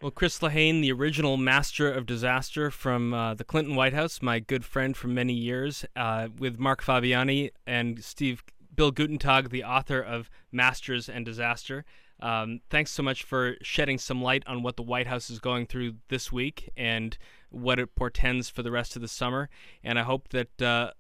Well, 0.03 0.11
Chris 0.11 0.41
Lehane, 0.41 0.83
the 0.83 0.93
original 0.93 1.37
master 1.37 1.91
of 1.91 2.05
disaster 2.05 2.71
from 2.71 3.15
uh, 3.15 3.35
the 3.35 3.45
Clinton 3.45 3.75
White 3.75 3.95
House, 3.95 4.21
my 4.21 4.39
good 4.39 4.65
friend 4.65 4.97
for 4.97 5.09
many 5.09 5.33
years, 5.33 5.87
uh, 5.97 6.29
with 6.37 6.59
Mark 6.59 6.83
Fabiani 6.83 7.51
and 7.67 8.03
Steve 8.05 8.43
Bill 8.75 8.93
Guttentag, 8.93 9.51
the 9.51 9.65
author 9.65 10.01
of 10.01 10.29
Masters 10.53 11.09
and 11.09 11.25
Disaster. 11.25 11.85
Um, 12.21 12.61
thanks 12.71 12.91
so 12.91 13.03
much 13.03 13.23
for 13.23 13.57
shedding 13.63 13.99
some 13.99 14.23
light 14.23 14.43
on 14.47 14.63
what 14.63 14.77
the 14.77 14.83
White 14.83 15.07
House 15.07 15.31
is 15.31 15.39
going 15.39 15.67
through 15.67 15.95
this 16.09 16.33
week 16.33 16.71
and 16.77 17.17
what 17.51 17.79
it 17.79 17.95
portends 17.95 18.49
for 18.49 18.63
the 18.63 18.71
rest 18.71 18.97
of 18.97 19.03
the 19.03 19.09
summer. 19.09 19.49
And 19.83 19.99
I 19.99 20.03
hope 20.03 20.29
that 20.31 20.63
uh, 20.63 20.93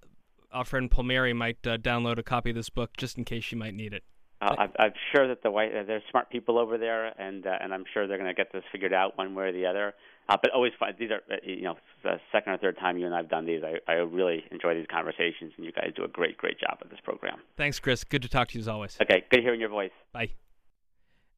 our 0.52 0.64
friend 0.64 0.90
Palmieri 0.90 1.32
might 1.32 1.66
uh, 1.66 1.76
download 1.78 2.18
a 2.18 2.22
copy 2.22 2.50
of 2.50 2.56
this 2.56 2.70
book 2.70 2.96
just 2.96 3.18
in 3.18 3.24
case 3.24 3.44
she 3.44 3.56
might 3.56 3.74
need 3.74 3.92
it. 3.92 4.04
Uh, 4.40 4.66
I'm, 4.78 4.92
sure 5.14 5.26
that 5.28 5.42
the 5.42 5.50
white 5.50 5.74
uh, 5.74 5.84
there's 5.84 6.02
smart 6.10 6.28
people 6.28 6.58
over 6.58 6.76
there, 6.76 7.18
and 7.18 7.46
uh, 7.46 7.50
and 7.62 7.72
I'm 7.72 7.84
sure 7.94 8.06
they're 8.06 8.18
going 8.18 8.28
to 8.28 8.34
get 8.34 8.52
this 8.52 8.64
figured 8.70 8.92
out 8.92 9.16
one 9.16 9.34
way 9.34 9.44
or 9.44 9.52
the 9.52 9.64
other. 9.64 9.94
Uh, 10.28 10.36
but 10.40 10.50
always 10.52 10.72
fun. 10.78 10.92
These 10.98 11.10
are 11.12 11.22
you 11.42 11.62
know 11.62 11.76
the 12.02 12.20
second 12.30 12.52
or 12.52 12.58
third 12.58 12.76
time 12.78 12.98
you 12.98 13.06
and 13.06 13.14
I've 13.14 13.30
done 13.30 13.46
these. 13.46 13.62
I 13.62 13.78
I 13.90 13.94
really 13.96 14.44
enjoy 14.50 14.74
these 14.74 14.86
conversations, 14.90 15.52
and 15.56 15.64
you 15.64 15.72
guys 15.72 15.92
do 15.96 16.04
a 16.04 16.08
great 16.08 16.36
great 16.36 16.58
job 16.60 16.78
at 16.82 16.90
this 16.90 17.00
program. 17.02 17.38
Thanks, 17.56 17.78
Chris. 17.78 18.04
Good 18.04 18.22
to 18.22 18.28
talk 18.28 18.48
to 18.48 18.54
you 18.54 18.60
as 18.60 18.68
always. 18.68 18.98
Okay, 19.00 19.24
good 19.30 19.40
hearing 19.40 19.60
your 19.60 19.70
voice. 19.70 19.92
Bye. 20.12 20.30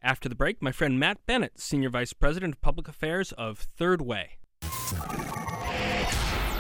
After 0.03 0.29
the 0.29 0.35
break, 0.35 0.63
my 0.63 0.73
friend 0.73 0.99
Matt 1.01 1.19
Bennett, 1.27 1.59
Senior 1.61 1.91
Vice 1.91 2.13
President 2.13 2.55
of 2.55 2.61
Public 2.61 2.89
Affairs 2.89 3.33
of 3.33 3.59
Third 3.77 4.01
Way. 4.01 4.39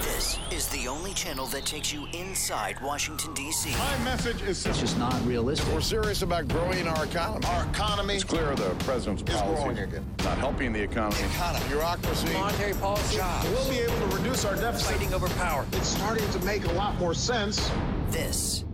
This 0.03 0.38
is 0.51 0.68
the 0.68 0.88
only 0.88 1.12
channel 1.12 1.46
that 1.46 1.64
takes 1.64 1.92
you 1.92 2.07
inside 2.12 2.77
Washington, 2.83 3.35
D.C. 3.35 3.70
My 3.77 3.99
message 3.99 4.42
is 4.42 4.64
It's 4.66 4.81
just 4.81 4.99
not 4.99 5.14
realistic. 5.25 5.72
we're 5.72 5.81
serious 5.81 6.22
about 6.22 6.49
growing 6.49 6.88
our 6.88 7.05
economy. 7.05 7.46
Our 7.46 7.64
economy 7.66 8.14
It's 8.14 8.25
clear 8.25 8.55
the 8.57 8.70
president's 8.85 9.22
is 9.22 9.29
growing 9.29 9.57
policy 9.77 9.83
again. 9.83 10.14
not 10.25 10.38
helping 10.38 10.72
the 10.72 10.83
economy. 10.83 11.22
Economy, 11.35 11.64
bureaucracy, 11.68 12.33
Monetary 12.33 12.75
policy. 12.75 13.16
jobs. 13.18 13.49
We'll 13.51 13.68
be 13.68 13.79
able 13.79 14.09
to 14.11 14.16
reduce 14.16 14.44
our 14.44 14.57
deficit. 14.57 14.92
Fighting 14.96 15.14
over 15.14 15.29
power. 15.31 15.64
It's 15.72 15.88
starting 15.88 16.29
to 16.31 16.40
make 16.40 16.64
a 16.64 16.72
lot 16.72 16.96
more 16.99 17.14
sense. 17.14 17.70
This 18.11 18.64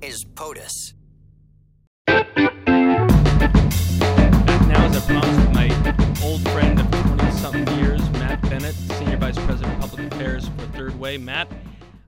is 0.00 0.24
POTUS. 0.24 0.94
My 5.08 5.68
old 6.22 6.40
friend 6.50 6.78
of 6.78 6.90
20 6.90 7.30
something 7.32 7.78
years, 7.78 8.00
Matt 8.12 8.40
Bennett, 8.42 8.74
Senior 8.74 9.16
Vice 9.16 9.38
President 9.38 9.82
of 9.82 9.90
Public 9.90 10.12
Affairs 10.12 10.48
for 10.48 10.66
Third 10.76 10.98
Way. 10.98 11.18
Matt, 11.18 11.48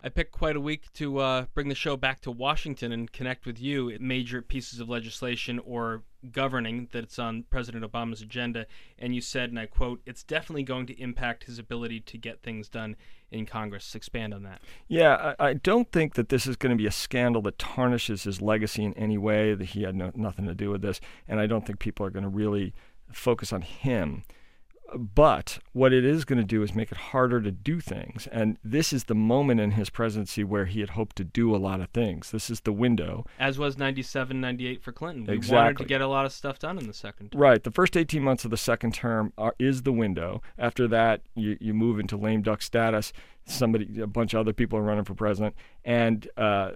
I 0.04 0.10
picked 0.10 0.32
quite 0.32 0.54
a 0.54 0.60
week 0.60 0.92
to 0.94 1.18
uh, 1.18 1.46
bring 1.54 1.70
the 1.70 1.74
show 1.74 1.96
back 1.96 2.20
to 2.20 2.30
Washington 2.30 2.92
and 2.92 3.10
connect 3.10 3.46
with 3.46 3.58
you. 3.58 3.96
Major 3.98 4.42
pieces 4.42 4.78
of 4.78 4.90
legislation 4.90 5.58
or 5.64 6.02
governing 6.30 6.88
that's 6.92 7.18
on 7.18 7.44
President 7.48 7.90
Obama's 7.90 8.20
agenda. 8.20 8.66
And 8.98 9.14
you 9.14 9.22
said, 9.22 9.48
and 9.48 9.58
I 9.58 9.64
quote, 9.64 10.02
it's 10.04 10.22
definitely 10.22 10.62
going 10.62 10.84
to 10.88 11.00
impact 11.00 11.44
his 11.44 11.58
ability 11.58 12.00
to 12.00 12.18
get 12.18 12.42
things 12.42 12.68
done 12.68 12.96
in 13.30 13.46
Congress. 13.46 13.94
Expand 13.94 14.34
on 14.34 14.42
that. 14.42 14.60
Yeah, 14.88 15.34
I, 15.38 15.48
I 15.48 15.54
don't 15.54 15.90
think 15.90 16.16
that 16.16 16.28
this 16.28 16.46
is 16.46 16.56
going 16.56 16.76
to 16.76 16.80
be 16.80 16.86
a 16.86 16.92
scandal 16.92 17.40
that 17.40 17.58
tarnishes 17.58 18.24
his 18.24 18.42
legacy 18.42 18.84
in 18.84 18.92
any 18.98 19.16
way, 19.16 19.54
that 19.54 19.64
he 19.64 19.84
had 19.84 19.94
no, 19.94 20.12
nothing 20.14 20.44
to 20.44 20.54
do 20.54 20.68
with 20.68 20.82
this. 20.82 21.00
And 21.26 21.40
I 21.40 21.46
don't 21.46 21.64
think 21.64 21.78
people 21.78 22.04
are 22.04 22.10
going 22.10 22.24
to 22.24 22.28
really 22.28 22.74
focus 23.10 23.54
on 23.54 23.62
him. 23.62 24.24
But 24.94 25.58
what 25.72 25.92
it 25.92 26.04
is 26.04 26.24
going 26.24 26.38
to 26.38 26.44
do 26.44 26.62
is 26.62 26.74
make 26.74 26.92
it 26.92 26.98
harder 26.98 27.40
to 27.40 27.50
do 27.50 27.80
things. 27.80 28.28
And 28.30 28.58
this 28.62 28.92
is 28.92 29.04
the 29.04 29.14
moment 29.14 29.60
in 29.60 29.72
his 29.72 29.90
presidency 29.90 30.44
where 30.44 30.66
he 30.66 30.80
had 30.80 30.90
hoped 30.90 31.16
to 31.16 31.24
do 31.24 31.54
a 31.54 31.58
lot 31.58 31.80
of 31.80 31.90
things. 31.90 32.30
This 32.30 32.50
is 32.50 32.60
the 32.60 32.72
window. 32.72 33.24
As 33.38 33.58
was 33.58 33.78
97, 33.78 34.40
98 34.40 34.82
for 34.82 34.92
Clinton. 34.92 35.26
We 35.26 35.38
wanted 35.52 35.78
to 35.78 35.84
get 35.84 36.00
a 36.00 36.06
lot 36.06 36.26
of 36.26 36.32
stuff 36.32 36.58
done 36.58 36.78
in 36.78 36.86
the 36.86 36.94
second 36.94 37.32
term. 37.32 37.40
Right. 37.40 37.62
The 37.62 37.70
first 37.70 37.96
18 37.96 38.22
months 38.22 38.44
of 38.44 38.50
the 38.50 38.56
second 38.56 38.94
term 38.94 39.32
are, 39.38 39.54
is 39.58 39.82
the 39.82 39.92
window. 39.92 40.42
After 40.58 40.86
that, 40.88 41.22
you, 41.34 41.56
you 41.60 41.74
move 41.74 41.98
into 41.98 42.16
lame 42.16 42.42
duck 42.42 42.62
status. 42.62 43.12
Somebody, 43.46 44.00
a 44.00 44.06
bunch 44.06 44.34
of 44.34 44.40
other 44.40 44.52
people 44.52 44.78
are 44.78 44.82
running 44.82 45.04
for 45.04 45.14
president. 45.14 45.56
And, 45.84 46.28
uh, 46.36 46.72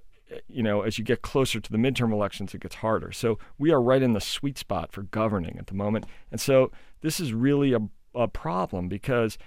you 0.49 0.63
know, 0.63 0.83
as 0.83 0.99
you 0.99 1.05
get 1.05 1.23
closer 1.23 1.61
to 1.61 1.73
the 1.73 1.79
midterm 1.79 2.13
elections, 2.13 2.55
it 2.55 2.61
gets 2.61 2.77
harder. 2.77 3.13
So 3.13 3.39
we 3.59 3.71
are 3.71 3.81
right 3.81 4.03
in 4.03 4.13
the 4.13 4.21
sweet 4.21 4.59
spot 4.59 4.93
for 4.93 5.03
governing 5.03 5.57
at 5.59 5.69
the 5.69 5.75
moment. 5.75 6.07
And 6.31 6.41
so 6.41 6.71
this 7.01 7.21
is 7.21 7.33
really 7.33 7.73
a, 7.73 7.81
a 8.15 8.29
problem 8.29 8.89
because 8.89 9.39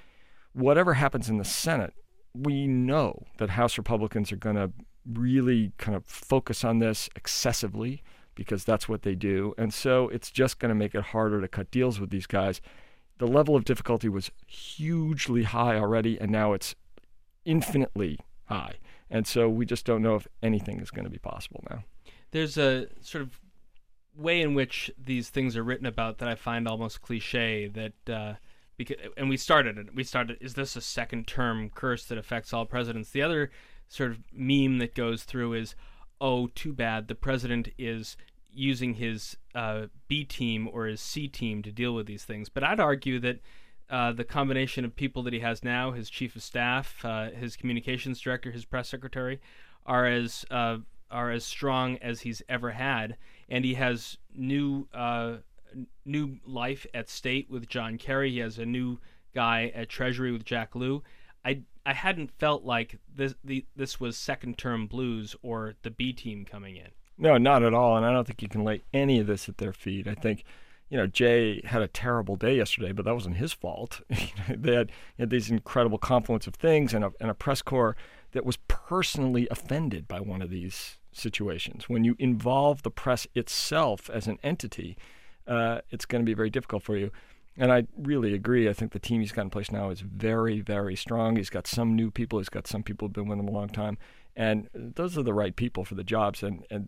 whatever 0.53 0.95
happens 0.95 1.29
in 1.29 1.37
the 1.37 1.45
Senate, 1.45 1.93
we 2.33 2.67
know 2.67 3.25
that 3.37 3.51
House 3.51 3.77
Republicans 3.77 4.31
are 4.31 4.37
going 4.37 4.55
to 4.55 4.71
really 5.05 5.73
kind 5.77 5.95
of 5.95 6.05
focus 6.05 6.63
on 6.63 6.79
this 6.79 7.09
excessively 7.15 8.03
because 8.35 8.63
that's 8.63 8.87
what 8.87 9.01
they 9.01 9.15
do. 9.15 9.53
And 9.57 9.73
so 9.73 10.07
it's 10.09 10.31
just 10.31 10.59
going 10.59 10.69
to 10.69 10.75
make 10.75 10.95
it 10.95 11.03
harder 11.05 11.41
to 11.41 11.47
cut 11.47 11.71
deals 11.71 11.99
with 11.99 12.09
these 12.09 12.27
guys. 12.27 12.61
The 13.17 13.27
level 13.27 13.55
of 13.55 13.65
difficulty 13.65 14.09
was 14.09 14.31
hugely 14.47 15.43
high 15.43 15.77
already, 15.77 16.19
and 16.19 16.31
now 16.31 16.53
it's 16.53 16.75
infinitely 17.45 18.19
high. 18.45 18.75
And 19.09 19.27
so 19.27 19.49
we 19.49 19.65
just 19.65 19.85
don't 19.85 20.01
know 20.01 20.15
if 20.15 20.27
anything 20.41 20.79
is 20.79 20.89
going 20.89 21.03
to 21.03 21.11
be 21.11 21.19
possible 21.19 21.63
now. 21.69 21.83
there's 22.31 22.57
a 22.57 22.87
sort 23.01 23.23
of 23.23 23.39
way 24.15 24.41
in 24.41 24.53
which 24.53 24.89
these 24.97 25.29
things 25.29 25.57
are 25.57 25.63
written 25.63 25.85
about 25.85 26.17
that 26.19 26.29
I 26.29 26.35
find 26.35 26.67
almost 26.67 27.01
cliche. 27.01 27.67
That 27.67 28.09
uh, 28.09 28.33
because 28.83 29.11
and 29.17 29.29
we 29.29 29.37
started 29.37 29.77
it. 29.77 29.93
We 29.95 30.03
started. 30.03 30.37
Is 30.41 30.55
this 30.55 30.75
a 30.75 30.81
second 30.81 31.27
term 31.27 31.69
curse 31.69 32.05
that 32.05 32.17
affects 32.17 32.53
all 32.53 32.65
presidents? 32.65 33.11
The 33.11 33.21
other 33.21 33.51
sort 33.87 34.11
of 34.11 34.19
meme 34.33 34.79
that 34.79 34.95
goes 34.95 35.23
through 35.23 35.53
is, 35.53 35.75
oh, 36.19 36.47
too 36.47 36.73
bad. 36.73 37.07
The 37.07 37.15
president 37.15 37.69
is 37.77 38.17
using 38.53 38.95
his 38.95 39.37
uh, 39.53 39.87
B 40.07 40.23
team 40.23 40.69
or 40.71 40.85
his 40.85 41.01
C 41.01 41.27
team 41.27 41.61
to 41.63 41.71
deal 41.71 41.93
with 41.93 42.07
these 42.07 42.25
things. 42.25 42.49
But 42.49 42.63
I'd 42.63 42.79
argue 42.79 43.19
that. 43.19 43.39
Uh, 43.89 44.13
the 44.13 44.23
combination 44.23 44.85
of 44.85 44.95
people 44.95 45.21
that 45.21 45.33
he 45.33 45.41
has 45.41 45.65
now, 45.65 45.91
his 45.91 46.09
chief 46.09 46.33
of 46.37 46.41
staff, 46.41 47.03
uh, 47.03 47.29
his 47.31 47.57
communications 47.57 48.21
director, 48.21 48.49
his 48.49 48.63
press 48.63 48.87
secretary, 48.87 49.41
are 49.85 50.05
as 50.05 50.45
uh, 50.49 50.77
are 51.11 51.29
as 51.29 51.43
strong 51.43 51.97
as 51.97 52.21
he's 52.21 52.41
ever 52.47 52.71
had, 52.71 53.17
and 53.49 53.65
he 53.65 53.73
has 53.73 54.17
new 54.33 54.87
uh, 54.93 55.35
new 56.05 56.37
life 56.45 56.85
at 56.93 57.09
state 57.09 57.49
with 57.49 57.67
John 57.67 57.97
Kerry. 57.97 58.31
He 58.31 58.39
has 58.39 58.57
a 58.57 58.65
new 58.65 58.99
guy 59.33 59.71
at 59.73 59.89
Treasury 59.89 60.31
with 60.31 60.43
Jack 60.43 60.75
Lew. 60.75 61.03
I 61.43 61.61
I 61.85 61.93
hadn't 61.93 62.31
felt 62.31 62.63
like 62.63 62.99
this 63.13 63.35
the, 63.43 63.65
this 63.75 63.99
was 63.99 64.17
second 64.17 64.57
term 64.57 64.87
blues 64.87 65.35
or 65.41 65.75
the 65.81 65.91
B 65.91 66.13
team 66.13 66.45
coming 66.45 66.75
in. 66.75 66.89
No, 67.17 67.37
not 67.37 67.63
at 67.63 67.73
all. 67.73 67.97
And 67.97 68.05
I 68.05 68.11
don't 68.11 68.25
think 68.25 68.41
you 68.41 68.49
can 68.49 68.63
lay 68.63 68.81
any 68.93 69.19
of 69.19 69.27
this 69.27 69.47
at 69.47 69.57
their 69.57 69.73
feet. 69.73 70.07
I 70.07 70.15
think, 70.15 70.43
you 70.89 70.97
know, 70.97 71.07
Jay 71.07 71.61
had 71.65 71.81
a 71.81 71.87
terrible 71.87 72.35
day 72.35 72.57
yesterday, 72.57 72.91
but 72.91 73.05
that 73.05 73.13
wasn't 73.13 73.37
his 73.37 73.53
fault. 73.53 74.01
They 74.49 74.73
had, 74.73 74.91
had 75.17 75.29
these 75.29 75.49
incredible 75.49 75.97
confluence 75.97 76.47
of 76.47 76.55
things 76.55 76.93
and 76.93 77.05
a, 77.05 77.11
and 77.19 77.29
a 77.29 77.35
press 77.35 77.61
corps 77.61 77.95
that 78.31 78.45
was 78.45 78.57
personally 78.67 79.47
offended 79.51 80.07
by 80.07 80.19
one 80.19 80.41
of 80.41 80.49
these 80.49 80.97
situations. 81.11 81.87
When 81.87 82.03
you 82.03 82.15
involve 82.17 82.81
the 82.81 82.91
press 82.91 83.27
itself 83.35 84.09
as 84.09 84.27
an 84.27 84.39
entity, 84.43 84.97
uh, 85.47 85.81
it's 85.89 86.05
going 86.05 86.21
to 86.23 86.25
be 86.25 86.33
very 86.33 86.49
difficult 86.49 86.83
for 86.83 86.97
you. 86.97 87.11
And 87.57 87.71
I 87.71 87.85
really 87.97 88.33
agree. 88.33 88.69
I 88.69 88.73
think 88.73 88.93
the 88.93 88.99
team 88.99 89.19
he's 89.19 89.33
got 89.33 89.41
in 89.41 89.49
place 89.49 89.71
now 89.71 89.89
is 89.89 90.01
very, 90.01 90.61
very 90.61 90.95
strong. 90.95 91.35
He's 91.35 91.49
got 91.49 91.67
some 91.67 91.95
new 91.95 92.09
people. 92.09 92.39
He's 92.39 92.49
got 92.49 92.65
some 92.65 92.81
people 92.81 93.07
who've 93.07 93.13
been 93.13 93.27
with 93.27 93.39
him 93.39 93.47
a 93.47 93.51
long 93.51 93.69
time, 93.69 93.97
and 94.35 94.69
those 94.73 95.17
are 95.17 95.23
the 95.23 95.33
right 95.33 95.55
people 95.55 95.83
for 95.83 95.95
the 95.95 96.03
jobs. 96.03 96.43
And 96.43 96.65
and 96.71 96.87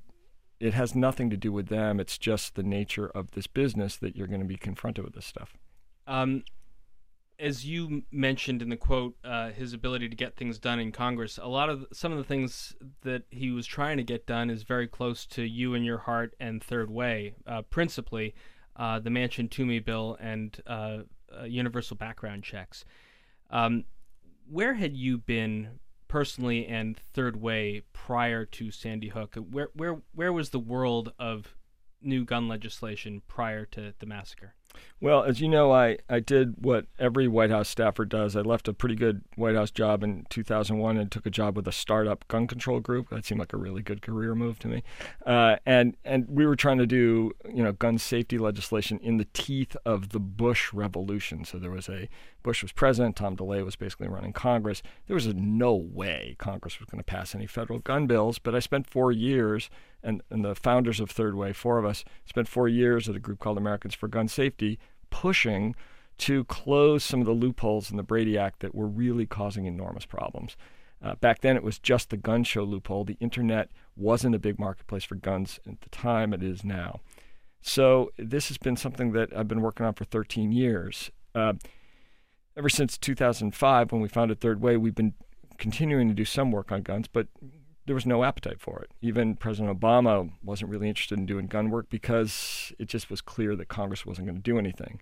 it 0.59 0.73
has 0.73 0.95
nothing 0.95 1.29
to 1.29 1.37
do 1.37 1.51
with 1.51 1.67
them. 1.67 1.99
It's 1.99 2.17
just 2.17 2.55
the 2.55 2.63
nature 2.63 3.07
of 3.07 3.31
this 3.31 3.47
business 3.47 3.97
that 3.97 4.15
you're 4.15 4.27
going 4.27 4.39
to 4.39 4.47
be 4.47 4.55
confronted 4.55 5.03
with 5.03 5.13
this 5.13 5.25
stuff. 5.25 5.57
Um, 6.07 6.43
as 7.39 7.65
you 7.65 8.03
mentioned 8.11 8.61
in 8.61 8.69
the 8.69 8.77
quote, 8.77 9.15
uh, 9.23 9.49
his 9.49 9.73
ability 9.73 10.09
to 10.09 10.15
get 10.15 10.35
things 10.35 10.59
done 10.59 10.79
in 10.79 10.91
Congress. 10.91 11.39
A 11.41 11.47
lot 11.47 11.69
of 11.69 11.85
some 11.91 12.11
of 12.11 12.17
the 12.17 12.23
things 12.23 12.75
that 13.01 13.23
he 13.29 13.51
was 13.51 13.65
trying 13.65 13.97
to 13.97 14.03
get 14.03 14.25
done 14.25 14.49
is 14.49 14.63
very 14.63 14.87
close 14.87 15.25
to 15.27 15.43
you 15.43 15.73
and 15.73 15.83
your 15.85 15.99
heart 15.99 16.35
and 16.39 16.63
Third 16.63 16.89
Way, 16.89 17.35
uh, 17.47 17.63
principally 17.63 18.35
uh, 18.75 18.99
the 18.99 19.09
Manchin 19.09 19.49
Toomey 19.49 19.79
bill 19.79 20.17
and 20.19 20.59
uh, 20.67 20.99
uh, 21.37 21.43
universal 21.45 21.97
background 21.97 22.43
checks. 22.43 22.85
Um, 23.49 23.85
where 24.49 24.75
had 24.75 24.95
you 24.95 25.17
been 25.17 25.79
personally 26.07 26.67
and 26.67 26.97
Third 26.97 27.41
Way 27.41 27.81
prior 27.93 28.45
to 28.45 28.71
Sandy 28.71 29.09
Hook? 29.09 29.35
Where 29.35 29.69
where 29.73 30.01
where 30.13 30.33
was 30.33 30.49
the 30.49 30.59
world 30.59 31.13
of 31.17 31.55
new 32.01 32.25
gun 32.25 32.47
legislation 32.47 33.21
prior 33.27 33.65
to 33.67 33.93
the 33.99 34.05
massacre? 34.05 34.55
Well, 35.03 35.25
as 35.25 35.41
you 35.41 35.49
know, 35.49 35.69
I, 35.69 35.97
I 36.09 36.21
did 36.21 36.63
what 36.63 36.85
every 36.97 37.27
White 37.27 37.49
House 37.49 37.67
staffer 37.67 38.05
does. 38.05 38.37
I 38.37 38.39
left 38.39 38.69
a 38.69 38.73
pretty 38.73 38.95
good 38.95 39.21
White 39.35 39.55
House 39.55 39.69
job 39.69 40.01
in 40.01 40.25
2001 40.29 40.95
and 40.95 41.11
took 41.11 41.25
a 41.25 41.29
job 41.29 41.57
with 41.57 41.67
a 41.67 41.73
startup 41.73 42.25
gun 42.29 42.47
control 42.47 42.79
group. 42.79 43.09
That 43.09 43.25
seemed 43.25 43.39
like 43.39 43.51
a 43.51 43.57
really 43.57 43.81
good 43.81 44.01
career 44.01 44.33
move 44.33 44.59
to 44.59 44.69
me. 44.69 44.81
Uh, 45.25 45.57
and 45.65 45.97
and 46.05 46.29
we 46.29 46.45
were 46.45 46.55
trying 46.55 46.77
to 46.77 46.87
do 46.87 47.33
you 47.53 47.61
know 47.61 47.73
gun 47.73 47.97
safety 47.97 48.37
legislation 48.37 48.97
in 49.03 49.17
the 49.17 49.27
teeth 49.33 49.75
of 49.85 50.11
the 50.11 50.21
Bush 50.21 50.71
revolution. 50.71 51.43
So 51.43 51.59
there 51.59 51.71
was 51.71 51.89
a 51.89 52.07
Bush 52.43 52.61
was 52.61 52.71
president, 52.71 53.15
Tom 53.15 53.35
DeLay 53.35 53.63
was 53.63 53.75
basically 53.75 54.07
running 54.07 54.31
Congress. 54.33 54.81
There 55.07 55.15
was 55.15 55.33
no 55.33 55.73
way 55.73 56.35
Congress 56.37 56.79
was 56.79 56.87
going 56.89 56.99
to 56.99 57.05
pass 57.05 57.33
any 57.33 57.47
federal 57.47 57.79
gun 57.79 58.05
bills. 58.05 58.37
But 58.37 58.53
I 58.53 58.59
spent 58.59 58.89
four 58.89 59.11
years, 59.13 59.69
and, 60.03 60.21
and 60.29 60.43
the 60.43 60.53
founders 60.53 60.99
of 60.99 61.09
Third 61.09 61.35
Way, 61.35 61.53
four 61.53 61.77
of 61.77 61.85
us, 61.85 62.03
spent 62.25 62.49
four 62.49 62.67
years 62.67 63.07
at 63.07 63.15
a 63.15 63.19
group 63.19 63.39
called 63.39 63.57
Americans 63.57 63.95
for 63.95 64.09
Gun 64.09 64.27
Safety 64.27 64.77
pushing 65.13 65.75
to 66.17 66.43
close 66.45 67.03
some 67.03 67.19
of 67.19 67.27
the 67.27 67.33
loopholes 67.33 67.91
in 67.91 67.97
the 67.97 68.03
Brady 68.03 68.35
Act 68.35 68.61
that 68.61 68.73
were 68.73 68.87
really 68.87 69.27
causing 69.27 69.65
enormous 69.65 70.07
problems. 70.07 70.57
Uh, 71.03 71.13
back 71.15 71.41
then, 71.41 71.55
it 71.55 71.63
was 71.63 71.77
just 71.77 72.09
the 72.09 72.17
gun 72.17 72.43
show 72.43 72.63
loophole. 72.63 73.03
The 73.03 73.17
internet 73.19 73.69
wasn't 73.95 74.33
a 74.33 74.39
big 74.39 74.57
marketplace 74.57 75.03
for 75.03 75.15
guns 75.15 75.59
at 75.67 75.81
the 75.81 75.89
time, 75.89 76.33
it 76.33 76.41
is 76.41 76.63
now. 76.63 77.01
So, 77.61 78.11
this 78.17 78.47
has 78.47 78.57
been 78.57 78.75
something 78.75 79.11
that 79.11 79.35
I've 79.37 79.47
been 79.47 79.61
working 79.61 79.85
on 79.85 79.93
for 79.93 80.03
13 80.03 80.51
years. 80.51 81.11
Uh, 81.35 81.53
ever 82.57 82.69
since 82.69 82.97
2005, 82.97 83.91
when 83.91 84.01
we 84.01 84.07
founded 84.07 84.39
Third 84.39 84.61
Way, 84.61 84.77
we've 84.77 84.95
been 84.95 85.13
continuing 85.59 86.07
to 86.07 86.15
do 86.15 86.25
some 86.25 86.51
work 86.51 86.71
on 86.71 86.81
guns, 86.81 87.07
but 87.07 87.27
there 87.85 87.95
was 87.95 88.05
no 88.05 88.23
appetite 88.23 88.59
for 88.59 88.79
it. 88.79 88.91
Even 89.01 89.35
President 89.35 89.79
Obama 89.79 90.31
wasn't 90.43 90.71
really 90.71 90.87
interested 90.87 91.17
in 91.17 91.25
doing 91.25 91.47
gun 91.47 91.69
work 91.69 91.89
because 91.89 92.73
it 92.79 92.87
just 92.87 93.09
was 93.09 93.21
clear 93.21 93.55
that 93.55 93.67
Congress 93.67 94.05
wasn't 94.05 94.27
going 94.27 94.37
to 94.37 94.41
do 94.41 94.57
anything. 94.57 95.01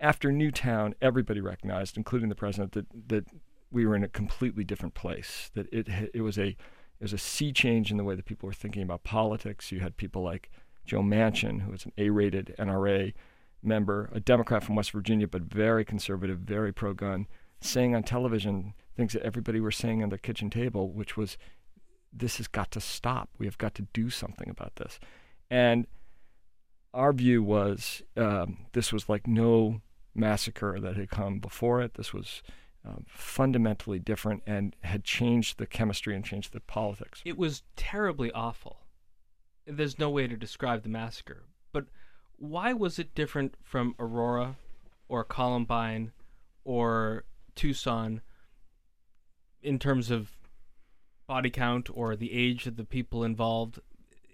After 0.00 0.30
Newtown, 0.30 0.94
everybody 1.02 1.40
recognized, 1.40 1.96
including 1.96 2.28
the 2.28 2.36
president, 2.36 2.72
that 2.72 2.86
that 3.08 3.26
we 3.70 3.84
were 3.84 3.96
in 3.96 4.04
a 4.04 4.08
completely 4.08 4.64
different 4.64 4.94
place. 4.94 5.50
That 5.54 5.66
it 5.72 5.88
it 6.14 6.20
was 6.20 6.38
a 6.38 6.48
it 6.48 7.02
was 7.02 7.12
a 7.12 7.18
sea 7.18 7.52
change 7.52 7.90
in 7.90 7.96
the 7.96 8.04
way 8.04 8.14
that 8.14 8.26
people 8.26 8.46
were 8.46 8.52
thinking 8.52 8.82
about 8.82 9.02
politics. 9.02 9.72
You 9.72 9.80
had 9.80 9.96
people 9.96 10.22
like 10.22 10.50
Joe 10.84 11.02
Manchin, 11.02 11.62
who 11.62 11.70
was 11.70 11.84
an 11.84 11.92
A-rated 11.98 12.54
NRA 12.58 13.12
member, 13.62 14.08
a 14.12 14.20
Democrat 14.20 14.64
from 14.64 14.74
West 14.74 14.90
Virginia, 14.90 15.28
but 15.28 15.42
very 15.42 15.84
conservative, 15.84 16.38
very 16.38 16.72
pro-gun, 16.72 17.26
saying 17.60 17.94
on 17.94 18.02
television 18.02 18.74
things 18.96 19.12
that 19.12 19.22
everybody 19.22 19.60
was 19.60 19.76
saying 19.76 20.02
on 20.02 20.08
the 20.08 20.18
kitchen 20.18 20.50
table, 20.50 20.90
which 20.90 21.16
was, 21.16 21.36
this 22.12 22.38
has 22.38 22.48
got 22.48 22.70
to 22.72 22.80
stop. 22.80 23.30
We 23.38 23.46
have 23.46 23.58
got 23.58 23.74
to 23.76 23.82
do 23.92 24.10
something 24.10 24.48
about 24.48 24.76
this. 24.76 24.98
And 25.50 25.86
our 26.94 27.12
view 27.12 27.42
was 27.42 28.02
um, 28.16 28.66
this 28.72 28.92
was 28.92 29.08
like 29.08 29.26
no 29.26 29.80
massacre 30.14 30.80
that 30.80 30.96
had 30.96 31.10
come 31.10 31.38
before 31.38 31.80
it. 31.80 31.94
This 31.94 32.12
was 32.12 32.42
uh, 32.86 32.96
fundamentally 33.06 33.98
different 33.98 34.42
and 34.46 34.74
had 34.82 35.04
changed 35.04 35.58
the 35.58 35.66
chemistry 35.66 36.14
and 36.14 36.24
changed 36.24 36.52
the 36.52 36.60
politics. 36.60 37.22
It 37.24 37.38
was 37.38 37.62
terribly 37.76 38.32
awful. 38.32 38.80
There's 39.66 39.98
no 39.98 40.10
way 40.10 40.26
to 40.26 40.36
describe 40.36 40.82
the 40.82 40.88
massacre. 40.88 41.44
But 41.72 41.86
why 42.36 42.72
was 42.72 42.98
it 42.98 43.14
different 43.14 43.54
from 43.62 43.94
Aurora 43.98 44.56
or 45.08 45.24
Columbine 45.24 46.12
or 46.64 47.24
Tucson 47.54 48.22
in 49.62 49.78
terms 49.78 50.10
of 50.10 50.37
body 51.28 51.50
count 51.50 51.88
or 51.92 52.16
the 52.16 52.32
age 52.32 52.66
of 52.66 52.76
the 52.76 52.84
people 52.84 53.22
involved? 53.22 53.78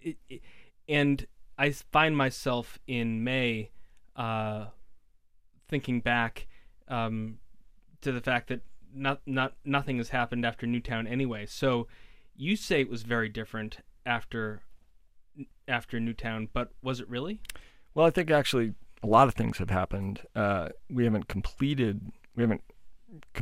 It, 0.01 0.17
it, 0.29 0.41
and 0.89 1.27
I 1.59 1.71
find 1.71 2.17
myself 2.17 2.79
in 2.87 3.23
May 3.23 3.71
uh, 4.17 4.67
thinking 5.69 6.01
back 6.01 6.47
um, 6.89 7.39
to 8.01 8.13
the 8.13 8.21
fact 8.23 8.49
that 8.49 8.61
not 8.95 9.21
not 9.27 9.55
nothing 9.65 9.99
has 9.99 10.11
happened 10.11 10.47
after 10.47 10.67
Newtown 10.67 11.07
anyway. 11.07 11.47
So 11.47 11.89
you 12.37 12.57
say 12.57 12.81
it 12.81 12.89
was 12.89 13.03
very 13.03 13.29
different 13.29 13.79
after 14.07 14.63
after 15.67 16.01
Newtown, 16.01 16.49
but 16.53 16.71
was 16.83 17.01
it 17.01 17.09
really? 17.09 17.41
Well, 17.95 18.07
I 18.07 18.11
think 18.11 18.31
actually 18.31 18.75
a 19.03 19.07
lot 19.07 19.29
of 19.29 19.35
things 19.35 19.59
have 19.59 19.71
happened. 19.71 20.23
Uh, 20.35 20.69
we 20.91 21.05
haven't 21.05 21.29
completed, 21.29 22.13
we 22.37 22.43
haven't 22.43 22.63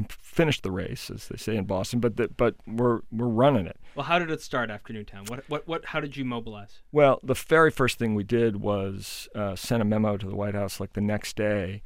finished 0.09 0.63
the 0.63 0.71
race, 0.71 1.11
as 1.11 1.29
they 1.29 1.37
say 1.37 1.57
in 1.57 1.65
Boston, 1.65 2.01
but 2.01 2.17
the, 2.17 2.29
but 2.29 2.55
we're 2.67 3.01
we're 3.11 3.27
running 3.27 3.67
it. 3.67 3.79
Well, 3.95 4.05
how 4.05 4.19
did 4.19 4.31
it 4.31 4.41
start 4.41 4.71
after 4.71 4.93
Newtown? 4.93 5.25
What 5.27 5.45
what 5.49 5.67
what? 5.67 5.85
How 5.87 6.01
did 6.01 6.17
you 6.17 6.25
mobilize? 6.25 6.81
Well, 6.91 7.21
the 7.23 7.35
very 7.35 7.71
first 7.71 7.99
thing 7.99 8.15
we 8.15 8.25
did 8.25 8.57
was 8.57 9.29
uh, 9.35 9.57
send 9.57 9.83
a 9.83 9.85
memo 9.85 10.17
to 10.17 10.27
the 10.27 10.37
White 10.37 10.55
House 10.55 10.81
like 10.81 10.95
the 10.95 11.01
next 11.01 11.37
day, 11.37 11.83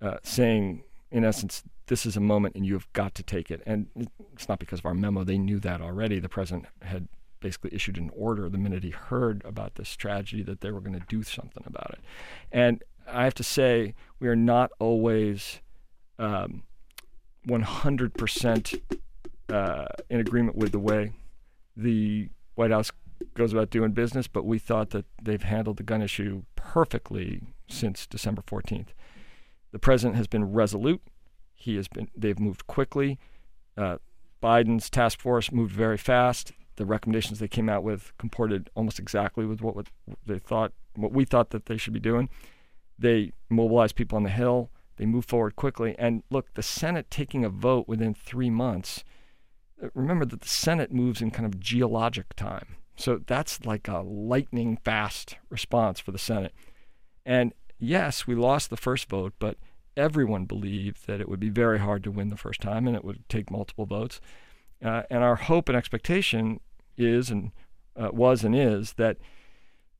uh, 0.00 0.18
saying, 0.22 0.84
in 1.10 1.24
essence, 1.24 1.62
this 1.86 2.06
is 2.06 2.16
a 2.16 2.20
moment 2.20 2.54
and 2.54 2.64
you 2.64 2.74
have 2.74 2.90
got 2.92 3.14
to 3.16 3.22
take 3.22 3.50
it. 3.50 3.62
And 3.66 3.88
it's 4.32 4.48
not 4.48 4.58
because 4.58 4.78
of 4.80 4.86
our 4.86 4.94
memo; 4.94 5.24
they 5.24 5.38
knew 5.38 5.58
that 5.60 5.80
already. 5.80 6.20
The 6.20 6.28
president 6.28 6.66
had 6.82 7.08
basically 7.40 7.74
issued 7.74 7.96
an 7.96 8.10
order 8.14 8.48
the 8.48 8.58
minute 8.58 8.84
he 8.84 8.90
heard 8.90 9.42
about 9.44 9.76
this 9.76 9.96
tragedy 9.96 10.42
that 10.42 10.60
they 10.60 10.70
were 10.70 10.80
going 10.80 10.98
to 10.98 11.06
do 11.08 11.22
something 11.22 11.64
about 11.66 11.90
it. 11.92 12.00
And 12.52 12.82
I 13.08 13.24
have 13.24 13.34
to 13.34 13.42
say, 13.42 13.94
we 14.18 14.28
are 14.28 14.36
not 14.36 14.70
always 14.78 15.60
um, 16.18 16.62
100% 17.46 18.80
uh, 19.48 19.84
in 20.08 20.20
agreement 20.20 20.56
with 20.56 20.72
the 20.72 20.78
way 20.78 21.12
the 21.76 22.28
White 22.54 22.70
House 22.70 22.90
goes 23.34 23.52
about 23.52 23.70
doing 23.70 23.92
business, 23.92 24.28
but 24.28 24.44
we 24.44 24.58
thought 24.58 24.90
that 24.90 25.06
they've 25.22 25.42
handled 25.42 25.76
the 25.76 25.82
gun 25.82 26.02
issue 26.02 26.42
perfectly 26.56 27.54
since 27.68 28.06
December 28.06 28.42
14th. 28.42 28.88
The 29.72 29.78
president 29.78 30.16
has 30.16 30.26
been 30.26 30.52
resolute. 30.52 31.00
He 31.54 31.76
has 31.76 31.86
been. 31.88 32.08
They've 32.16 32.38
moved 32.38 32.66
quickly. 32.66 33.18
Uh, 33.76 33.98
Biden's 34.42 34.90
task 34.90 35.20
force 35.20 35.52
moved 35.52 35.72
very 35.72 35.98
fast 35.98 36.52
the 36.80 36.86
recommendations 36.86 37.38
they 37.38 37.46
came 37.46 37.68
out 37.68 37.82
with 37.82 38.16
comported 38.16 38.70
almost 38.74 38.98
exactly 38.98 39.44
with 39.44 39.60
what, 39.60 39.76
what 39.76 39.88
they 40.24 40.38
thought, 40.38 40.72
what 40.96 41.12
we 41.12 41.26
thought 41.26 41.50
that 41.50 41.66
they 41.66 41.76
should 41.76 41.92
be 41.92 42.00
doing. 42.00 42.30
They 42.98 43.32
mobilized 43.50 43.96
people 43.96 44.16
on 44.16 44.22
the 44.22 44.30
Hill. 44.30 44.70
They 45.00 45.06
moved 45.06 45.30
forward 45.30 45.56
quickly. 45.56 45.96
And 45.98 46.24
look, 46.28 46.52
the 46.52 46.62
Senate 46.62 47.10
taking 47.10 47.42
a 47.42 47.48
vote 47.48 47.88
within 47.88 48.12
three 48.12 48.50
months. 48.50 49.02
Uh, 49.82 49.88
remember 49.94 50.26
that 50.26 50.42
the 50.42 50.48
Senate 50.48 50.92
moves 50.92 51.22
in 51.22 51.30
kind 51.30 51.46
of 51.46 51.58
geologic 51.58 52.36
time. 52.36 52.76
So 52.96 53.18
that's 53.26 53.64
like 53.64 53.88
a 53.88 54.00
lightning 54.00 54.76
fast 54.84 55.38
response 55.48 56.00
for 56.00 56.12
the 56.12 56.18
Senate. 56.18 56.52
And 57.24 57.54
yes, 57.78 58.26
we 58.26 58.34
lost 58.34 58.68
the 58.68 58.76
first 58.76 59.08
vote, 59.08 59.32
but 59.38 59.56
everyone 59.96 60.44
believed 60.44 61.06
that 61.06 61.22
it 61.22 61.30
would 61.30 61.40
be 61.40 61.48
very 61.48 61.78
hard 61.78 62.04
to 62.04 62.10
win 62.10 62.28
the 62.28 62.36
first 62.36 62.60
time 62.60 62.86
and 62.86 62.94
it 62.94 63.02
would 63.02 63.26
take 63.30 63.50
multiple 63.50 63.86
votes. 63.86 64.20
Uh, 64.84 65.04
and 65.08 65.24
our 65.24 65.36
hope 65.36 65.70
and 65.70 65.78
expectation 65.78 66.60
is 66.98 67.30
and 67.30 67.52
uh, 67.96 68.10
was 68.12 68.44
and 68.44 68.54
is 68.54 68.92
that 68.98 69.16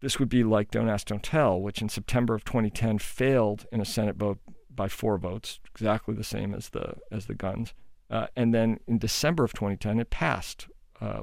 this 0.03 0.19
would 0.19 0.29
be 0.29 0.45
like 0.45 0.71
Don't 0.71 0.91
Ask, 0.91 1.07
Don't 1.07 1.23
Tell, 1.23 1.59
which 1.59 1.81
in 1.81 1.89
September 1.89 2.35
of 2.35 2.45
2010 2.45 2.99
failed 2.99 3.65
in 3.73 3.81
a 3.81 3.87
Senate 3.87 4.17
vote 4.17 4.39
by 4.81 4.89
four 4.89 5.19
votes, 5.19 5.61
exactly 5.75 6.15
the 6.15 6.25
same 6.25 6.55
as 6.55 6.71
the 6.71 6.95
as 7.11 7.27
the 7.27 7.35
guns. 7.35 7.75
Uh, 8.09 8.29
and 8.35 8.55
then 8.55 8.81
in 8.87 8.97
December 8.97 9.45
of 9.45 9.53
2010, 9.53 10.01
it 10.01 10.09
passed 10.09 10.69
uh, 11.03 11.21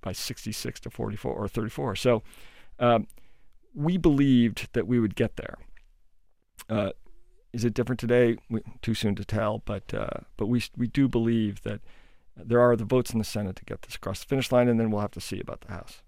by 0.00 0.12
66 0.12 0.78
to 0.78 0.90
44 0.90 1.32
or 1.32 1.48
34. 1.48 1.96
So 1.96 2.22
um, 2.78 3.08
we 3.74 3.96
believed 3.96 4.68
that 4.74 4.86
we 4.86 5.00
would 5.00 5.16
get 5.16 5.34
there. 5.34 5.56
Uh, 6.70 6.90
is 7.52 7.64
it 7.64 7.74
different 7.74 7.98
today? 7.98 8.36
We, 8.48 8.60
too 8.80 8.94
soon 8.94 9.16
to 9.16 9.24
tell, 9.24 9.62
but 9.64 9.92
uh, 9.92 10.20
but 10.36 10.46
we 10.46 10.62
we 10.76 10.86
do 10.86 11.08
believe 11.08 11.62
that 11.62 11.80
there 12.36 12.60
are 12.60 12.76
the 12.76 12.84
votes 12.84 13.12
in 13.12 13.18
the 13.18 13.24
Senate 13.24 13.56
to 13.56 13.64
get 13.64 13.82
this 13.82 13.96
across 13.96 14.20
the 14.20 14.26
finish 14.26 14.52
line, 14.52 14.68
and 14.68 14.78
then 14.78 14.92
we'll 14.92 15.00
have 15.00 15.18
to 15.18 15.20
see 15.20 15.40
about 15.40 15.62
the 15.62 15.72
House. 15.72 16.00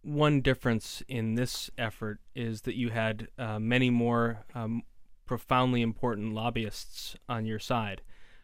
One 0.00 0.40
difference 0.40 1.02
in 1.08 1.34
this 1.34 1.70
effort 1.76 2.20
is 2.34 2.62
that 2.62 2.74
you 2.74 2.88
had 2.88 3.28
uh, 3.38 3.58
many 3.58 3.90
more 3.90 4.46
um, 4.54 4.82
profoundly 5.26 5.82
important 5.82 6.34
lobbyists 6.34 7.16
on 7.28 7.46
your 7.46 7.58
side. 7.58 8.02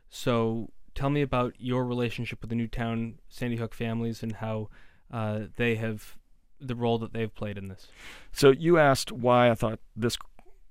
So 0.09 0.71
tell 0.95 1.11
me 1.11 1.23
about 1.23 1.55
your 1.59 1.85
relationship 1.85 2.41
with 2.41 2.51
the 2.51 2.57
Newtown 2.57 3.19
Sandy 3.29 3.57
Hook 3.57 3.75
families 3.75 4.23
and 4.23 4.33
how 4.37 4.69
uh, 5.13 5.41
they 5.57 5.77
have 5.77 6.17
the 6.61 6.75
role 6.75 6.99
that 6.99 7.13
they've 7.13 7.35
played 7.35 7.57
in 7.57 7.69
this. 7.69 7.89
So 8.33 8.51
you 8.51 8.79
asked 8.79 9.13
why 9.13 9.51
I 9.51 9.55
thought 9.55 9.81
this 9.95 10.17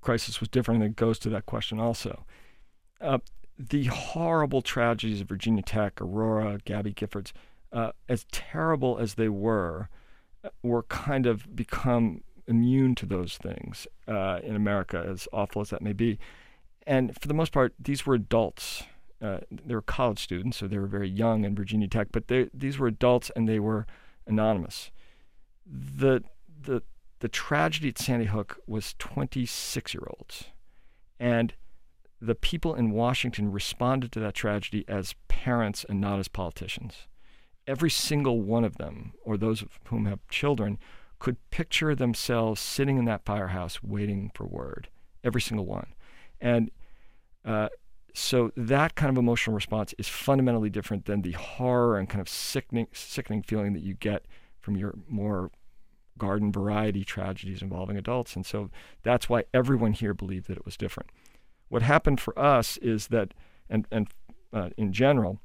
crisis 0.01 0.39
was 0.39 0.49
different, 0.49 0.83
and 0.83 0.91
it 0.91 0.95
goes 0.95 1.19
to 1.19 1.29
that 1.29 1.45
question 1.45 1.79
also. 1.79 2.25
Uh, 2.99 3.19
the 3.57 3.85
horrible 3.85 4.61
tragedies 4.61 5.21
of 5.21 5.29
Virginia 5.29 5.63
Tech, 5.63 5.99
Aurora, 6.01 6.59
Gabby 6.65 6.93
Giffords, 6.93 7.31
uh, 7.71 7.91
as 8.07 8.25
terrible 8.31 8.97
as 8.97 9.15
they 9.15 9.29
were, 9.29 9.89
uh, 10.43 10.49
were 10.61 10.83
kind 10.83 11.25
of 11.25 11.55
become 11.55 12.23
immune 12.47 12.95
to 12.95 13.05
those 13.05 13.37
things 13.37 13.87
uh, 14.07 14.39
in 14.43 14.55
America, 14.55 15.05
as 15.07 15.27
awful 15.33 15.61
as 15.61 15.69
that 15.69 15.81
may 15.81 15.93
be. 15.93 16.19
And 16.85 17.13
for 17.19 17.27
the 17.27 17.33
most 17.33 17.51
part, 17.51 17.73
these 17.79 18.05
were 18.05 18.15
adults. 18.15 18.83
Uh, 19.21 19.39
they 19.51 19.75
were 19.75 19.81
college 19.81 20.19
students, 20.19 20.57
so 20.57 20.67
they 20.67 20.77
were 20.77 20.87
very 20.87 21.09
young 21.09 21.43
in 21.43 21.55
Virginia 21.55 21.87
Tech, 21.87 22.07
but 22.11 22.27
they, 22.27 22.49
these 22.53 22.77
were 22.77 22.87
adults 22.87 23.31
and 23.35 23.47
they 23.47 23.59
were 23.59 23.85
anonymous. 24.25 24.91
The, 25.65 26.23
the, 26.61 26.83
the 27.19 27.27
tragedy 27.27 27.89
at 27.89 27.97
Sandy 27.97 28.25
Hook 28.25 28.59
was 28.67 28.95
26 28.99 29.93
year 29.93 30.07
olds. 30.07 30.45
And 31.19 31.53
the 32.21 32.35
people 32.35 32.75
in 32.75 32.91
Washington 32.91 33.51
responded 33.51 34.11
to 34.13 34.19
that 34.21 34.33
tragedy 34.33 34.85
as 34.87 35.15
parents 35.27 35.85
and 35.87 35.99
not 35.99 36.19
as 36.19 36.27
politicians. 36.27 37.07
Every 37.65 37.89
single 37.89 38.41
one 38.41 38.63
of 38.63 38.77
them, 38.77 39.13
or 39.23 39.35
those 39.35 39.61
of 39.61 39.79
whom 39.89 40.05
have 40.05 40.25
children, 40.29 40.79
could 41.19 41.37
picture 41.49 41.95
themselves 41.95 42.61
sitting 42.61 42.97
in 42.97 43.05
that 43.05 43.25
firehouse 43.25 43.81
waiting 43.81 44.31
for 44.33 44.45
word. 44.45 44.89
Every 45.23 45.41
single 45.41 45.65
one. 45.65 45.93
And 46.39 46.71
uh, 47.43 47.69
so 48.13 48.51
that 48.55 48.95
kind 48.95 49.09
of 49.09 49.17
emotional 49.17 49.55
response 49.55 49.93
is 49.97 50.07
fundamentally 50.07 50.69
different 50.69 51.05
than 51.05 51.21
the 51.21 51.31
horror 51.33 51.97
and 51.97 52.09
kind 52.09 52.21
of 52.21 52.29
sickening, 52.29 52.87
sickening 52.91 53.41
feeling 53.41 53.73
that 53.73 53.83
you 53.83 53.93
get 53.93 54.25
from 54.59 54.75
your 54.75 54.95
more 55.07 55.51
garden 56.17 56.51
variety 56.51 57.03
tragedies 57.03 57.61
involving 57.61 57.97
adults. 57.97 58.35
And 58.35 58.45
so 58.45 58.69
that's 59.03 59.29
why 59.29 59.43
everyone 59.53 59.93
here 59.93 60.13
believed 60.13 60.47
that 60.47 60.57
it 60.57 60.65
was 60.65 60.77
different. 60.77 61.09
What 61.69 61.81
happened 61.81 62.19
for 62.19 62.37
us 62.37 62.77
is 62.77 63.07
that, 63.07 63.33
and, 63.69 63.87
and 63.91 64.07
uh, 64.51 64.69
in 64.77 64.93
general, 64.93 65.39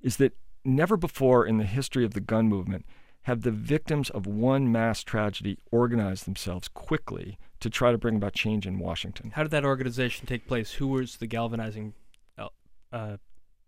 is 0.00 0.16
that 0.18 0.36
never 0.64 0.96
before 0.96 1.46
in 1.46 1.58
the 1.58 1.64
history 1.64 2.04
of 2.04 2.14
the 2.14 2.20
gun 2.20 2.48
movement 2.48 2.84
have 3.22 3.42
the 3.42 3.50
victims 3.50 4.10
of 4.10 4.26
one 4.26 4.70
mass 4.70 5.02
tragedy 5.02 5.58
organized 5.70 6.26
themselves 6.26 6.68
quickly 6.68 7.38
to 7.60 7.68
try 7.68 7.92
to 7.92 7.98
bring 7.98 8.16
about 8.16 8.32
change 8.32 8.66
in 8.66 8.78
Washington. 8.78 9.32
How 9.34 9.42
did 9.42 9.52
that 9.52 9.64
organization 9.64 10.26
take 10.26 10.46
place? 10.46 10.72
Who 10.72 10.88
was 10.88 11.16
the 11.16 11.26
galvanizing 11.26 11.94
uh, 12.38 12.48
uh 12.92 13.16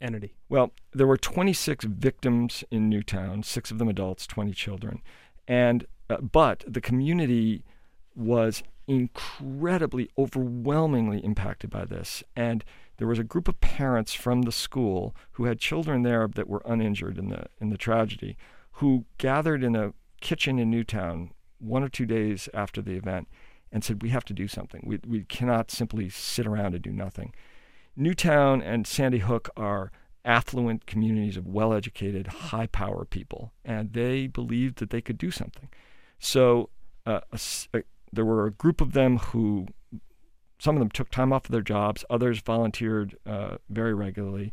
entity? 0.00 0.34
Well, 0.48 0.72
there 0.92 1.06
were 1.06 1.18
26 1.18 1.84
victims 1.84 2.64
in 2.70 2.88
Newtown, 2.88 3.42
six 3.42 3.70
of 3.70 3.78
them 3.78 3.88
adults, 3.88 4.26
20 4.26 4.52
children, 4.52 5.02
and 5.46 5.86
uh, 6.08 6.16
but 6.18 6.64
the 6.66 6.80
community 6.80 7.64
was 8.14 8.62
incredibly, 8.86 10.10
overwhelmingly 10.18 11.18
impacted 11.24 11.70
by 11.70 11.84
this. 11.84 12.22
And 12.36 12.64
there 12.98 13.06
was 13.06 13.18
a 13.18 13.24
group 13.24 13.48
of 13.48 13.60
parents 13.60 14.12
from 14.12 14.42
the 14.42 14.52
school 14.52 15.14
who 15.32 15.44
had 15.44 15.58
children 15.58 16.02
there 16.02 16.28
that 16.28 16.48
were 16.48 16.62
uninjured 16.64 17.18
in 17.18 17.28
the 17.28 17.46
in 17.60 17.70
the 17.70 17.78
tragedy, 17.78 18.36
who 18.72 19.04
gathered 19.18 19.62
in 19.62 19.76
a 19.76 19.92
kitchen 20.20 20.58
in 20.58 20.70
Newtown 20.70 21.32
one 21.58 21.82
or 21.82 21.88
two 21.88 22.06
days 22.06 22.48
after 22.54 22.82
the 22.82 22.96
event 22.96 23.28
and 23.70 23.82
said, 23.82 24.02
"We 24.02 24.10
have 24.10 24.24
to 24.26 24.34
do 24.34 24.48
something. 24.48 24.82
We 24.84 24.98
we 25.06 25.24
cannot 25.24 25.70
simply 25.70 26.08
sit 26.08 26.46
around 26.46 26.74
and 26.74 26.82
do 26.82 26.92
nothing." 26.92 27.34
Newtown 27.96 28.62
and 28.62 28.86
Sandy 28.86 29.18
Hook 29.18 29.50
are 29.56 29.92
affluent 30.24 30.86
communities 30.86 31.36
of 31.36 31.46
well 31.46 31.72
educated, 31.72 32.26
high 32.26 32.66
power 32.66 33.04
people, 33.04 33.52
and 33.64 33.92
they 33.92 34.26
believed 34.26 34.78
that 34.78 34.90
they 34.90 35.00
could 35.00 35.18
do 35.18 35.30
something. 35.30 35.68
So 36.18 36.70
uh, 37.06 37.20
a, 37.32 37.40
a, 37.74 37.82
there 38.12 38.24
were 38.24 38.46
a 38.46 38.52
group 38.52 38.80
of 38.80 38.92
them 38.92 39.18
who, 39.18 39.66
some 40.58 40.76
of 40.76 40.80
them 40.80 40.90
took 40.90 41.10
time 41.10 41.32
off 41.32 41.46
of 41.46 41.50
their 41.50 41.62
jobs, 41.62 42.04
others 42.08 42.40
volunteered 42.40 43.16
uh, 43.26 43.56
very 43.68 43.94
regularly. 43.94 44.52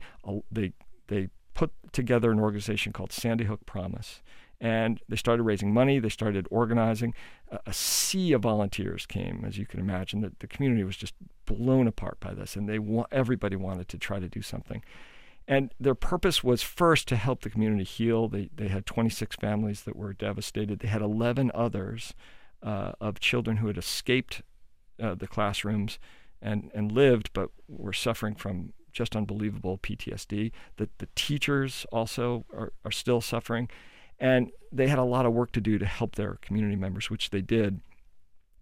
they, 0.51 0.73
they 1.07 1.29
put 1.59 1.73
together 1.91 2.31
an 2.31 2.39
organization 2.39 2.93
called 2.93 3.11
Sandy 3.11 3.43
Hook 3.43 3.65
Promise. 3.65 4.21
And 4.61 5.01
they 5.09 5.17
started 5.17 5.43
raising 5.43 5.73
money, 5.73 5.99
they 5.99 6.07
started 6.07 6.47
organizing. 6.49 7.13
A, 7.51 7.59
a 7.67 7.73
sea 7.73 8.31
of 8.31 8.43
volunteers 8.43 9.05
came, 9.05 9.43
as 9.45 9.57
you 9.57 9.65
can 9.65 9.81
imagine. 9.81 10.21
The, 10.21 10.31
the 10.39 10.47
community 10.47 10.85
was 10.85 10.95
just 10.95 11.13
blown 11.45 11.85
apart 11.85 12.21
by 12.21 12.33
this, 12.33 12.55
and 12.55 12.69
they 12.69 12.79
wa- 12.79 13.07
everybody 13.11 13.57
wanted 13.57 13.89
to 13.89 13.97
try 13.97 14.19
to 14.19 14.29
do 14.29 14.41
something. 14.41 14.81
And 15.49 15.73
their 15.81 15.95
purpose 15.95 16.45
was 16.45 16.63
first 16.63 17.09
to 17.09 17.17
help 17.17 17.41
the 17.41 17.49
community 17.49 17.83
heal. 17.83 18.29
They, 18.29 18.49
they 18.55 18.69
had 18.69 18.85
26 18.85 19.35
families 19.35 19.81
that 19.81 19.97
were 19.97 20.13
devastated. 20.13 20.79
They 20.79 20.87
had 20.87 21.01
11 21.01 21.51
others 21.53 22.13
uh, 22.63 22.93
of 23.01 23.19
children 23.19 23.57
who 23.57 23.67
had 23.67 23.77
escaped 23.77 24.43
uh, 25.03 25.15
the 25.15 25.27
classrooms 25.27 25.99
and, 26.41 26.71
and 26.73 26.89
lived, 26.89 27.31
but 27.33 27.49
were 27.67 27.91
suffering 27.91 28.35
from 28.35 28.71
just 28.91 29.15
unbelievable 29.15 29.77
PTSD. 29.77 30.51
The, 30.77 30.89
the 30.97 31.07
teachers 31.15 31.85
also 31.91 32.45
are, 32.53 32.73
are 32.83 32.91
still 32.91 33.21
suffering. 33.21 33.69
And 34.19 34.51
they 34.71 34.87
had 34.87 34.99
a 34.99 35.03
lot 35.03 35.25
of 35.25 35.33
work 35.33 35.51
to 35.53 35.61
do 35.61 35.77
to 35.77 35.85
help 35.85 36.15
their 36.15 36.37
community 36.41 36.75
members, 36.75 37.09
which 37.09 37.29
they 37.29 37.41
did. 37.41 37.79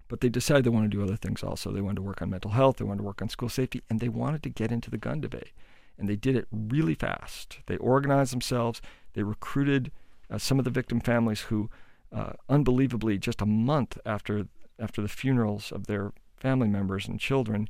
But 0.08 0.22
they 0.22 0.30
decided 0.30 0.64
they 0.64 0.70
wanted 0.70 0.92
to 0.92 0.98
do 0.98 1.04
other 1.04 1.18
things 1.18 1.44
also. 1.44 1.72
They 1.72 1.82
wanted 1.82 1.98
to 1.98 2.02
work 2.04 2.22
on 2.22 2.30
mental 2.30 2.52
health, 2.52 2.78
they 2.78 2.86
wanted 2.86 3.00
to 3.00 3.04
work 3.04 3.22
on 3.22 3.30
school 3.30 3.50
safety, 3.50 3.82
and 3.90 4.00
they 4.00 4.10
wanted 4.10 4.44
to 4.44 4.50
get 4.50 4.72
into 4.72 4.90
the 4.90 4.98
gun 4.98 5.20
debate 5.20 5.52
and 5.98 6.08
they 6.08 6.16
did 6.16 6.36
it 6.36 6.48
really 6.52 6.94
fast. 6.94 7.60
They 7.66 7.78
organized 7.78 8.32
themselves. 8.32 8.82
They 9.14 9.24
recruited 9.24 9.92
uh, 10.30 10.38
some 10.38 10.60
of 10.60 10.66
the 10.66 10.72
victim 10.72 11.00
families 11.00 11.42
who, 11.42 11.70
uh, 12.14 12.34
unbelievably, 12.50 13.18
just 13.20 13.42
a 13.42 13.46
month 13.46 13.98
after 14.06 14.48
after 14.80 15.02
the 15.02 15.08
funerals 15.08 15.72
of 15.72 15.88
their 15.88 16.14
family 16.36 16.68
members 16.68 17.08
and 17.08 17.20
children, 17.20 17.68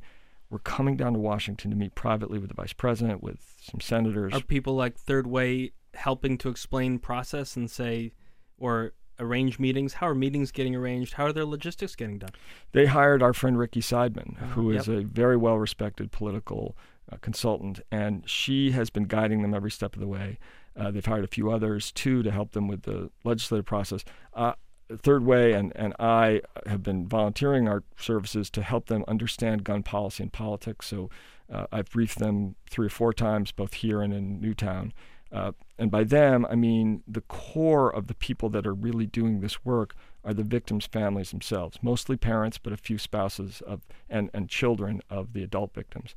were 0.50 0.58
coming 0.58 0.96
down 0.96 1.12
to 1.12 1.18
Washington 1.18 1.70
to 1.70 1.76
meet 1.76 1.94
privately 1.94 2.38
with 2.38 2.48
the 2.48 2.54
vice 2.54 2.72
president, 2.72 3.22
with 3.22 3.54
some 3.60 3.80
senators. 3.80 4.32
Are 4.34 4.40
people 4.40 4.74
like 4.74 4.96
Third 4.96 5.26
Way 5.26 5.72
helping 5.94 6.38
to 6.38 6.48
explain 6.48 6.98
process 6.98 7.56
and 7.56 7.70
say, 7.70 8.12
or 8.56 8.92
arrange 9.20 9.58
meetings? 9.58 9.94
How 9.94 10.08
are 10.08 10.14
meetings 10.14 10.50
getting 10.50 10.74
arranged? 10.74 11.14
How 11.14 11.26
are 11.26 11.32
their 11.32 11.44
logistics 11.44 11.94
getting 11.94 12.18
done? 12.18 12.30
They 12.72 12.86
hired 12.86 13.22
our 13.22 13.32
friend 13.32 13.58
Ricki 13.58 13.80
Seidman, 13.80 14.40
uh, 14.40 14.46
who 14.46 14.70
is 14.70 14.88
yep. 14.88 14.98
a 14.98 15.00
very 15.02 15.36
well 15.36 15.58
respected 15.58 16.12
political 16.12 16.76
uh, 17.12 17.16
consultant, 17.20 17.80
and 17.90 18.28
she 18.28 18.70
has 18.72 18.90
been 18.90 19.04
guiding 19.04 19.42
them 19.42 19.54
every 19.54 19.70
step 19.70 19.94
of 19.94 20.00
the 20.00 20.08
way. 20.08 20.38
Uh, 20.76 20.90
they've 20.90 21.04
hired 21.04 21.24
a 21.24 21.28
few 21.28 21.50
others 21.50 21.90
too 21.92 22.22
to 22.22 22.30
help 22.30 22.52
them 22.52 22.68
with 22.68 22.82
the 22.82 23.10
legislative 23.24 23.66
process. 23.66 24.04
Uh, 24.32 24.52
Third 24.96 25.24
Way 25.24 25.52
and, 25.52 25.72
and 25.76 25.94
I 25.98 26.40
have 26.66 26.82
been 26.82 27.06
volunteering 27.06 27.68
our 27.68 27.82
services 27.96 28.50
to 28.50 28.62
help 28.62 28.86
them 28.86 29.04
understand 29.06 29.64
gun 29.64 29.82
policy 29.82 30.22
and 30.22 30.32
politics. 30.32 30.86
So 30.86 31.10
uh, 31.52 31.66
I've 31.70 31.90
briefed 31.90 32.18
them 32.18 32.56
three 32.70 32.86
or 32.86 32.90
four 32.90 33.12
times, 33.12 33.52
both 33.52 33.74
here 33.74 34.00
and 34.00 34.12
in 34.12 34.40
Newtown. 34.40 34.92
Uh, 35.30 35.52
and 35.78 35.90
by 35.90 36.04
them, 36.04 36.46
I 36.48 36.54
mean 36.54 37.02
the 37.06 37.20
core 37.22 37.94
of 37.94 38.06
the 38.06 38.14
people 38.14 38.48
that 38.50 38.66
are 38.66 38.74
really 38.74 39.06
doing 39.06 39.40
this 39.40 39.64
work 39.64 39.94
are 40.24 40.32
the 40.32 40.42
victims' 40.42 40.86
families 40.86 41.30
themselves, 41.30 41.78
mostly 41.82 42.16
parents, 42.16 42.58
but 42.58 42.72
a 42.72 42.76
few 42.76 42.98
spouses 42.98 43.60
of 43.66 43.82
and, 44.08 44.30
and 44.32 44.48
children 44.48 45.02
of 45.10 45.34
the 45.34 45.42
adult 45.42 45.74
victims. 45.74 46.14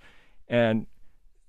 And 0.47 0.87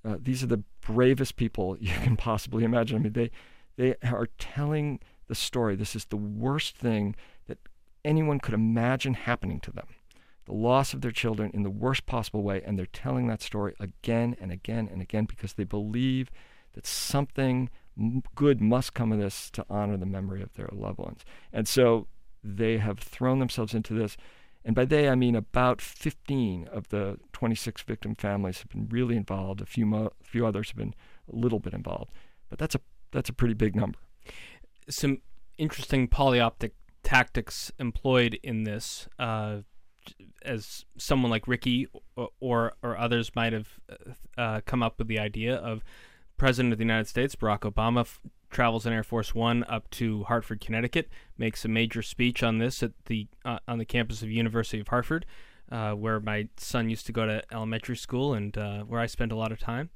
uh, 0.05 0.17
these 0.21 0.43
are 0.43 0.49
the 0.49 0.65
bravest 0.81 1.37
people 1.37 1.77
you 1.81 1.95
can 2.03 2.17
possibly 2.17 2.65
imagine. 2.65 2.97
I 2.97 3.01
mean, 3.01 3.13
they 3.13 3.31
they 3.77 3.95
are 4.03 4.29
telling 4.39 5.01
the 5.33 5.37
story. 5.37 5.75
This 5.75 5.97
is 5.97 6.05
the 6.05 6.17
worst 6.17 6.77
thing 6.77 7.17
that 7.47 7.59
anyone 8.05 8.39
could 8.39 8.55
imagine 8.55 9.15
happening 9.15 9.61
to 9.61 9.71
them. 9.71 9.87
The 10.45 10.53
loss 10.53 10.93
of 10.93 11.01
their 11.01 11.11
children 11.11 11.51
in 11.55 11.63
the 11.63 11.71
worst 11.71 12.05
possible 12.05 12.43
way, 12.43 12.61
and 12.63 12.79
they're 12.79 12.87
telling 12.87 13.29
that 13.29 13.41
story 13.41 13.75
again 13.81 14.37
and 14.41 14.53
again 14.53 14.89
and 14.93 15.01
again 15.01 15.25
because 15.25 15.55
they 15.55 15.65
believe 15.65 16.31
that 16.75 16.87
something 16.87 17.71
good 18.35 18.61
must 18.61 18.93
come 18.93 19.13
of 19.13 19.19
this 19.19 19.51
to 19.53 19.65
honor 19.71 19.97
the 19.97 20.07
memory 20.07 20.43
of 20.43 20.53
their 20.55 20.69
loved 20.73 20.99
ones. 20.99 21.21
And 21.53 21.67
so 21.67 22.09
they 22.45 22.79
have 22.79 22.99
thrown 22.99 23.39
themselves 23.39 23.73
into 23.73 23.95
this 23.95 24.17
and 24.65 24.77
by 24.77 24.85
they, 24.85 25.09
I 25.09 25.15
mean 25.15 25.35
about 25.35 25.81
15 25.81 26.69
of 26.69 26.89
the 26.89 27.19
26 27.33 27.83
victim 27.83 28.15
families 28.15 28.59
have 28.59 28.69
been 28.69 28.89
really 28.89 29.17
involved. 29.17 29.61
A 29.61 29.67
few, 29.67 29.87
mo- 29.87 30.13
few 30.23 30.47
others 30.47 30.69
have 30.69 30.77
been 30.77 30.95
a 31.33 31.35
little 31.35 31.59
bit 31.59 31.75
involved, 31.75 32.13
but 32.49 32.59
that's 32.59 32.75
a 32.75 32.81
that's 33.11 33.29
a 33.29 33.33
pretty 33.33 33.55
big 33.55 33.77
number. 33.77 33.99
Some 34.89 35.19
interesting 35.59 36.09
polioptic 36.09 36.73
tactics 37.03 37.73
employed 37.79 38.39
in 38.43 38.65
this, 38.65 39.09
uh, 39.19 39.59
as 40.45 40.85
someone 40.99 41.31
like 41.31 41.47
Ricki 41.47 41.87
or 42.17 42.31
or, 42.41 42.73
or 42.83 42.97
others 42.97 43.31
might 43.35 43.53
have 43.53 43.69
uh, 44.37 44.61
come 44.67 44.83
up 44.83 44.99
with 44.99 45.09
the 45.09 45.19
idea 45.19 45.55
of 45.57 45.85
President 46.37 46.73
of 46.73 46.79
the 46.79 46.85
United 46.85 47.07
States 47.07 47.37
Barack 47.37 47.61
Obama 47.61 48.01
f- 48.01 48.21
travels 48.51 48.85
in 48.87 48.93
Air 48.93 49.05
Force 49.05 49.35
One 49.35 49.65
up 49.69 49.89
to 49.91 50.25
Hartford, 50.25 50.61
Connecticut, 50.61 51.09
makes 51.39 51.65
a 51.65 51.69
major 51.69 52.03
speech 52.03 52.43
on 52.43 52.59
this 52.59 52.83
at 52.83 52.93
the 53.07 53.29
uh, 53.45 53.59
on 53.69 53.79
the 53.79 53.85
campus 53.85 54.23
of 54.23 54.31
University 54.31 54.81
of 54.81 54.89
Hartford, 54.89 55.25
uh, 55.71 55.93
where 55.93 56.19
my 56.19 56.49
son 56.57 56.91
used 56.91 57.07
to 57.07 57.13
go 57.13 57.27
to 57.27 57.43
elementary 57.53 57.97
school 57.97 58.35
and 58.35 58.59
uh, 58.59 58.81
where 58.81 59.01
I 59.01 59.07
spent 59.07 59.33
a 59.33 59.37
lot 59.37 59.53
of 59.53 59.61
time, 59.61 59.91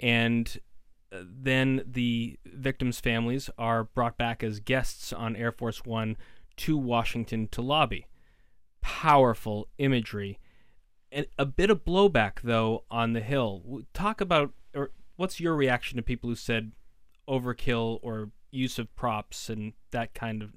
and 0.00 0.48
uh, 0.56 0.71
then 1.12 1.82
the 1.86 2.38
victims' 2.44 3.00
families 3.00 3.50
are 3.58 3.84
brought 3.84 4.16
back 4.16 4.42
as 4.42 4.60
guests 4.60 5.12
on 5.12 5.36
Air 5.36 5.52
Force 5.52 5.84
One 5.84 6.16
to 6.56 6.76
Washington 6.76 7.48
to 7.48 7.62
lobby. 7.62 8.06
Powerful 8.80 9.68
imagery, 9.78 10.38
and 11.10 11.26
a 11.38 11.46
bit 11.46 11.70
of 11.70 11.84
blowback 11.84 12.40
though 12.42 12.84
on 12.90 13.12
the 13.12 13.20
Hill. 13.20 13.82
Talk 13.94 14.20
about, 14.20 14.52
or 14.74 14.90
what's 15.16 15.38
your 15.38 15.54
reaction 15.54 15.96
to 15.96 16.02
people 16.02 16.28
who 16.28 16.36
said 16.36 16.72
overkill 17.28 18.00
or 18.02 18.30
use 18.50 18.78
of 18.78 18.94
props 18.94 19.48
and 19.48 19.72
that 19.90 20.14
kind 20.14 20.42
of 20.42 20.52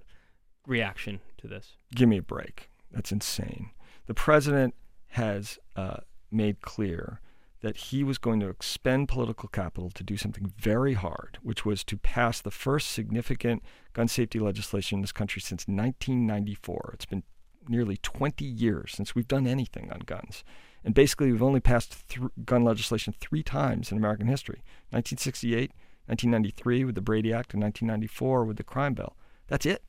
reaction 0.67 1.21
to 1.37 1.47
this. 1.47 1.77
Give 1.93 2.09
me 2.09 2.17
a 2.17 2.23
break. 2.23 2.69
That's 2.91 3.11
insane. 3.11 3.71
The 4.07 4.13
president 4.13 4.75
has 5.07 5.59
uh, 5.75 5.97
made 6.31 6.61
clear 6.61 7.21
that 7.65 7.77
he 7.77 8.03
was 8.03 8.19
going 8.19 8.39
to 8.39 8.47
expend 8.47 9.07
political 9.07 9.49
capital 9.49 9.89
to 9.89 10.03
do 10.03 10.17
something 10.17 10.53
very 10.55 10.93
hard, 10.93 11.39
which 11.41 11.65
was 11.65 11.83
to 11.83 11.97
pass 11.97 12.39
the 12.39 12.51
first 12.51 12.91
significant 12.91 13.63
gun 13.93 14.07
safety 14.07 14.37
legislation 14.37 14.99
in 14.99 15.01
this 15.01 15.11
country 15.11 15.41
since 15.41 15.67
1994. 15.67 16.91
It's 16.93 17.07
been 17.07 17.23
nearly 17.67 17.97
20 17.97 18.45
years 18.45 18.91
since 18.93 19.15
we've 19.15 19.27
done 19.27 19.47
anything 19.47 19.91
on 19.91 20.01
guns. 20.01 20.43
And 20.83 20.93
basically, 20.93 21.31
we've 21.31 21.41
only 21.41 21.59
passed 21.59 22.07
th- 22.07 22.29
gun 22.45 22.63
legislation 22.63 23.15
three 23.19 23.41
times 23.41 23.91
in 23.91 23.97
American 23.97 24.27
history 24.27 24.61
1968, 24.91 25.71
1993 26.05 26.83
with 26.83 26.93
the 26.93 27.01
Brady 27.01 27.33
Act, 27.33 27.55
and 27.55 27.63
1994 27.63 28.45
with 28.45 28.57
the 28.57 28.63
crime 28.63 28.93
bill. 28.93 29.17
That's 29.47 29.65
it. 29.65 29.83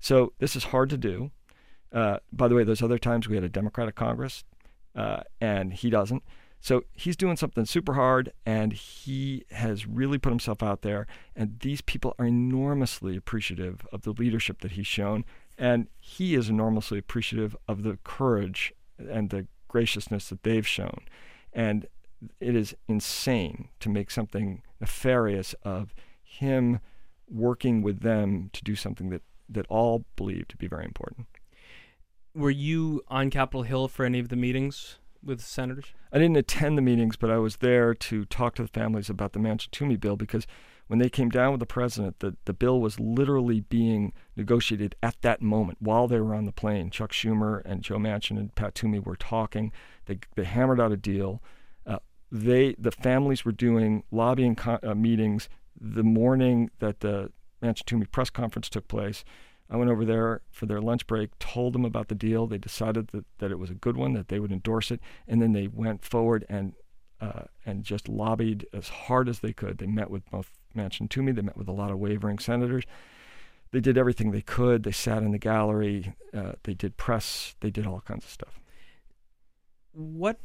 So 0.00 0.34
this 0.38 0.54
is 0.54 0.64
hard 0.64 0.90
to 0.90 0.98
do. 0.98 1.30
Uh, 1.94 2.18
by 2.30 2.46
the 2.46 2.54
way, 2.54 2.64
those 2.64 2.82
other 2.82 2.98
times 2.98 3.26
we 3.26 3.36
had 3.36 3.44
a 3.44 3.48
Democratic 3.48 3.94
Congress, 3.94 4.44
uh, 4.94 5.22
and 5.40 5.72
he 5.72 5.88
doesn't. 5.88 6.22
So 6.62 6.84
he's 6.92 7.16
doing 7.16 7.36
something 7.36 7.66
super 7.66 7.94
hard, 7.94 8.32
and 8.46 8.72
he 8.72 9.44
has 9.50 9.84
really 9.84 10.16
put 10.16 10.30
himself 10.30 10.62
out 10.62 10.82
there. 10.82 11.08
And 11.34 11.58
these 11.58 11.80
people 11.80 12.14
are 12.20 12.24
enormously 12.24 13.16
appreciative 13.16 13.84
of 13.92 14.02
the 14.02 14.12
leadership 14.12 14.60
that 14.60 14.72
he's 14.72 14.86
shown, 14.86 15.24
and 15.58 15.88
he 15.98 16.36
is 16.36 16.48
enormously 16.48 16.98
appreciative 16.98 17.56
of 17.66 17.82
the 17.82 17.98
courage 18.04 18.72
and 18.96 19.30
the 19.30 19.48
graciousness 19.66 20.28
that 20.28 20.44
they've 20.44 20.66
shown. 20.66 21.00
And 21.52 21.86
it 22.38 22.54
is 22.54 22.76
insane 22.86 23.68
to 23.80 23.88
make 23.88 24.12
something 24.12 24.62
nefarious 24.80 25.56
of 25.64 25.92
him 26.22 26.78
working 27.28 27.82
with 27.82 28.00
them 28.00 28.50
to 28.52 28.62
do 28.62 28.76
something 28.76 29.10
that, 29.10 29.22
that 29.48 29.66
all 29.68 30.04
believe 30.14 30.46
to 30.46 30.56
be 30.56 30.68
very 30.68 30.84
important. 30.84 31.26
Were 32.36 32.50
you 32.50 33.02
on 33.08 33.30
Capitol 33.30 33.64
Hill 33.64 33.88
for 33.88 34.04
any 34.04 34.20
of 34.20 34.28
the 34.28 34.36
meetings 34.36 34.98
with 35.24 35.40
senators? 35.40 35.86
I 36.12 36.18
didn't 36.18 36.36
attend 36.36 36.76
the 36.76 36.82
meetings, 36.82 37.16
but 37.16 37.30
I 37.30 37.38
was 37.38 37.56
there 37.56 37.94
to 37.94 38.24
talk 38.24 38.54
to 38.56 38.62
the 38.62 38.68
families 38.68 39.10
about 39.10 39.32
the 39.32 39.38
Manchin 39.38 39.70
Toomey 39.70 39.96
bill 39.96 40.16
because 40.16 40.46
when 40.88 40.98
they 40.98 41.08
came 41.08 41.30
down 41.30 41.52
with 41.52 41.60
the 41.60 41.66
president, 41.66 42.18
the, 42.18 42.36
the 42.44 42.52
bill 42.52 42.80
was 42.80 43.00
literally 43.00 43.60
being 43.60 44.12
negotiated 44.36 44.94
at 45.02 45.16
that 45.22 45.40
moment 45.40 45.78
while 45.80 46.08
they 46.08 46.20
were 46.20 46.34
on 46.34 46.44
the 46.44 46.52
plane. 46.52 46.90
Chuck 46.90 47.12
Schumer 47.12 47.62
and 47.64 47.82
Joe 47.82 47.96
Manchin 47.96 48.38
and 48.38 48.54
Pat 48.54 48.74
Toomey 48.74 48.98
were 48.98 49.16
talking. 49.16 49.72
They, 50.06 50.18
they 50.34 50.44
hammered 50.44 50.80
out 50.80 50.92
a 50.92 50.96
deal 50.96 51.40
they 52.32 52.74
the 52.78 52.90
families 52.90 53.44
were 53.44 53.52
doing 53.52 54.02
lobbying 54.10 54.56
co- 54.56 54.78
uh, 54.82 54.94
meetings 54.94 55.50
the 55.78 56.02
morning 56.02 56.70
that 56.78 57.00
the 57.00 57.30
Manchin 57.62 57.84
Toomey 57.84 58.06
press 58.06 58.30
conference 58.30 58.68
took 58.68 58.88
place. 58.88 59.22
I 59.72 59.76
went 59.76 59.90
over 59.90 60.04
there 60.04 60.42
for 60.50 60.66
their 60.66 60.82
lunch 60.82 61.06
break, 61.06 61.36
told 61.38 61.72
them 61.72 61.86
about 61.86 62.08
the 62.08 62.14
deal. 62.14 62.46
They 62.46 62.58
decided 62.58 63.08
that, 63.08 63.24
that 63.38 63.50
it 63.50 63.58
was 63.58 63.70
a 63.70 63.74
good 63.74 63.96
one, 63.96 64.12
that 64.12 64.28
they 64.28 64.38
would 64.38 64.52
endorse 64.52 64.90
it, 64.90 65.00
and 65.26 65.40
then 65.40 65.52
they 65.52 65.66
went 65.66 66.04
forward 66.04 66.44
and 66.48 66.74
uh, 67.22 67.44
and 67.64 67.84
just 67.84 68.08
lobbied 68.08 68.66
as 68.74 68.88
hard 68.88 69.28
as 69.28 69.38
they 69.38 69.52
could. 69.52 69.78
They 69.78 69.86
met 69.86 70.10
with 70.10 70.28
both 70.30 70.50
Manchin 70.76 71.08
Toomey. 71.08 71.32
They 71.32 71.42
met 71.42 71.56
with 71.56 71.68
a 71.68 71.72
lot 71.72 71.90
of 71.90 71.98
wavering 71.98 72.38
senators. 72.38 72.84
They 73.70 73.80
did 73.80 73.96
everything 73.96 74.30
they 74.32 74.42
could. 74.42 74.82
They 74.82 74.92
sat 74.92 75.22
in 75.22 75.30
the 75.30 75.38
gallery. 75.38 76.14
Uh, 76.34 76.52
they 76.64 76.74
did 76.74 76.96
press. 76.96 77.54
They 77.60 77.70
did 77.70 77.86
all 77.86 78.02
kinds 78.02 78.24
of 78.24 78.30
stuff. 78.30 78.60
What 79.92 80.38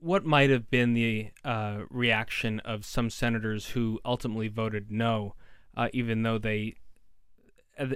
what 0.00 0.24
might 0.24 0.50
have 0.50 0.68
been 0.68 0.94
the 0.94 1.28
uh, 1.44 1.82
reaction 1.88 2.58
of 2.60 2.84
some 2.84 3.08
senators 3.08 3.68
who 3.68 4.00
ultimately 4.04 4.48
voted 4.48 4.90
no, 4.90 5.36
uh, 5.76 5.88
even 5.92 6.24
though 6.24 6.38
they, 6.38 6.74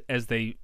as 0.08 0.26
they 0.26 0.56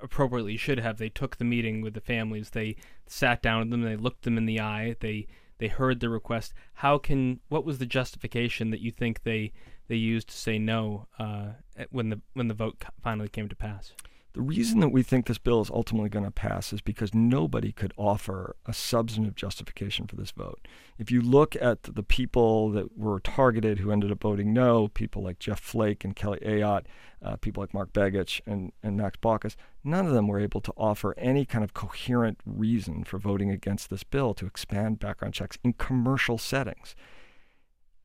appropriately 0.00 0.56
should 0.56 0.78
have, 0.78 0.98
they 0.98 1.08
took 1.08 1.36
the 1.36 1.44
meeting 1.44 1.80
with 1.80 1.94
the 1.94 2.00
families. 2.00 2.50
They 2.50 2.76
sat 3.06 3.42
down 3.42 3.60
with 3.60 3.70
them. 3.70 3.82
They 3.82 3.96
looked 3.96 4.22
them 4.22 4.38
in 4.38 4.46
the 4.46 4.60
eye. 4.60 4.96
They 5.00 5.26
they 5.58 5.68
heard 5.68 6.00
the 6.00 6.08
request. 6.08 6.54
How 6.74 6.98
can 6.98 7.40
what 7.48 7.64
was 7.64 7.78
the 7.78 7.86
justification 7.86 8.70
that 8.70 8.80
you 8.80 8.90
think 8.90 9.22
they 9.22 9.52
they 9.88 9.96
used 9.96 10.28
to 10.30 10.36
say 10.36 10.58
no 10.58 11.06
uh, 11.18 11.50
when 11.90 12.08
the 12.08 12.20
when 12.32 12.48
the 12.48 12.54
vote 12.54 12.82
finally 13.02 13.28
came 13.28 13.48
to 13.48 13.56
pass? 13.56 13.92
The 14.32 14.42
reason 14.42 14.78
that 14.78 14.90
we 14.90 15.02
think 15.02 15.26
this 15.26 15.38
bill 15.38 15.60
is 15.60 15.70
ultimately 15.70 16.08
going 16.08 16.24
to 16.24 16.30
pass 16.30 16.72
is 16.72 16.80
because 16.80 17.12
nobody 17.12 17.72
could 17.72 17.92
offer 17.96 18.54
a 18.64 18.72
substantive 18.72 19.34
justification 19.34 20.06
for 20.06 20.14
this 20.14 20.30
vote. 20.30 20.68
If 20.98 21.10
you 21.10 21.20
look 21.20 21.56
at 21.56 21.82
the 21.82 22.04
people 22.04 22.70
that 22.70 22.96
were 22.96 23.18
targeted 23.18 23.80
who 23.80 23.90
ended 23.90 24.12
up 24.12 24.20
voting 24.20 24.52
no, 24.52 24.86
people 24.86 25.24
like 25.24 25.40
Jeff 25.40 25.58
Flake 25.58 26.04
and 26.04 26.14
Kelly 26.14 26.38
Ayotte, 26.46 26.84
uh, 27.20 27.36
people 27.36 27.60
like 27.60 27.74
Mark 27.74 27.92
Begich 27.92 28.40
and, 28.46 28.70
and 28.84 28.96
Max 28.96 29.18
Baucus, 29.20 29.56
none 29.82 30.06
of 30.06 30.12
them 30.12 30.28
were 30.28 30.38
able 30.38 30.60
to 30.60 30.72
offer 30.76 31.12
any 31.18 31.44
kind 31.44 31.64
of 31.64 31.74
coherent 31.74 32.38
reason 32.46 33.02
for 33.02 33.18
voting 33.18 33.50
against 33.50 33.90
this 33.90 34.04
bill 34.04 34.32
to 34.34 34.46
expand 34.46 35.00
background 35.00 35.34
checks 35.34 35.58
in 35.64 35.72
commercial 35.72 36.38
settings 36.38 36.94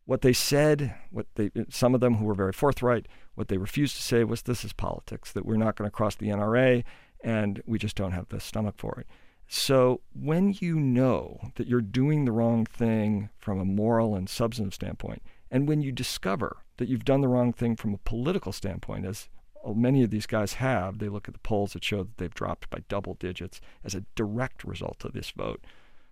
what 0.05 0.21
they 0.21 0.33
said, 0.33 0.95
what 1.11 1.27
they 1.35 1.51
some 1.69 1.95
of 1.95 2.01
them 2.01 2.15
who 2.15 2.25
were 2.25 2.35
very 2.35 2.53
forthright, 2.53 3.07
what 3.33 3.47
they 3.47 3.57
refused 3.57 3.95
to 3.95 4.03
say 4.03 4.23
was 4.23 4.43
this 4.43 4.63
is 4.63 4.73
politics, 4.73 5.31
that 5.31 5.45
we're 5.45 5.57
not 5.57 5.75
going 5.75 5.87
to 5.87 5.95
cross 5.95 6.15
the 6.15 6.29
NRA 6.29 6.83
and 7.23 7.61
we 7.65 7.79
just 7.79 7.95
don't 7.95 8.11
have 8.11 8.29
the 8.29 8.39
stomach 8.39 8.75
for 8.77 8.99
it. 8.99 9.07
So 9.47 10.01
when 10.13 10.55
you 10.59 10.79
know 10.79 11.39
that 11.55 11.67
you're 11.67 11.81
doing 11.81 12.25
the 12.25 12.31
wrong 12.31 12.65
thing 12.65 13.29
from 13.37 13.59
a 13.59 13.65
moral 13.65 14.15
and 14.15 14.29
substantive 14.29 14.73
standpoint, 14.73 15.21
and 15.51 15.67
when 15.67 15.81
you 15.81 15.91
discover 15.91 16.57
that 16.77 16.89
you've 16.89 17.05
done 17.05 17.21
the 17.21 17.27
wrong 17.27 17.53
thing 17.53 17.75
from 17.75 17.93
a 17.93 17.99
political 17.99 18.51
standpoint, 18.51 19.05
as 19.05 19.29
many 19.73 20.03
of 20.03 20.09
these 20.09 20.25
guys 20.25 20.53
have, 20.53 20.99
they 20.99 21.09
look 21.09 21.27
at 21.27 21.33
the 21.33 21.39
polls 21.39 21.73
that 21.73 21.83
show 21.83 22.03
that 22.03 22.17
they've 22.17 22.33
dropped 22.33 22.69
by 22.69 22.79
double 22.89 23.15
digits 23.15 23.61
as 23.83 23.95
a 23.95 24.03
direct 24.15 24.63
result 24.63 25.05
of 25.05 25.13
this 25.13 25.31
vote. 25.31 25.63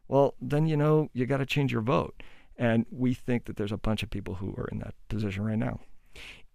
Well, 0.07 0.35
then 0.41 0.67
you 0.67 0.77
know 0.77 1.09
you 1.13 1.25
got 1.25 1.37
to 1.37 1.45
change 1.45 1.71
your 1.71 1.81
vote. 1.81 2.21
And 2.57 2.85
we 2.91 3.13
think 3.13 3.45
that 3.45 3.55
there's 3.55 3.71
a 3.71 3.77
bunch 3.77 4.03
of 4.03 4.09
people 4.09 4.35
who 4.35 4.53
are 4.57 4.67
in 4.71 4.79
that 4.79 4.93
position 5.09 5.43
right 5.43 5.57
now. 5.57 5.79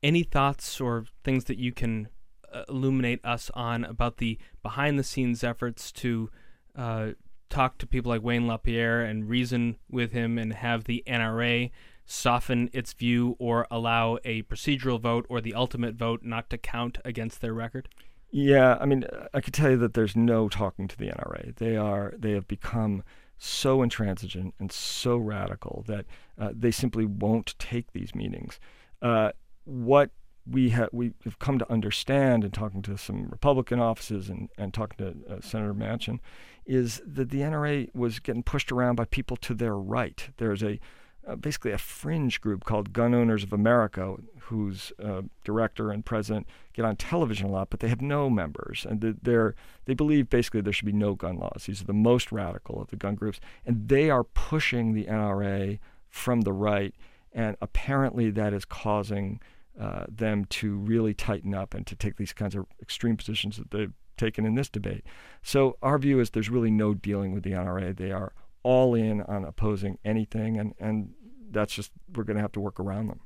Any 0.03 0.23
thoughts 0.23 0.81
or 0.81 1.07
things 1.25 1.45
that 1.45 1.59
you 1.59 1.73
can 1.73 2.09
uh, 2.53 2.63
illuminate 2.69 3.25
us 3.25 3.51
on 3.55 3.85
about 3.85 4.19
the 4.19 4.39
behind 4.63 4.99
the 4.99 5.05
scenes 5.05 5.43
efforts 5.43 5.91
to 5.93 6.31
uh, 6.77 7.11
talk 7.51 7.79
to 7.79 7.87
people 7.87 8.11
like 8.11 8.23
Wayne 8.23 8.47
LaPierre 8.47 9.03
and 9.03 9.29
reason 9.29 9.77
with 9.91 10.13
him 10.13 10.39
and 10.39 10.53
have 10.53 10.85
the 10.85 11.03
NRA 11.07 11.71
soften 12.07 12.71
its 12.73 12.95
view 12.95 13.37
or 13.39 13.67
allow 13.71 14.19
a 14.25 14.43
procedural 14.45 15.01
vote 15.01 15.27
or 15.29 15.41
the 15.41 15.55
ultimate 15.55 15.95
vote 15.95 16.23
not 16.23 16.49
to 16.51 16.57
count 16.59 16.99
against 17.05 17.41
their 17.41 17.53
record? 17.53 17.89
Yeah, 18.31 18.77
I 18.81 18.87
mean, 18.87 19.05
I 19.33 19.41
could 19.41 19.55
tell 19.55 19.71
you 19.71 19.77
that 19.79 19.95
there's 19.95 20.17
no 20.17 20.49
talking 20.49 20.89
to 20.89 20.97
the 20.97 21.07
NRA. 21.07 21.55
They 21.57 21.77
are 21.77 22.15
they 22.19 22.33
have 22.33 22.47
become 22.47 23.03
so 23.39 23.83
intransigent 23.83 24.55
and 24.59 24.71
so 24.73 25.17
radical 25.17 25.85
that 25.87 26.05
uh, 26.39 26.51
they 26.55 26.71
simply 26.71 27.07
won't 27.07 27.55
take 27.59 27.93
these 27.93 28.15
meetings. 28.15 28.59
Uh, 29.01 29.31
what 29.65 30.11
we 30.51 30.71
have 30.71 30.89
we 30.93 31.13
have 31.25 31.39
come 31.39 31.59
to 31.59 31.71
understand 31.71 32.45
in 32.45 32.51
talking 32.51 32.83
to 32.83 32.97
some 32.97 33.29
Republican 33.29 33.81
offices 33.81 34.29
and, 34.29 34.49
and 34.57 34.73
talking 34.73 34.97
to 34.99 35.35
uh, 35.35 35.41
Senator 35.41 35.75
Manchin 35.75 36.21
is 36.67 37.01
that 37.07 37.31
the 37.31 37.41
NRA 37.41 37.95
was 37.95 38.19
getting 38.19 38.43
pushed 38.43 38.73
around 38.73 38.97
by 38.97 39.05
people 39.05 39.37
to 39.39 39.55
their 39.55 39.77
right. 39.77 40.31
There's 40.37 40.63
a 40.63 40.81
uh, 41.29 41.37
basically 41.37 41.73
a 41.73 41.79
fringe 41.79 42.41
group 42.41 42.65
called 42.65 42.93
Gun 42.93 43.15
Owners 43.15 43.43
of 43.43 43.53
America, 43.53 44.17
whose 44.41 44.93
uh, 45.03 45.23
director 45.45 45.91
and 45.91 46.05
president 46.05 46.47
get 46.73 46.85
on 46.85 46.97
television 46.97 47.49
a 47.49 47.51
lot, 47.51 47.71
but 47.71 47.81
they 47.81 47.89
have 47.89 48.01
no 48.01 48.31
members, 48.31 48.87
and 48.89 49.17
they're 49.23 49.55
they 49.85 49.95
believe 49.95 50.31
basically 50.31 50.61
there 50.61 50.73
should 50.73 50.87
be 50.87 50.93
no 50.93 51.15
gun 51.15 51.37
laws. 51.37 51.65
These 51.67 51.83
are 51.83 51.87
the 51.87 51.93
most 51.93 52.33
radical 52.33 52.81
of 52.81 52.89
the 52.89 52.97
gun 52.97 53.15
groups, 53.15 53.41
and 53.67 53.89
they 53.89 54.11
are 54.11 54.25
pushing 54.25 54.95
the 54.95 55.05
NRA 55.05 55.79
from 56.09 56.43
the 56.43 56.53
right, 56.53 56.95
and 57.33 57.57
apparently 57.61 58.31
that 58.31 58.55
is 58.55 58.65
causing 58.65 59.41
uh, 59.79 60.07
them 60.09 60.45
to 60.47 60.77
really 60.77 61.15
tighten 61.15 61.55
up 61.55 61.75
and 61.75 61.87
to 61.87 61.95
take 61.95 62.17
these 62.17 62.33
kinds 62.33 62.55
of 62.55 62.67
extreme 62.81 63.17
positions 63.17 63.59
that 63.59 63.71
they've 63.71 63.93
taken 64.17 64.45
in 64.45 64.55
this 64.55 64.69
debate. 64.69 65.05
So 65.43 65.77
our 65.83 65.99
view 65.99 66.21
is 66.21 66.31
there's 66.31 66.51
really 66.51 66.71
no 66.71 66.95
dealing 66.95 67.33
with 67.33 67.45
the 67.45 67.53
NRA. 67.53 67.97
They 67.97 68.11
are 68.11 68.33
all 68.63 68.95
in 68.95 69.23
on 69.23 69.45
opposing 69.45 69.99
anything, 70.05 70.59
and, 70.59 70.75
and 70.79 71.15
that's 71.51 71.75
just 71.75 71.93
we're 72.15 72.25
going 72.25 72.37
to 72.37 72.43
have 72.43 72.53
to 72.53 72.61
work 72.61 72.81
around 72.81 73.09
them. 73.09 73.21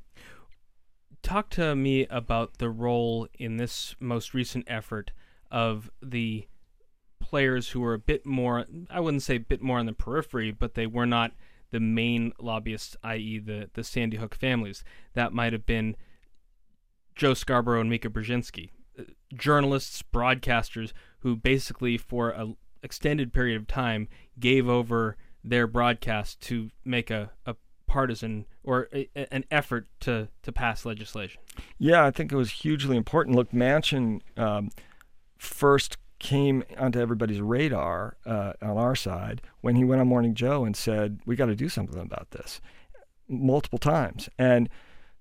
Talk 1.23 1.51
to 1.51 1.77
me 1.77 2.07
about 2.07 2.59
the 2.59 2.71
role 2.71 3.29
in 3.39 3.57
this 3.57 3.95
most 4.01 4.35
recent 4.35 4.65
effort 4.67 5.13
of 5.51 5.91
the 6.03 6.49
players 7.21 7.71
who 7.71 7.81
were 7.81 7.95
a 7.95 7.99
bit 7.99 8.27
more 8.27 8.67
I 8.91 9.01
wouldn't 9.01 9.23
say 9.23 9.37
a 9.37 9.41
bit 9.41 9.63
more 9.63 9.79
on 9.79 9.87
the 9.87 9.93
periphery, 9.93 10.51
but 10.51 10.75
they 10.75 10.87
were 10.87 11.07
not 11.07 11.33
the 11.71 11.81
main 11.81 12.33
lobbyists, 12.39 12.97
i.e., 13.03 13.39
the 13.39 13.71
the 13.75 13.85
Sandy 13.85 14.17
Hook 14.17 14.35
families. 14.35 14.85
That 15.15 15.33
might 15.33 15.53
have 15.53 15.67
been 15.67 15.97
Joe 17.15 17.35
Scarborough 17.35 17.81
and 17.81 17.91
Mika 17.91 18.09
Brzezinski, 18.09 18.71
uh, 18.99 19.05
journalists, 19.35 20.03
broadcasters 20.03 20.93
who 21.21 21.37
basically 21.37 21.97
for 21.97 22.31
an 22.31 22.57
extended 22.83 23.33
period 23.33 23.57
of 23.57 23.67
time 23.67 24.09
gave 24.39 24.69
over 24.69 25.17
their 25.45 25.67
broadcast 25.67 26.41
to 26.41 26.71
make 26.85 27.11
a, 27.11 27.31
a 27.47 27.55
partisan 27.93 28.47
or 28.65 28.89
a, 28.95 29.07
an 29.31 29.45
effort 29.51 29.87
to, 30.01 30.27
to 30.43 30.51
pass 30.51 30.87
legislation. 30.87 31.43
Yeah, 31.79 32.07
I 32.07 32.11
think 32.11 32.33
it 32.33 32.37
was 32.37 32.51
hugely 32.51 32.97
important. 32.97 33.37
Look, 33.37 33.53
Manchin 33.53 34.23
um, 34.39 34.71
first 35.37 35.99
came 36.19 36.65
onto 36.79 36.99
everybody's 36.99 37.43
radar 37.43 38.17
uh, 38.25 38.55
on 38.63 38.79
our 38.79 38.97
side 38.97 39.43
when 39.61 39.77
he 39.77 39.85
went 39.85 40.01
on 40.01 40.09
Morning 40.09 40.35
Joe 40.35 40.65
and 40.65 40.75
said, 40.75 41.21
"We 41.27 41.37
got 41.37 41.47
to 41.47 41.55
do 41.55 41.69
something 41.69 42.01
about 42.01 42.31
this," 42.31 42.63
multiple 43.29 43.79
times. 43.79 44.31
And 44.39 44.71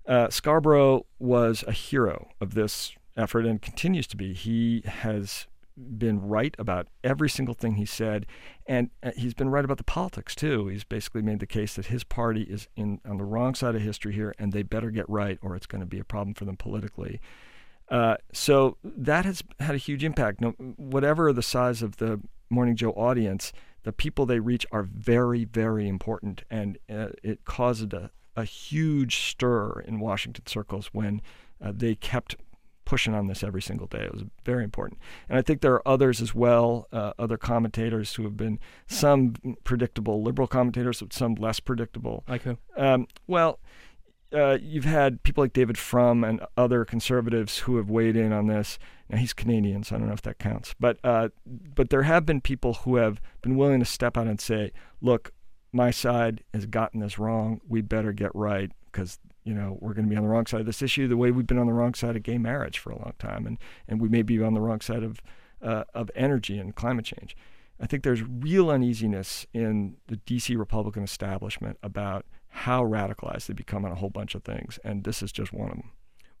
uh, 0.08 0.30
Scarborough 0.30 1.04
was 1.18 1.64
a 1.68 1.72
hero 1.72 2.30
of 2.40 2.54
this 2.54 2.92
effort 3.18 3.44
and 3.44 3.60
continues 3.60 4.06
to 4.08 4.16
be. 4.16 4.32
He 4.32 4.82
has 4.86 5.46
been 5.76 6.20
right 6.20 6.54
about 6.58 6.88
every 7.02 7.28
single 7.28 7.54
thing 7.54 7.74
he 7.74 7.86
said, 7.86 8.26
and 8.66 8.90
uh, 9.02 9.10
he's 9.16 9.34
been 9.34 9.48
right 9.48 9.64
about 9.64 9.78
the 9.78 9.84
politics 9.84 10.34
too. 10.34 10.68
He's 10.68 10.84
basically 10.84 11.22
made 11.22 11.40
the 11.40 11.46
case 11.46 11.74
that 11.74 11.86
his 11.86 12.04
party 12.04 12.42
is 12.42 12.68
in 12.76 13.00
on 13.04 13.18
the 13.18 13.24
wrong 13.24 13.54
side 13.54 13.74
of 13.74 13.82
history 13.82 14.12
here, 14.12 14.34
and 14.38 14.52
they 14.52 14.62
better 14.62 14.90
get 14.90 15.08
right, 15.08 15.38
or 15.42 15.56
it's 15.56 15.66
going 15.66 15.80
to 15.80 15.86
be 15.86 15.98
a 15.98 16.04
problem 16.04 16.34
for 16.34 16.44
them 16.44 16.56
politically. 16.56 17.20
Uh, 17.88 18.16
so 18.32 18.76
that 18.82 19.24
has 19.24 19.42
had 19.60 19.74
a 19.74 19.78
huge 19.78 20.04
impact. 20.04 20.40
Whatever 20.76 21.32
the 21.32 21.42
size 21.42 21.82
of 21.82 21.96
the 21.96 22.20
Morning 22.48 22.76
Joe 22.76 22.92
audience, 22.92 23.52
the 23.82 23.92
people 23.92 24.26
they 24.26 24.40
reach 24.40 24.66
are 24.72 24.82
very, 24.82 25.44
very 25.44 25.88
important, 25.88 26.44
and 26.50 26.78
uh, 26.90 27.08
it 27.22 27.44
caused 27.44 27.92
a, 27.92 28.10
a 28.36 28.44
huge 28.44 29.16
stir 29.16 29.80
in 29.80 30.00
Washington 30.00 30.46
circles 30.46 30.88
when 30.92 31.20
uh, 31.62 31.72
they 31.74 31.94
kept 31.94 32.36
pushing 32.84 33.14
on 33.14 33.26
this 33.26 33.42
every 33.42 33.62
single 33.62 33.86
day. 33.86 34.00
It 34.00 34.12
was 34.12 34.24
very 34.44 34.64
important. 34.64 35.00
And 35.28 35.38
I 35.38 35.42
think 35.42 35.60
there 35.60 35.74
are 35.74 35.88
others 35.88 36.20
as 36.20 36.34
well, 36.34 36.88
uh, 36.92 37.12
other 37.18 37.36
commentators 37.36 38.14
who 38.14 38.24
have 38.24 38.36
been 38.36 38.58
some 38.86 39.34
predictable 39.64 40.22
liberal 40.22 40.48
commentators, 40.48 41.02
some 41.10 41.34
less 41.34 41.60
predictable. 41.60 42.24
Like 42.28 42.42
who? 42.42 42.58
Um, 42.76 43.06
well, 43.26 43.60
uh, 44.32 44.58
you've 44.60 44.84
had 44.84 45.22
people 45.22 45.44
like 45.44 45.52
David 45.52 45.76
Frum 45.76 46.24
and 46.24 46.40
other 46.56 46.84
conservatives 46.84 47.58
who 47.58 47.76
have 47.76 47.90
weighed 47.90 48.16
in 48.16 48.32
on 48.32 48.46
this. 48.46 48.78
Now 49.08 49.18
he's 49.18 49.32
Canadian, 49.32 49.84
so 49.84 49.96
I 49.96 49.98
don't 49.98 50.08
know 50.08 50.14
if 50.14 50.22
that 50.22 50.38
counts. 50.38 50.74
But 50.80 50.98
uh, 51.04 51.28
but 51.46 51.90
there 51.90 52.02
have 52.02 52.24
been 52.24 52.40
people 52.40 52.74
who 52.74 52.96
have 52.96 53.20
been 53.42 53.56
willing 53.56 53.80
to 53.80 53.84
step 53.84 54.16
out 54.16 54.26
and 54.26 54.40
say, 54.40 54.72
"Look, 55.02 55.32
my 55.72 55.90
side 55.90 56.44
has 56.54 56.66
gotten 56.66 57.00
this 57.00 57.18
wrong. 57.18 57.60
We 57.68 57.82
better 57.82 58.12
get 58.12 58.34
right 58.34 58.70
because 58.86 59.18
you 59.44 59.54
know, 59.54 59.76
we're 59.80 59.94
going 59.94 60.06
to 60.06 60.10
be 60.10 60.16
on 60.16 60.22
the 60.22 60.28
wrong 60.28 60.46
side 60.46 60.60
of 60.60 60.66
this 60.66 60.82
issue 60.82 61.08
the 61.08 61.16
way 61.16 61.30
we've 61.30 61.46
been 61.46 61.58
on 61.58 61.66
the 61.66 61.72
wrong 61.72 61.94
side 61.94 62.16
of 62.16 62.22
gay 62.22 62.38
marriage 62.38 62.78
for 62.78 62.90
a 62.90 62.98
long 62.98 63.14
time, 63.18 63.46
and 63.46 63.58
and 63.88 64.00
we 64.00 64.08
may 64.08 64.22
be 64.22 64.42
on 64.42 64.54
the 64.54 64.60
wrong 64.60 64.80
side 64.80 65.02
of 65.02 65.20
uh, 65.60 65.84
of 65.94 66.10
energy 66.14 66.58
and 66.58 66.74
climate 66.74 67.04
change. 67.04 67.36
I 67.80 67.86
think 67.86 68.04
there's 68.04 68.22
real 68.22 68.70
uneasiness 68.70 69.46
in 69.52 69.96
the 70.06 70.16
DC 70.16 70.56
Republican 70.56 71.02
establishment 71.02 71.78
about 71.82 72.26
how 72.48 72.84
radicalized 72.84 73.46
they 73.46 73.54
become 73.54 73.84
on 73.84 73.90
a 73.90 73.96
whole 73.96 74.10
bunch 74.10 74.34
of 74.34 74.44
things, 74.44 74.78
and 74.84 75.04
this 75.04 75.22
is 75.22 75.32
just 75.32 75.52
one 75.52 75.70
of 75.70 75.76
them. 75.76 75.90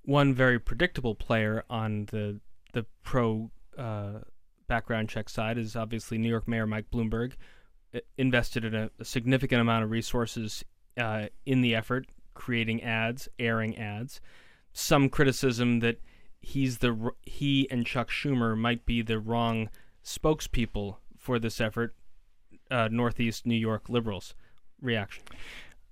One 0.04 0.34
very 0.34 0.58
predictable 0.58 1.14
player 1.14 1.64
on 1.68 2.06
the 2.06 2.40
the 2.72 2.86
pro 3.02 3.50
uh, 3.76 4.20
background 4.66 5.08
check 5.08 5.28
side 5.28 5.58
is 5.58 5.76
obviously 5.76 6.18
New 6.18 6.28
York 6.28 6.46
Mayor 6.46 6.66
Mike 6.66 6.90
Bloomberg, 6.90 7.32
invested 8.16 8.64
in 8.64 8.74
a, 8.74 8.90
a 8.98 9.04
significant 9.04 9.60
amount 9.60 9.84
of 9.84 9.90
resources 9.90 10.64
uh, 10.96 11.26
in 11.46 11.60
the 11.60 11.74
effort, 11.74 12.06
creating 12.34 12.82
ads, 12.82 13.28
airing 13.38 13.76
ads. 13.76 14.20
Some 14.72 15.08
criticism 15.08 15.80
that 15.80 16.00
he's 16.40 16.78
the 16.78 17.10
he 17.22 17.68
and 17.70 17.86
Chuck 17.86 18.10
Schumer 18.10 18.56
might 18.56 18.84
be 18.84 19.02
the 19.02 19.18
wrong 19.18 19.68
spokespeople 20.04 20.96
for 21.16 21.38
this 21.38 21.60
effort. 21.60 21.94
Uh, 22.70 22.88
Northeast 22.90 23.46
New 23.46 23.56
York 23.56 23.88
liberals 23.88 24.34
reaction. 24.80 25.24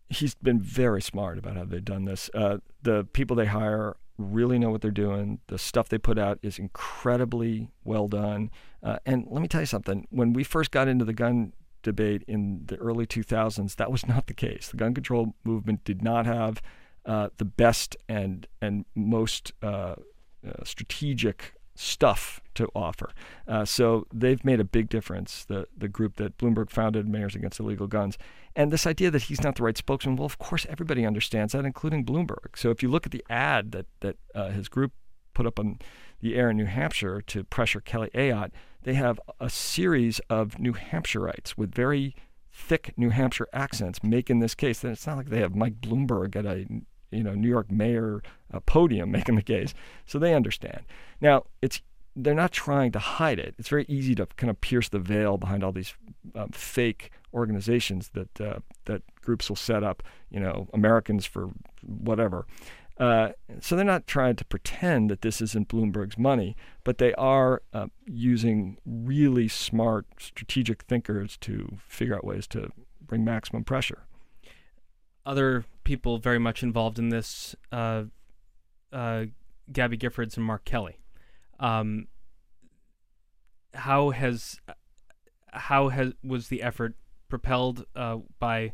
He's 0.08 0.34
been 0.34 0.60
very 0.60 1.02
smart 1.02 1.38
about 1.38 1.56
how 1.56 1.64
they've 1.64 1.84
done 1.84 2.04
this. 2.04 2.30
Uh, 2.34 2.58
the 2.82 3.06
people 3.12 3.36
they 3.36 3.46
hire 3.46 3.96
really 4.18 4.58
know 4.58 4.70
what 4.70 4.82
they're 4.82 4.90
doing. 4.90 5.38
The 5.46 5.58
stuff 5.58 5.88
they 5.88 5.98
put 5.98 6.18
out 6.18 6.38
is 6.42 6.58
incredibly 6.58 7.70
well 7.84 8.08
done. 8.08 8.50
Uh, 8.82 8.98
and 9.06 9.26
let 9.30 9.40
me 9.40 9.48
tell 9.48 9.60
you 9.60 9.66
something. 9.66 10.06
When 10.10 10.32
we 10.32 10.42
first 10.42 10.70
got 10.70 10.88
into 10.88 11.04
the 11.04 11.12
gun 11.12 11.52
debate 11.82 12.22
in 12.26 12.62
the 12.66 12.76
early 12.76 13.06
2000s, 13.06 13.76
that 13.76 13.90
was 13.90 14.06
not 14.06 14.26
the 14.26 14.34
case. 14.34 14.68
The 14.68 14.76
gun 14.76 14.94
control 14.94 15.34
movement 15.44 15.84
did 15.84 16.02
not 16.02 16.26
have 16.26 16.62
uh, 17.06 17.30
the 17.38 17.44
best 17.44 17.96
and 18.08 18.46
and 18.60 18.84
most 18.94 19.52
uh, 19.62 19.94
uh 20.46 20.64
strategic 20.64 21.54
stuff 21.74 22.40
to 22.54 22.68
offer. 22.74 23.10
Uh, 23.48 23.64
so 23.64 24.06
they've 24.12 24.44
made 24.44 24.60
a 24.60 24.64
big 24.64 24.88
difference. 24.90 25.44
The 25.46 25.66
the 25.76 25.88
group 25.88 26.16
that 26.16 26.36
Bloomberg 26.36 26.70
founded, 26.70 27.08
Mayors 27.08 27.34
Against 27.34 27.58
Illegal 27.58 27.86
Guns, 27.86 28.18
and 28.54 28.70
this 28.70 28.86
idea 28.86 29.10
that 29.10 29.22
he's 29.22 29.42
not 29.42 29.56
the 29.56 29.62
right 29.62 29.76
spokesman. 29.76 30.16
Well, 30.16 30.26
of 30.26 30.38
course, 30.38 30.66
everybody 30.68 31.06
understands 31.06 31.52
that, 31.54 31.64
including 31.64 32.04
Bloomberg. 32.04 32.56
So 32.56 32.70
if 32.70 32.82
you 32.82 32.90
look 32.90 33.06
at 33.06 33.12
the 33.12 33.24
ad 33.30 33.72
that 33.72 33.86
that 34.00 34.16
uh, 34.34 34.50
his 34.50 34.68
group 34.68 34.92
put 35.32 35.46
up 35.46 35.58
on 35.58 35.78
the 36.20 36.36
air 36.36 36.50
in 36.50 36.58
New 36.58 36.66
Hampshire 36.66 37.22
to 37.22 37.44
pressure 37.44 37.80
Kelly 37.80 38.10
Ayotte, 38.14 38.52
they 38.82 38.94
have 38.94 39.20
a 39.38 39.50
series 39.50 40.20
of 40.30 40.58
New 40.58 40.72
Hampshireites 40.72 41.56
with 41.56 41.74
very 41.74 42.14
thick 42.52 42.92
New 42.96 43.10
Hampshire 43.10 43.48
accents 43.52 44.02
making 44.02 44.40
this 44.40 44.54
case. 44.54 44.82
And 44.84 44.92
it's 44.92 45.06
not 45.06 45.16
like 45.16 45.30
they 45.30 45.40
have 45.40 45.54
Mike 45.54 45.80
Bloomberg 45.80 46.36
at 46.36 46.46
a 46.46 46.66
you 47.10 47.24
know 47.24 47.34
New 47.34 47.48
York 47.48 47.70
mayor 47.70 48.22
uh, 48.52 48.60
podium 48.60 49.10
making 49.18 49.36
the 49.36 49.42
case, 49.42 49.74
so 50.06 50.18
they 50.18 50.34
understand. 50.34 50.82
Now 51.20 51.44
it's 51.62 51.82
they're 52.16 52.34
not 52.34 52.52
trying 52.52 52.92
to 52.92 52.98
hide 52.98 53.38
it. 53.38 53.54
It's 53.58 53.68
very 53.68 53.86
easy 53.88 54.14
to 54.16 54.26
kind 54.36 54.50
of 54.50 54.60
pierce 54.60 54.88
the 54.88 54.98
veil 54.98 55.38
behind 55.38 55.62
all 55.62 55.72
these 55.72 55.94
um, 56.34 56.50
fake 56.50 57.10
organizations 57.32 58.10
that 58.14 58.40
uh, 58.40 58.58
that 58.86 59.02
groups 59.22 59.48
will 59.48 59.56
set 59.56 59.82
up. 59.82 60.02
You 60.30 60.40
know, 60.40 60.68
Americans 60.72 61.26
for 61.26 61.50
whatever. 61.82 62.46
Uh, 63.00 63.32
so 63.60 63.74
they're 63.74 63.84
not 63.84 64.06
trying 64.06 64.36
to 64.36 64.44
pretend 64.44 65.10
that 65.10 65.22
this 65.22 65.40
isn't 65.40 65.68
Bloomberg's 65.68 66.18
money, 66.18 66.54
but 66.84 66.98
they 66.98 67.14
are 67.14 67.62
uh, 67.72 67.86
using 68.04 68.76
really 68.84 69.48
smart, 69.48 70.04
strategic 70.18 70.82
thinkers 70.82 71.38
to 71.38 71.78
figure 71.88 72.14
out 72.14 72.24
ways 72.24 72.46
to 72.48 72.70
bring 73.00 73.24
maximum 73.24 73.64
pressure. 73.64 74.04
Other 75.24 75.64
people 75.82 76.18
very 76.18 76.38
much 76.38 76.62
involved 76.62 76.98
in 76.98 77.08
this, 77.08 77.56
uh, 77.72 78.04
uh 78.92 79.24
Gabby 79.72 79.96
Giffords 79.96 80.36
and 80.36 80.44
Mark 80.44 80.66
Kelly. 80.66 80.98
Um, 81.58 82.06
how 83.72 84.10
has 84.10 84.58
how 85.52 85.88
has 85.88 86.12
was 86.22 86.48
the 86.48 86.62
effort 86.62 86.94
propelled 87.28 87.86
uh, 87.96 88.18
by 88.38 88.72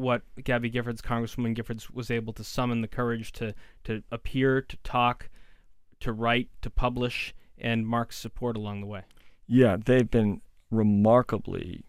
what 0.00 0.22
Gabby 0.42 0.70
Giffords, 0.70 1.00
Congresswoman 1.00 1.56
Giffords, 1.56 1.90
was 1.92 2.10
able 2.10 2.32
to 2.34 2.44
summon 2.44 2.80
the 2.80 2.88
courage 2.88 3.32
to 3.32 3.54
to 3.84 4.02
appear, 4.10 4.60
to 4.62 4.76
talk, 4.78 5.28
to 6.00 6.12
write, 6.12 6.48
to 6.62 6.70
publish, 6.70 7.34
and 7.58 7.86
Mark's 7.86 8.18
support 8.18 8.56
along 8.56 8.80
the 8.80 8.86
way. 8.86 9.02
Yeah, 9.46 9.76
they've 9.82 10.10
been 10.10 10.40
remarkably 10.70 11.84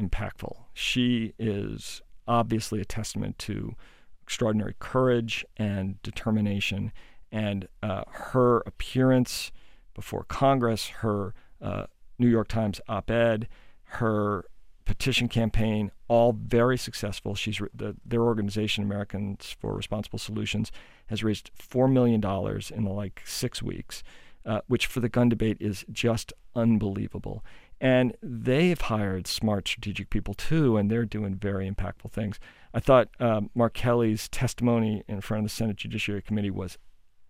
impactful. 0.00 0.56
She 0.74 1.32
is 1.38 2.02
obviously 2.28 2.80
a 2.80 2.84
testament 2.84 3.38
to 3.38 3.74
extraordinary 4.22 4.74
courage 4.78 5.44
and 5.56 6.02
determination 6.02 6.92
and 7.30 7.68
uh, 7.82 8.02
her 8.08 8.62
appearance 8.66 9.52
before 9.94 10.24
Congress, 10.24 10.88
her 10.88 11.34
uh, 11.62 11.86
New 12.18 12.28
York 12.28 12.48
Times 12.48 12.80
op-ed, 12.88 13.48
her 13.84 14.44
petition 14.86 15.28
campaign, 15.28 15.90
all 16.08 16.32
very 16.32 16.78
successful. 16.78 17.34
She's 17.34 17.60
the, 17.74 17.96
their 18.04 18.22
organization, 18.22 18.84
Americans 18.84 19.54
for 19.58 19.74
Responsible 19.74 20.18
Solutions, 20.18 20.72
has 21.08 21.22
raised 21.22 21.50
four 21.54 21.88
million 21.88 22.20
dollars 22.20 22.70
in 22.70 22.84
like 22.84 23.20
six 23.26 23.62
weeks, 23.62 24.02
uh, 24.46 24.60
which 24.68 24.86
for 24.86 25.00
the 25.00 25.10
gun 25.10 25.28
debate 25.28 25.58
is 25.60 25.84
just 25.92 26.32
unbelievable. 26.54 27.44
And 27.78 28.16
they've 28.22 28.80
hired 28.80 29.26
smart 29.26 29.68
strategic 29.68 30.08
people 30.08 30.32
too, 30.32 30.78
and 30.78 30.90
they're 30.90 31.04
doing 31.04 31.34
very 31.34 31.70
impactful 31.70 32.12
things. 32.12 32.40
I 32.72 32.80
thought 32.80 33.08
um, 33.20 33.50
Mark 33.54 33.74
Kelly's 33.74 34.28
testimony 34.28 35.02
in 35.08 35.20
front 35.20 35.40
of 35.40 35.50
the 35.50 35.54
Senate 35.54 35.76
Judiciary 35.76 36.22
Committee 36.22 36.50
was 36.50 36.78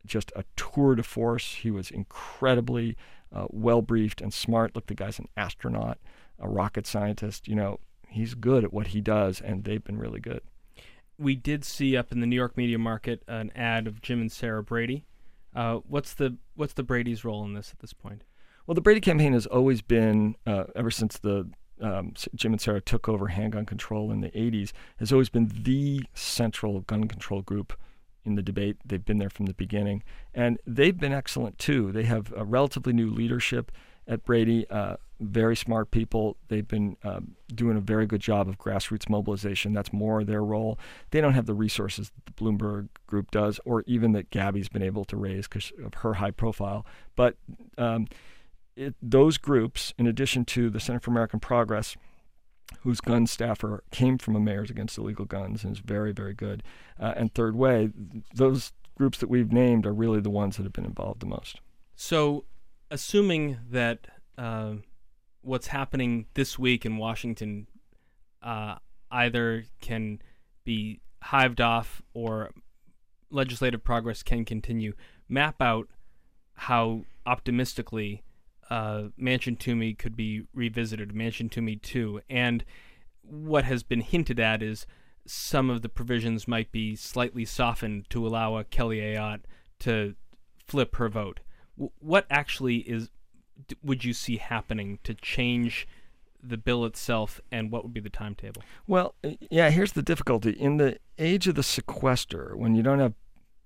just 0.04 0.30
a 0.36 0.44
tour 0.54 0.94
de 0.94 1.02
force. 1.02 1.54
He 1.54 1.70
was 1.70 1.90
incredibly 1.90 2.96
uh, 3.32 3.46
well 3.50 3.82
briefed 3.82 4.20
and 4.20 4.32
smart. 4.32 4.74
Look, 4.76 4.86
the 4.86 4.94
guy's 4.94 5.18
an 5.18 5.28
astronaut, 5.36 5.98
a 6.39 6.49
rocket 6.49 6.87
scientist. 6.87 7.49
You 7.49 7.55
know, 7.55 7.80
he's 8.09 8.34
good 8.34 8.64
at 8.64 8.72
what 8.72 8.89
he 8.89 9.01
does, 9.01 9.41
and 9.41 9.64
they've 9.64 9.82
been 9.82 9.99
really 9.99 10.20
good. 10.20 10.41
We 11.18 11.34
did 11.34 11.64
see 11.64 11.97
up 11.97 12.12
in 12.12 12.20
the 12.20 12.26
New 12.26 12.37
York 12.37 12.57
media 12.57 12.78
market 12.78 13.22
an 13.26 13.51
ad 13.55 13.87
of 13.87 14.03
Jim 14.03 14.20
and 14.20 14.30
Sarah 14.30 14.62
Brady. 14.62 15.07
Uh, 15.55 15.76
what's 15.89 16.12
the 16.12 16.37
what's 16.55 16.74
the 16.74 16.82
Brady's 16.82 17.24
role 17.24 17.45
in 17.45 17.55
this 17.55 17.70
at 17.72 17.78
this 17.78 17.95
point? 17.95 18.24
Well, 18.66 18.74
the 18.74 18.80
Brady 18.80 19.01
campaign 19.01 19.32
has 19.32 19.47
always 19.47 19.80
been, 19.80 20.34
uh, 20.45 20.64
ever 20.74 20.91
since 20.91 21.18
the 21.18 21.49
um, 21.80 22.14
Jim 22.34 22.53
and 22.53 22.61
Sarah 22.61 22.80
took 22.80 23.09
over 23.09 23.28
handgun 23.28 23.64
control 23.64 24.11
in 24.11 24.20
the 24.20 24.30
80s, 24.30 24.72
has 24.99 25.12
always 25.12 25.28
been 25.28 25.51
the 25.62 26.03
central 26.14 26.80
gun 26.80 27.07
control 27.07 27.43
group 27.43 27.78
in 28.24 28.34
the 28.34 28.43
debate. 28.43 28.76
They've 28.84 29.05
been 29.05 29.18
there 29.18 29.30
from 29.30 29.47
the 29.47 29.55
beginning, 29.55 30.03
and 30.34 30.59
they've 30.66 30.99
been 30.99 31.12
excellent 31.12 31.59
too. 31.59 31.93
They 31.93 32.05
have 32.05 32.32
a 32.37 32.45
relatively 32.45 32.93
new 32.93 33.09
leadership 33.09 33.70
at 34.09 34.24
Brady, 34.24 34.68
uh, 34.70 34.96
very 35.20 35.57
smart 35.57 35.90
people. 35.90 36.36
They've 36.48 36.66
been 36.66 36.96
um, 37.02 37.36
doing 37.54 37.76
a 37.76 37.80
very 37.80 38.07
good 38.07 38.20
job 38.20 38.48
of 38.48 38.59
grassroots 38.59 39.09
mobilization. 39.09 39.72
That's 39.72 39.92
more 39.92 40.24
their 40.24 40.42
role. 40.42 40.78
They 41.11 41.20
don't 41.20 41.32
have 41.32 41.46
the 41.46 41.54
resources 41.54 42.11
that 42.11 42.26
the 42.26 42.32
Bloomberg 42.32 42.88
Group 43.07 43.30
does, 43.30 43.59
or 43.64 43.82
even 43.86 44.12
that 44.12 44.30
Gabby's 44.30 44.68
been 44.68 44.82
able 44.82 45.04
to 45.07 45.16
raise 45.16 45.48
because 45.48 45.72
of 45.82 45.94
her 45.94 46.14
high 46.14 46.30
profile. 46.30 46.84
But 47.14 47.36
um, 47.78 48.09
it, 48.76 48.94
those 49.00 49.38
groups, 49.38 49.94
in 49.98 50.07
addition 50.07 50.44
to 50.46 50.68
the 50.68 50.80
Center 50.80 51.00
for 51.00 51.11
American 51.11 51.40
Progress, 51.40 51.96
whose 52.80 53.00
gun 53.00 53.26
staffer 53.26 53.82
came 53.90 54.18
from 54.18 54.36
a 54.36 54.40
Mayors 54.40 54.70
Against 54.70 54.98
Illegal 54.98 55.24
Guns 55.24 55.64
and 55.64 55.72
is 55.72 55.78
very, 55.78 56.12
very 56.12 56.34
good, 56.34 56.62
uh, 57.00 57.14
and 57.16 57.32
Third 57.32 57.57
Way, 57.57 57.90
those 58.34 58.72
groups 58.96 59.18
that 59.18 59.28
we've 59.28 59.52
named 59.52 59.86
are 59.86 59.94
really 59.94 60.20
the 60.20 60.30
ones 60.30 60.57
that 60.57 60.64
have 60.64 60.72
been 60.72 60.84
involved 60.84 61.20
the 61.20 61.26
most. 61.26 61.61
So, 61.94 62.44
assuming 62.91 63.59
that 63.70 64.07
uh, 64.39 64.74
what's 65.43 65.68
happening 65.68 66.26
this 66.34 66.59
week 66.59 66.84
in 66.84 66.97
Washington 66.97 67.66
uh, 68.43 68.76
either 69.11 69.64
can 69.80 70.20
be 70.64 71.01
hived 71.22 71.61
off 71.61 72.03
or 72.14 72.51
legislative 73.30 73.82
progress 73.82 74.22
can 74.22 74.45
continue, 74.45 74.93
map 75.28 75.61
out 75.61 75.89
how 76.55 77.05
optimistically 77.26 78.22
uh, 78.70 79.05
Manchin 79.20 79.59
Toomey 79.59 79.95
could 79.95 80.16
be 80.16 80.45
revisited, 80.55 81.11
Manchin 81.11 81.51
Toomey 81.51 81.76
2. 81.76 82.20
And 82.28 82.64
what 83.22 83.64
has 83.64 83.82
been 83.82 84.01
hinted 84.01 84.41
at 84.41 84.62
is 84.62 84.87
some 85.26 85.70
of 85.70 85.82
the 85.82 85.89
provisions 85.89 86.47
might 86.47 86.70
be 86.70 86.95
slightly 86.97 87.45
softened 87.45 88.09
to 88.11 88.26
allow 88.26 88.57
a 88.57 88.64
Kelly 88.64 88.99
Ayotte 88.99 89.43
to 89.80 90.14
flip 90.66 90.97
her 90.97 91.09
vote. 91.09 91.41
What 91.76 92.26
actually 92.30 92.78
is 92.78 93.10
would 93.82 94.04
you 94.04 94.12
see 94.12 94.36
happening 94.36 94.98
to 95.04 95.14
change 95.14 95.86
the 96.42 96.56
bill 96.56 96.84
itself, 96.84 97.40
and 97.50 97.72
what 97.72 97.82
would 97.82 97.94
be 97.94 98.00
the 98.00 98.10
timetable? 98.10 98.62
Well, 98.86 99.14
uh, 99.24 99.30
yeah, 99.50 99.70
here's 99.70 99.92
the 99.92 100.02
difficulty. 100.02 100.50
In 100.50 100.76
the 100.76 100.98
age 101.18 101.48
of 101.48 101.54
the 101.54 101.62
sequester, 101.62 102.54
when 102.56 102.74
you 102.74 102.82
don't 102.82 103.00
have 103.00 103.14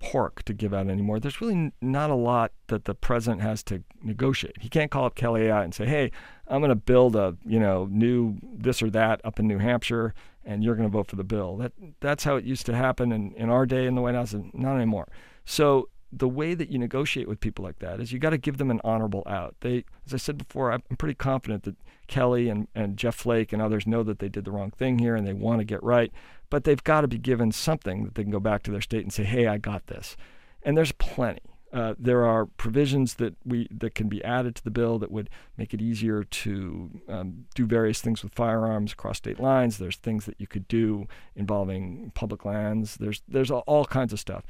pork 0.00 0.42
to 0.44 0.52
give 0.52 0.74
out 0.74 0.88
anymore. 0.88 1.20
There's 1.20 1.40
really 1.40 1.72
not 1.80 2.10
a 2.10 2.14
lot 2.14 2.52
that 2.66 2.86
the 2.86 2.94
president 2.94 3.42
has 3.42 3.62
to 3.64 3.84
negotiate. 4.02 4.56
He 4.60 4.68
can't 4.68 4.90
call 4.90 5.04
up 5.04 5.14
Kelly 5.14 5.42
Ayotte 5.42 5.64
and 5.64 5.74
say, 5.74 5.86
"Hey, 5.86 6.10
I'm 6.48 6.60
going 6.60 6.70
to 6.70 6.74
build 6.74 7.14
a 7.14 7.36
you 7.44 7.60
know 7.60 7.86
new 7.90 8.38
this 8.42 8.82
or 8.82 8.90
that 8.90 9.20
up 9.24 9.38
in 9.38 9.46
New 9.46 9.58
Hampshire, 9.58 10.14
and 10.44 10.64
you're 10.64 10.74
going 10.74 10.88
to 10.88 10.92
vote 10.92 11.06
for 11.06 11.16
the 11.16 11.24
bill." 11.24 11.56
That 11.58 11.72
that's 12.00 12.24
how 12.24 12.36
it 12.36 12.44
used 12.44 12.66
to 12.66 12.74
happen 12.74 13.12
in, 13.12 13.32
in 13.34 13.50
our 13.50 13.66
day 13.66 13.86
in 13.86 13.94
the 13.94 14.00
White 14.00 14.14
House, 14.14 14.32
and 14.32 14.52
not 14.54 14.74
anymore. 14.74 15.08
So 15.44 15.90
the 16.12 16.28
way 16.28 16.54
that 16.54 16.70
you 16.70 16.78
negotiate 16.78 17.28
with 17.28 17.40
people 17.40 17.64
like 17.64 17.78
that 17.78 18.00
is 18.00 18.12
you 18.12 18.18
got 18.18 18.30
to 18.30 18.38
give 18.38 18.58
them 18.58 18.70
an 18.70 18.80
honorable 18.82 19.22
out. 19.26 19.54
They, 19.60 19.84
as 20.06 20.14
I 20.14 20.16
said 20.16 20.38
before, 20.38 20.72
I'm 20.72 20.82
pretty 20.98 21.14
confident 21.14 21.62
that 21.64 21.76
Kelly 22.08 22.48
and, 22.48 22.66
and 22.74 22.96
Jeff 22.96 23.14
Flake 23.14 23.52
and 23.52 23.62
others 23.62 23.86
know 23.86 24.02
that 24.02 24.18
they 24.18 24.28
did 24.28 24.44
the 24.44 24.50
wrong 24.50 24.72
thing 24.72 24.98
here 24.98 25.14
and 25.14 25.26
they 25.26 25.32
want 25.32 25.60
to 25.60 25.64
get 25.64 25.82
right, 25.82 26.12
but 26.50 26.64
they've 26.64 26.82
got 26.82 27.02
to 27.02 27.08
be 27.08 27.18
given 27.18 27.52
something 27.52 28.04
that 28.04 28.16
they 28.16 28.22
can 28.22 28.32
go 28.32 28.40
back 28.40 28.62
to 28.64 28.70
their 28.70 28.80
state 28.80 29.02
and 29.02 29.12
say, 29.12 29.24
hey, 29.24 29.46
I 29.46 29.58
got 29.58 29.86
this. 29.86 30.16
And 30.62 30.76
there's 30.76 30.92
plenty. 30.92 31.42
Uh, 31.72 31.94
there 31.96 32.26
are 32.26 32.46
provisions 32.46 33.14
that 33.14 33.36
we 33.44 33.68
that 33.70 33.94
can 33.94 34.08
be 34.08 34.22
added 34.24 34.56
to 34.56 34.64
the 34.64 34.72
bill 34.72 34.98
that 34.98 35.10
would 35.12 35.30
make 35.56 35.72
it 35.72 35.80
easier 35.80 36.24
to 36.24 36.90
um, 37.08 37.44
do 37.54 37.64
various 37.64 38.00
things 38.00 38.24
with 38.24 38.32
firearms 38.34 38.92
across 38.92 39.18
state 39.18 39.38
lines. 39.38 39.78
There's 39.78 39.96
things 39.96 40.26
that 40.26 40.34
you 40.40 40.48
could 40.48 40.66
do 40.66 41.06
involving 41.36 42.10
public 42.16 42.44
lands. 42.44 42.96
There's 42.96 43.22
there's 43.28 43.52
all, 43.52 43.84
kinds 43.84 44.12
of 44.12 44.18
stuff. 44.18 44.44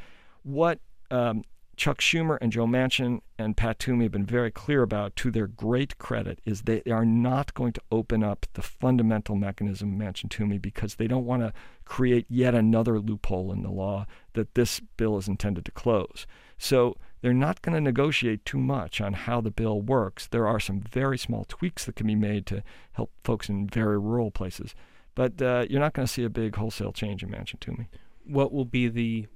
What 0.45 0.81
um, 1.11 1.45
Chuck 1.81 2.03
Schumer 2.03 2.37
and 2.43 2.53
Joe 2.53 2.67
Manchin 2.67 3.23
and 3.39 3.57
Pat 3.57 3.79
Toomey 3.79 4.05
have 4.05 4.13
been 4.13 4.27
very 4.27 4.51
clear 4.51 4.83
about, 4.83 5.17
to 5.17 5.31
their 5.31 5.47
great 5.47 5.97
credit, 5.97 6.39
is 6.45 6.61
they 6.61 6.83
are 6.91 7.07
not 7.07 7.55
going 7.55 7.73
to 7.73 7.81
open 7.91 8.23
up 8.23 8.45
the 8.53 8.61
fundamental 8.61 9.35
mechanism 9.35 9.99
Manchin 9.99 10.29
Toomey 10.29 10.59
because 10.59 10.97
they 10.97 11.07
don't 11.07 11.25
want 11.25 11.41
to 11.41 11.55
create 11.87 12.27
yet 12.29 12.55
another 12.55 13.01
loophole 13.01 13.51
in 13.51 13.63
the 13.63 13.71
law 13.71 14.07
that 14.35 14.55
this 14.55 14.81
bill 14.99 15.17
is 15.17 15.27
intended 15.27 15.65
to 15.65 15.71
close. 15.71 16.27
So 16.59 16.99
they're 17.23 17.33
not 17.33 17.63
going 17.63 17.75
to 17.75 17.81
negotiate 17.81 18.45
too 18.45 18.59
much 18.59 19.01
on 19.01 19.15
how 19.15 19.41
the 19.41 19.51
bill 19.51 19.81
works. 19.81 20.27
There 20.27 20.47
are 20.47 20.61
some 20.61 20.83
very 20.83 21.17
small 21.17 21.47
tweaks 21.49 21.87
that 21.87 21.97
can 21.97 22.07
be 22.07 22.15
made 22.15 22.45
to 22.49 22.63
help 22.93 23.11
folks 23.25 23.49
in 23.49 23.67
very 23.67 23.99
rural 23.99 24.31
places, 24.31 24.75
but 25.15 25.41
uh, 25.41 25.65
you're 25.71 25.81
not 25.81 25.95
going 25.95 26.07
to 26.07 26.13
see 26.13 26.25
a 26.25 26.29
big 26.29 26.57
wholesale 26.57 26.93
change 26.93 27.23
in 27.23 27.31
Manchin 27.31 27.59
Toomey. 27.59 27.89
What 28.25 28.53
will 28.53 28.67
be 28.67 28.89
the 28.89 29.29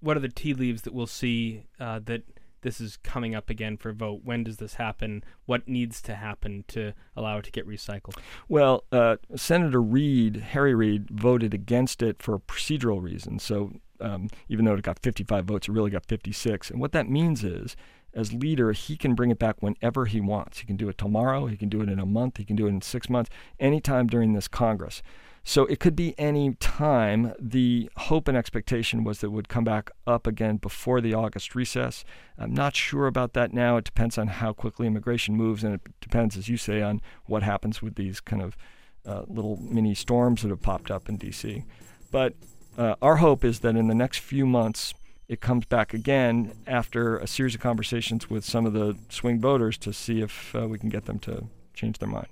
what 0.00 0.16
are 0.16 0.20
the 0.20 0.28
tea 0.28 0.54
leaves 0.54 0.82
that 0.82 0.92
we'll 0.92 1.06
see 1.06 1.66
uh, 1.78 2.00
that 2.04 2.22
this 2.62 2.80
is 2.80 2.96
coming 2.98 3.34
up 3.34 3.50
again 3.50 3.76
for 3.76 3.92
vote? 3.92 4.20
When 4.24 4.44
does 4.44 4.58
this 4.58 4.74
happen? 4.74 5.24
What 5.46 5.68
needs 5.68 6.00
to 6.02 6.14
happen 6.14 6.64
to 6.68 6.92
allow 7.16 7.38
it 7.38 7.44
to 7.44 7.50
get 7.50 7.66
recycled? 7.66 8.16
Well, 8.48 8.84
uh, 8.92 9.16
Senator 9.34 9.82
Reid, 9.82 10.36
Harry 10.36 10.74
Reid, 10.74 11.10
voted 11.10 11.54
against 11.54 12.02
it 12.02 12.22
for 12.22 12.38
procedural 12.38 13.02
reasons. 13.02 13.42
So 13.42 13.72
um, 14.00 14.28
even 14.48 14.64
though 14.64 14.74
it 14.74 14.82
got 14.82 14.98
55 14.98 15.44
votes, 15.44 15.68
it 15.68 15.72
really 15.72 15.90
got 15.90 16.06
56. 16.06 16.70
And 16.70 16.80
what 16.80 16.92
that 16.92 17.08
means 17.08 17.44
is, 17.44 17.76
as 18.14 18.32
leader, 18.32 18.72
he 18.72 18.96
can 18.96 19.14
bring 19.14 19.30
it 19.30 19.38
back 19.38 19.56
whenever 19.60 20.04
he 20.04 20.20
wants. 20.20 20.58
He 20.58 20.66
can 20.66 20.76
do 20.76 20.88
it 20.88 20.98
tomorrow. 20.98 21.46
He 21.46 21.56
can 21.56 21.68
do 21.70 21.80
it 21.80 21.88
in 21.88 21.98
a 21.98 22.04
month. 22.04 22.36
He 22.36 22.44
can 22.44 22.56
do 22.56 22.66
it 22.66 22.70
in 22.70 22.82
six 22.82 23.08
months. 23.08 23.30
Anytime 23.58 24.06
during 24.06 24.34
this 24.34 24.48
Congress. 24.48 25.02
So 25.44 25.66
it 25.66 25.80
could 25.80 25.96
be 25.96 26.14
any 26.18 26.54
time. 26.54 27.34
The 27.38 27.90
hope 27.96 28.28
and 28.28 28.36
expectation 28.36 29.02
was 29.02 29.20
that 29.20 29.26
it 29.26 29.30
would 29.30 29.48
come 29.48 29.64
back 29.64 29.90
up 30.06 30.26
again 30.26 30.56
before 30.56 31.00
the 31.00 31.14
August 31.14 31.54
recess. 31.54 32.04
I'm 32.38 32.54
not 32.54 32.76
sure 32.76 33.06
about 33.06 33.32
that 33.32 33.52
now. 33.52 33.76
It 33.76 33.84
depends 33.84 34.18
on 34.18 34.28
how 34.28 34.52
quickly 34.52 34.86
immigration 34.86 35.36
moves, 35.36 35.64
and 35.64 35.74
it 35.74 35.80
depends, 36.00 36.36
as 36.36 36.48
you 36.48 36.56
say, 36.56 36.80
on 36.80 37.00
what 37.26 37.42
happens 37.42 37.82
with 37.82 37.96
these 37.96 38.20
kind 38.20 38.40
of 38.40 38.56
uh, 39.04 39.24
little 39.26 39.56
mini 39.60 39.94
storms 39.94 40.42
that 40.42 40.48
have 40.48 40.62
popped 40.62 40.90
up 40.90 41.08
in 41.08 41.16
D.C. 41.16 41.64
But 42.12 42.34
uh, 42.78 42.94
our 43.02 43.16
hope 43.16 43.44
is 43.44 43.60
that 43.60 43.74
in 43.74 43.88
the 43.88 43.94
next 43.94 44.18
few 44.18 44.46
months, 44.46 44.94
it 45.28 45.40
comes 45.40 45.64
back 45.64 45.92
again 45.92 46.52
after 46.66 47.18
a 47.18 47.26
series 47.26 47.54
of 47.54 47.60
conversations 47.60 48.30
with 48.30 48.44
some 48.44 48.64
of 48.64 48.74
the 48.74 48.96
swing 49.08 49.40
voters 49.40 49.76
to 49.78 49.92
see 49.92 50.20
if 50.20 50.54
uh, 50.54 50.68
we 50.68 50.78
can 50.78 50.88
get 50.88 51.06
them 51.06 51.18
to 51.20 51.48
change 51.74 51.98
their 51.98 52.08
mind. 52.08 52.28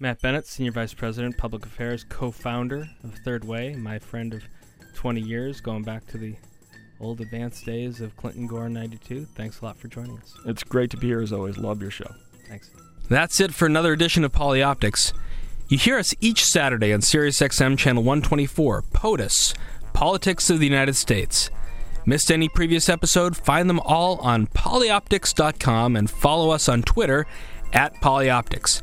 Matt 0.00 0.20
Bennett, 0.20 0.46
Senior 0.46 0.72
Vice 0.72 0.92
President, 0.92 1.36
Public 1.38 1.64
Affairs, 1.64 2.04
co 2.08 2.30
founder 2.30 2.88
of 3.04 3.14
Third 3.24 3.44
Way, 3.44 3.74
my 3.74 3.98
friend 3.98 4.34
of 4.34 4.42
20 4.94 5.20
years, 5.20 5.60
going 5.60 5.82
back 5.82 6.06
to 6.08 6.18
the 6.18 6.34
old 7.00 7.20
advanced 7.20 7.64
days 7.64 8.00
of 8.00 8.16
Clinton 8.16 8.46
Gore 8.46 8.68
92. 8.68 9.26
Thanks 9.36 9.60
a 9.60 9.64
lot 9.64 9.78
for 9.78 9.88
joining 9.88 10.18
us. 10.18 10.34
It's 10.46 10.64
great 10.64 10.90
to 10.90 10.96
be 10.96 11.08
here 11.08 11.20
as 11.20 11.32
always. 11.32 11.58
Love 11.58 11.80
your 11.80 11.90
show. 11.92 12.12
Thanks. 12.48 12.70
That's 13.08 13.40
it 13.40 13.54
for 13.54 13.66
another 13.66 13.92
edition 13.92 14.24
of 14.24 14.32
Polioptics. 14.32 15.12
You 15.68 15.78
hear 15.78 15.98
us 15.98 16.14
each 16.20 16.44
Saturday 16.44 16.92
on 16.92 17.00
SiriusXM 17.00 17.78
Channel 17.78 18.02
124, 18.02 18.82
POTUS, 18.92 19.54
Politics 19.92 20.50
of 20.50 20.58
the 20.58 20.66
United 20.66 20.96
States. 20.96 21.50
Missed 22.04 22.30
any 22.30 22.48
previous 22.48 22.88
episode? 22.88 23.36
Find 23.36 23.70
them 23.70 23.80
all 23.80 24.18
on 24.18 24.48
polioptics.com 24.48 25.96
and 25.96 26.10
follow 26.10 26.50
us 26.50 26.68
on 26.68 26.82
Twitter 26.82 27.26
at 27.72 27.94
polioptics. 28.02 28.82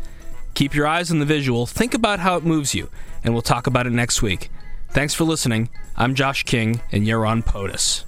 Keep 0.61 0.75
your 0.75 0.85
eyes 0.85 1.09
on 1.09 1.17
the 1.17 1.25
visual, 1.25 1.65
think 1.65 1.95
about 1.95 2.19
how 2.19 2.35
it 2.35 2.43
moves 2.43 2.75
you, 2.75 2.87
and 3.23 3.33
we'll 3.33 3.41
talk 3.41 3.65
about 3.65 3.87
it 3.87 3.93
next 3.93 4.21
week. 4.21 4.51
Thanks 4.89 5.15
for 5.15 5.23
listening. 5.23 5.69
I'm 5.97 6.13
Josh 6.13 6.43
King, 6.43 6.81
and 6.91 7.07
you're 7.07 7.25
on 7.25 7.41
POTUS. 7.41 8.03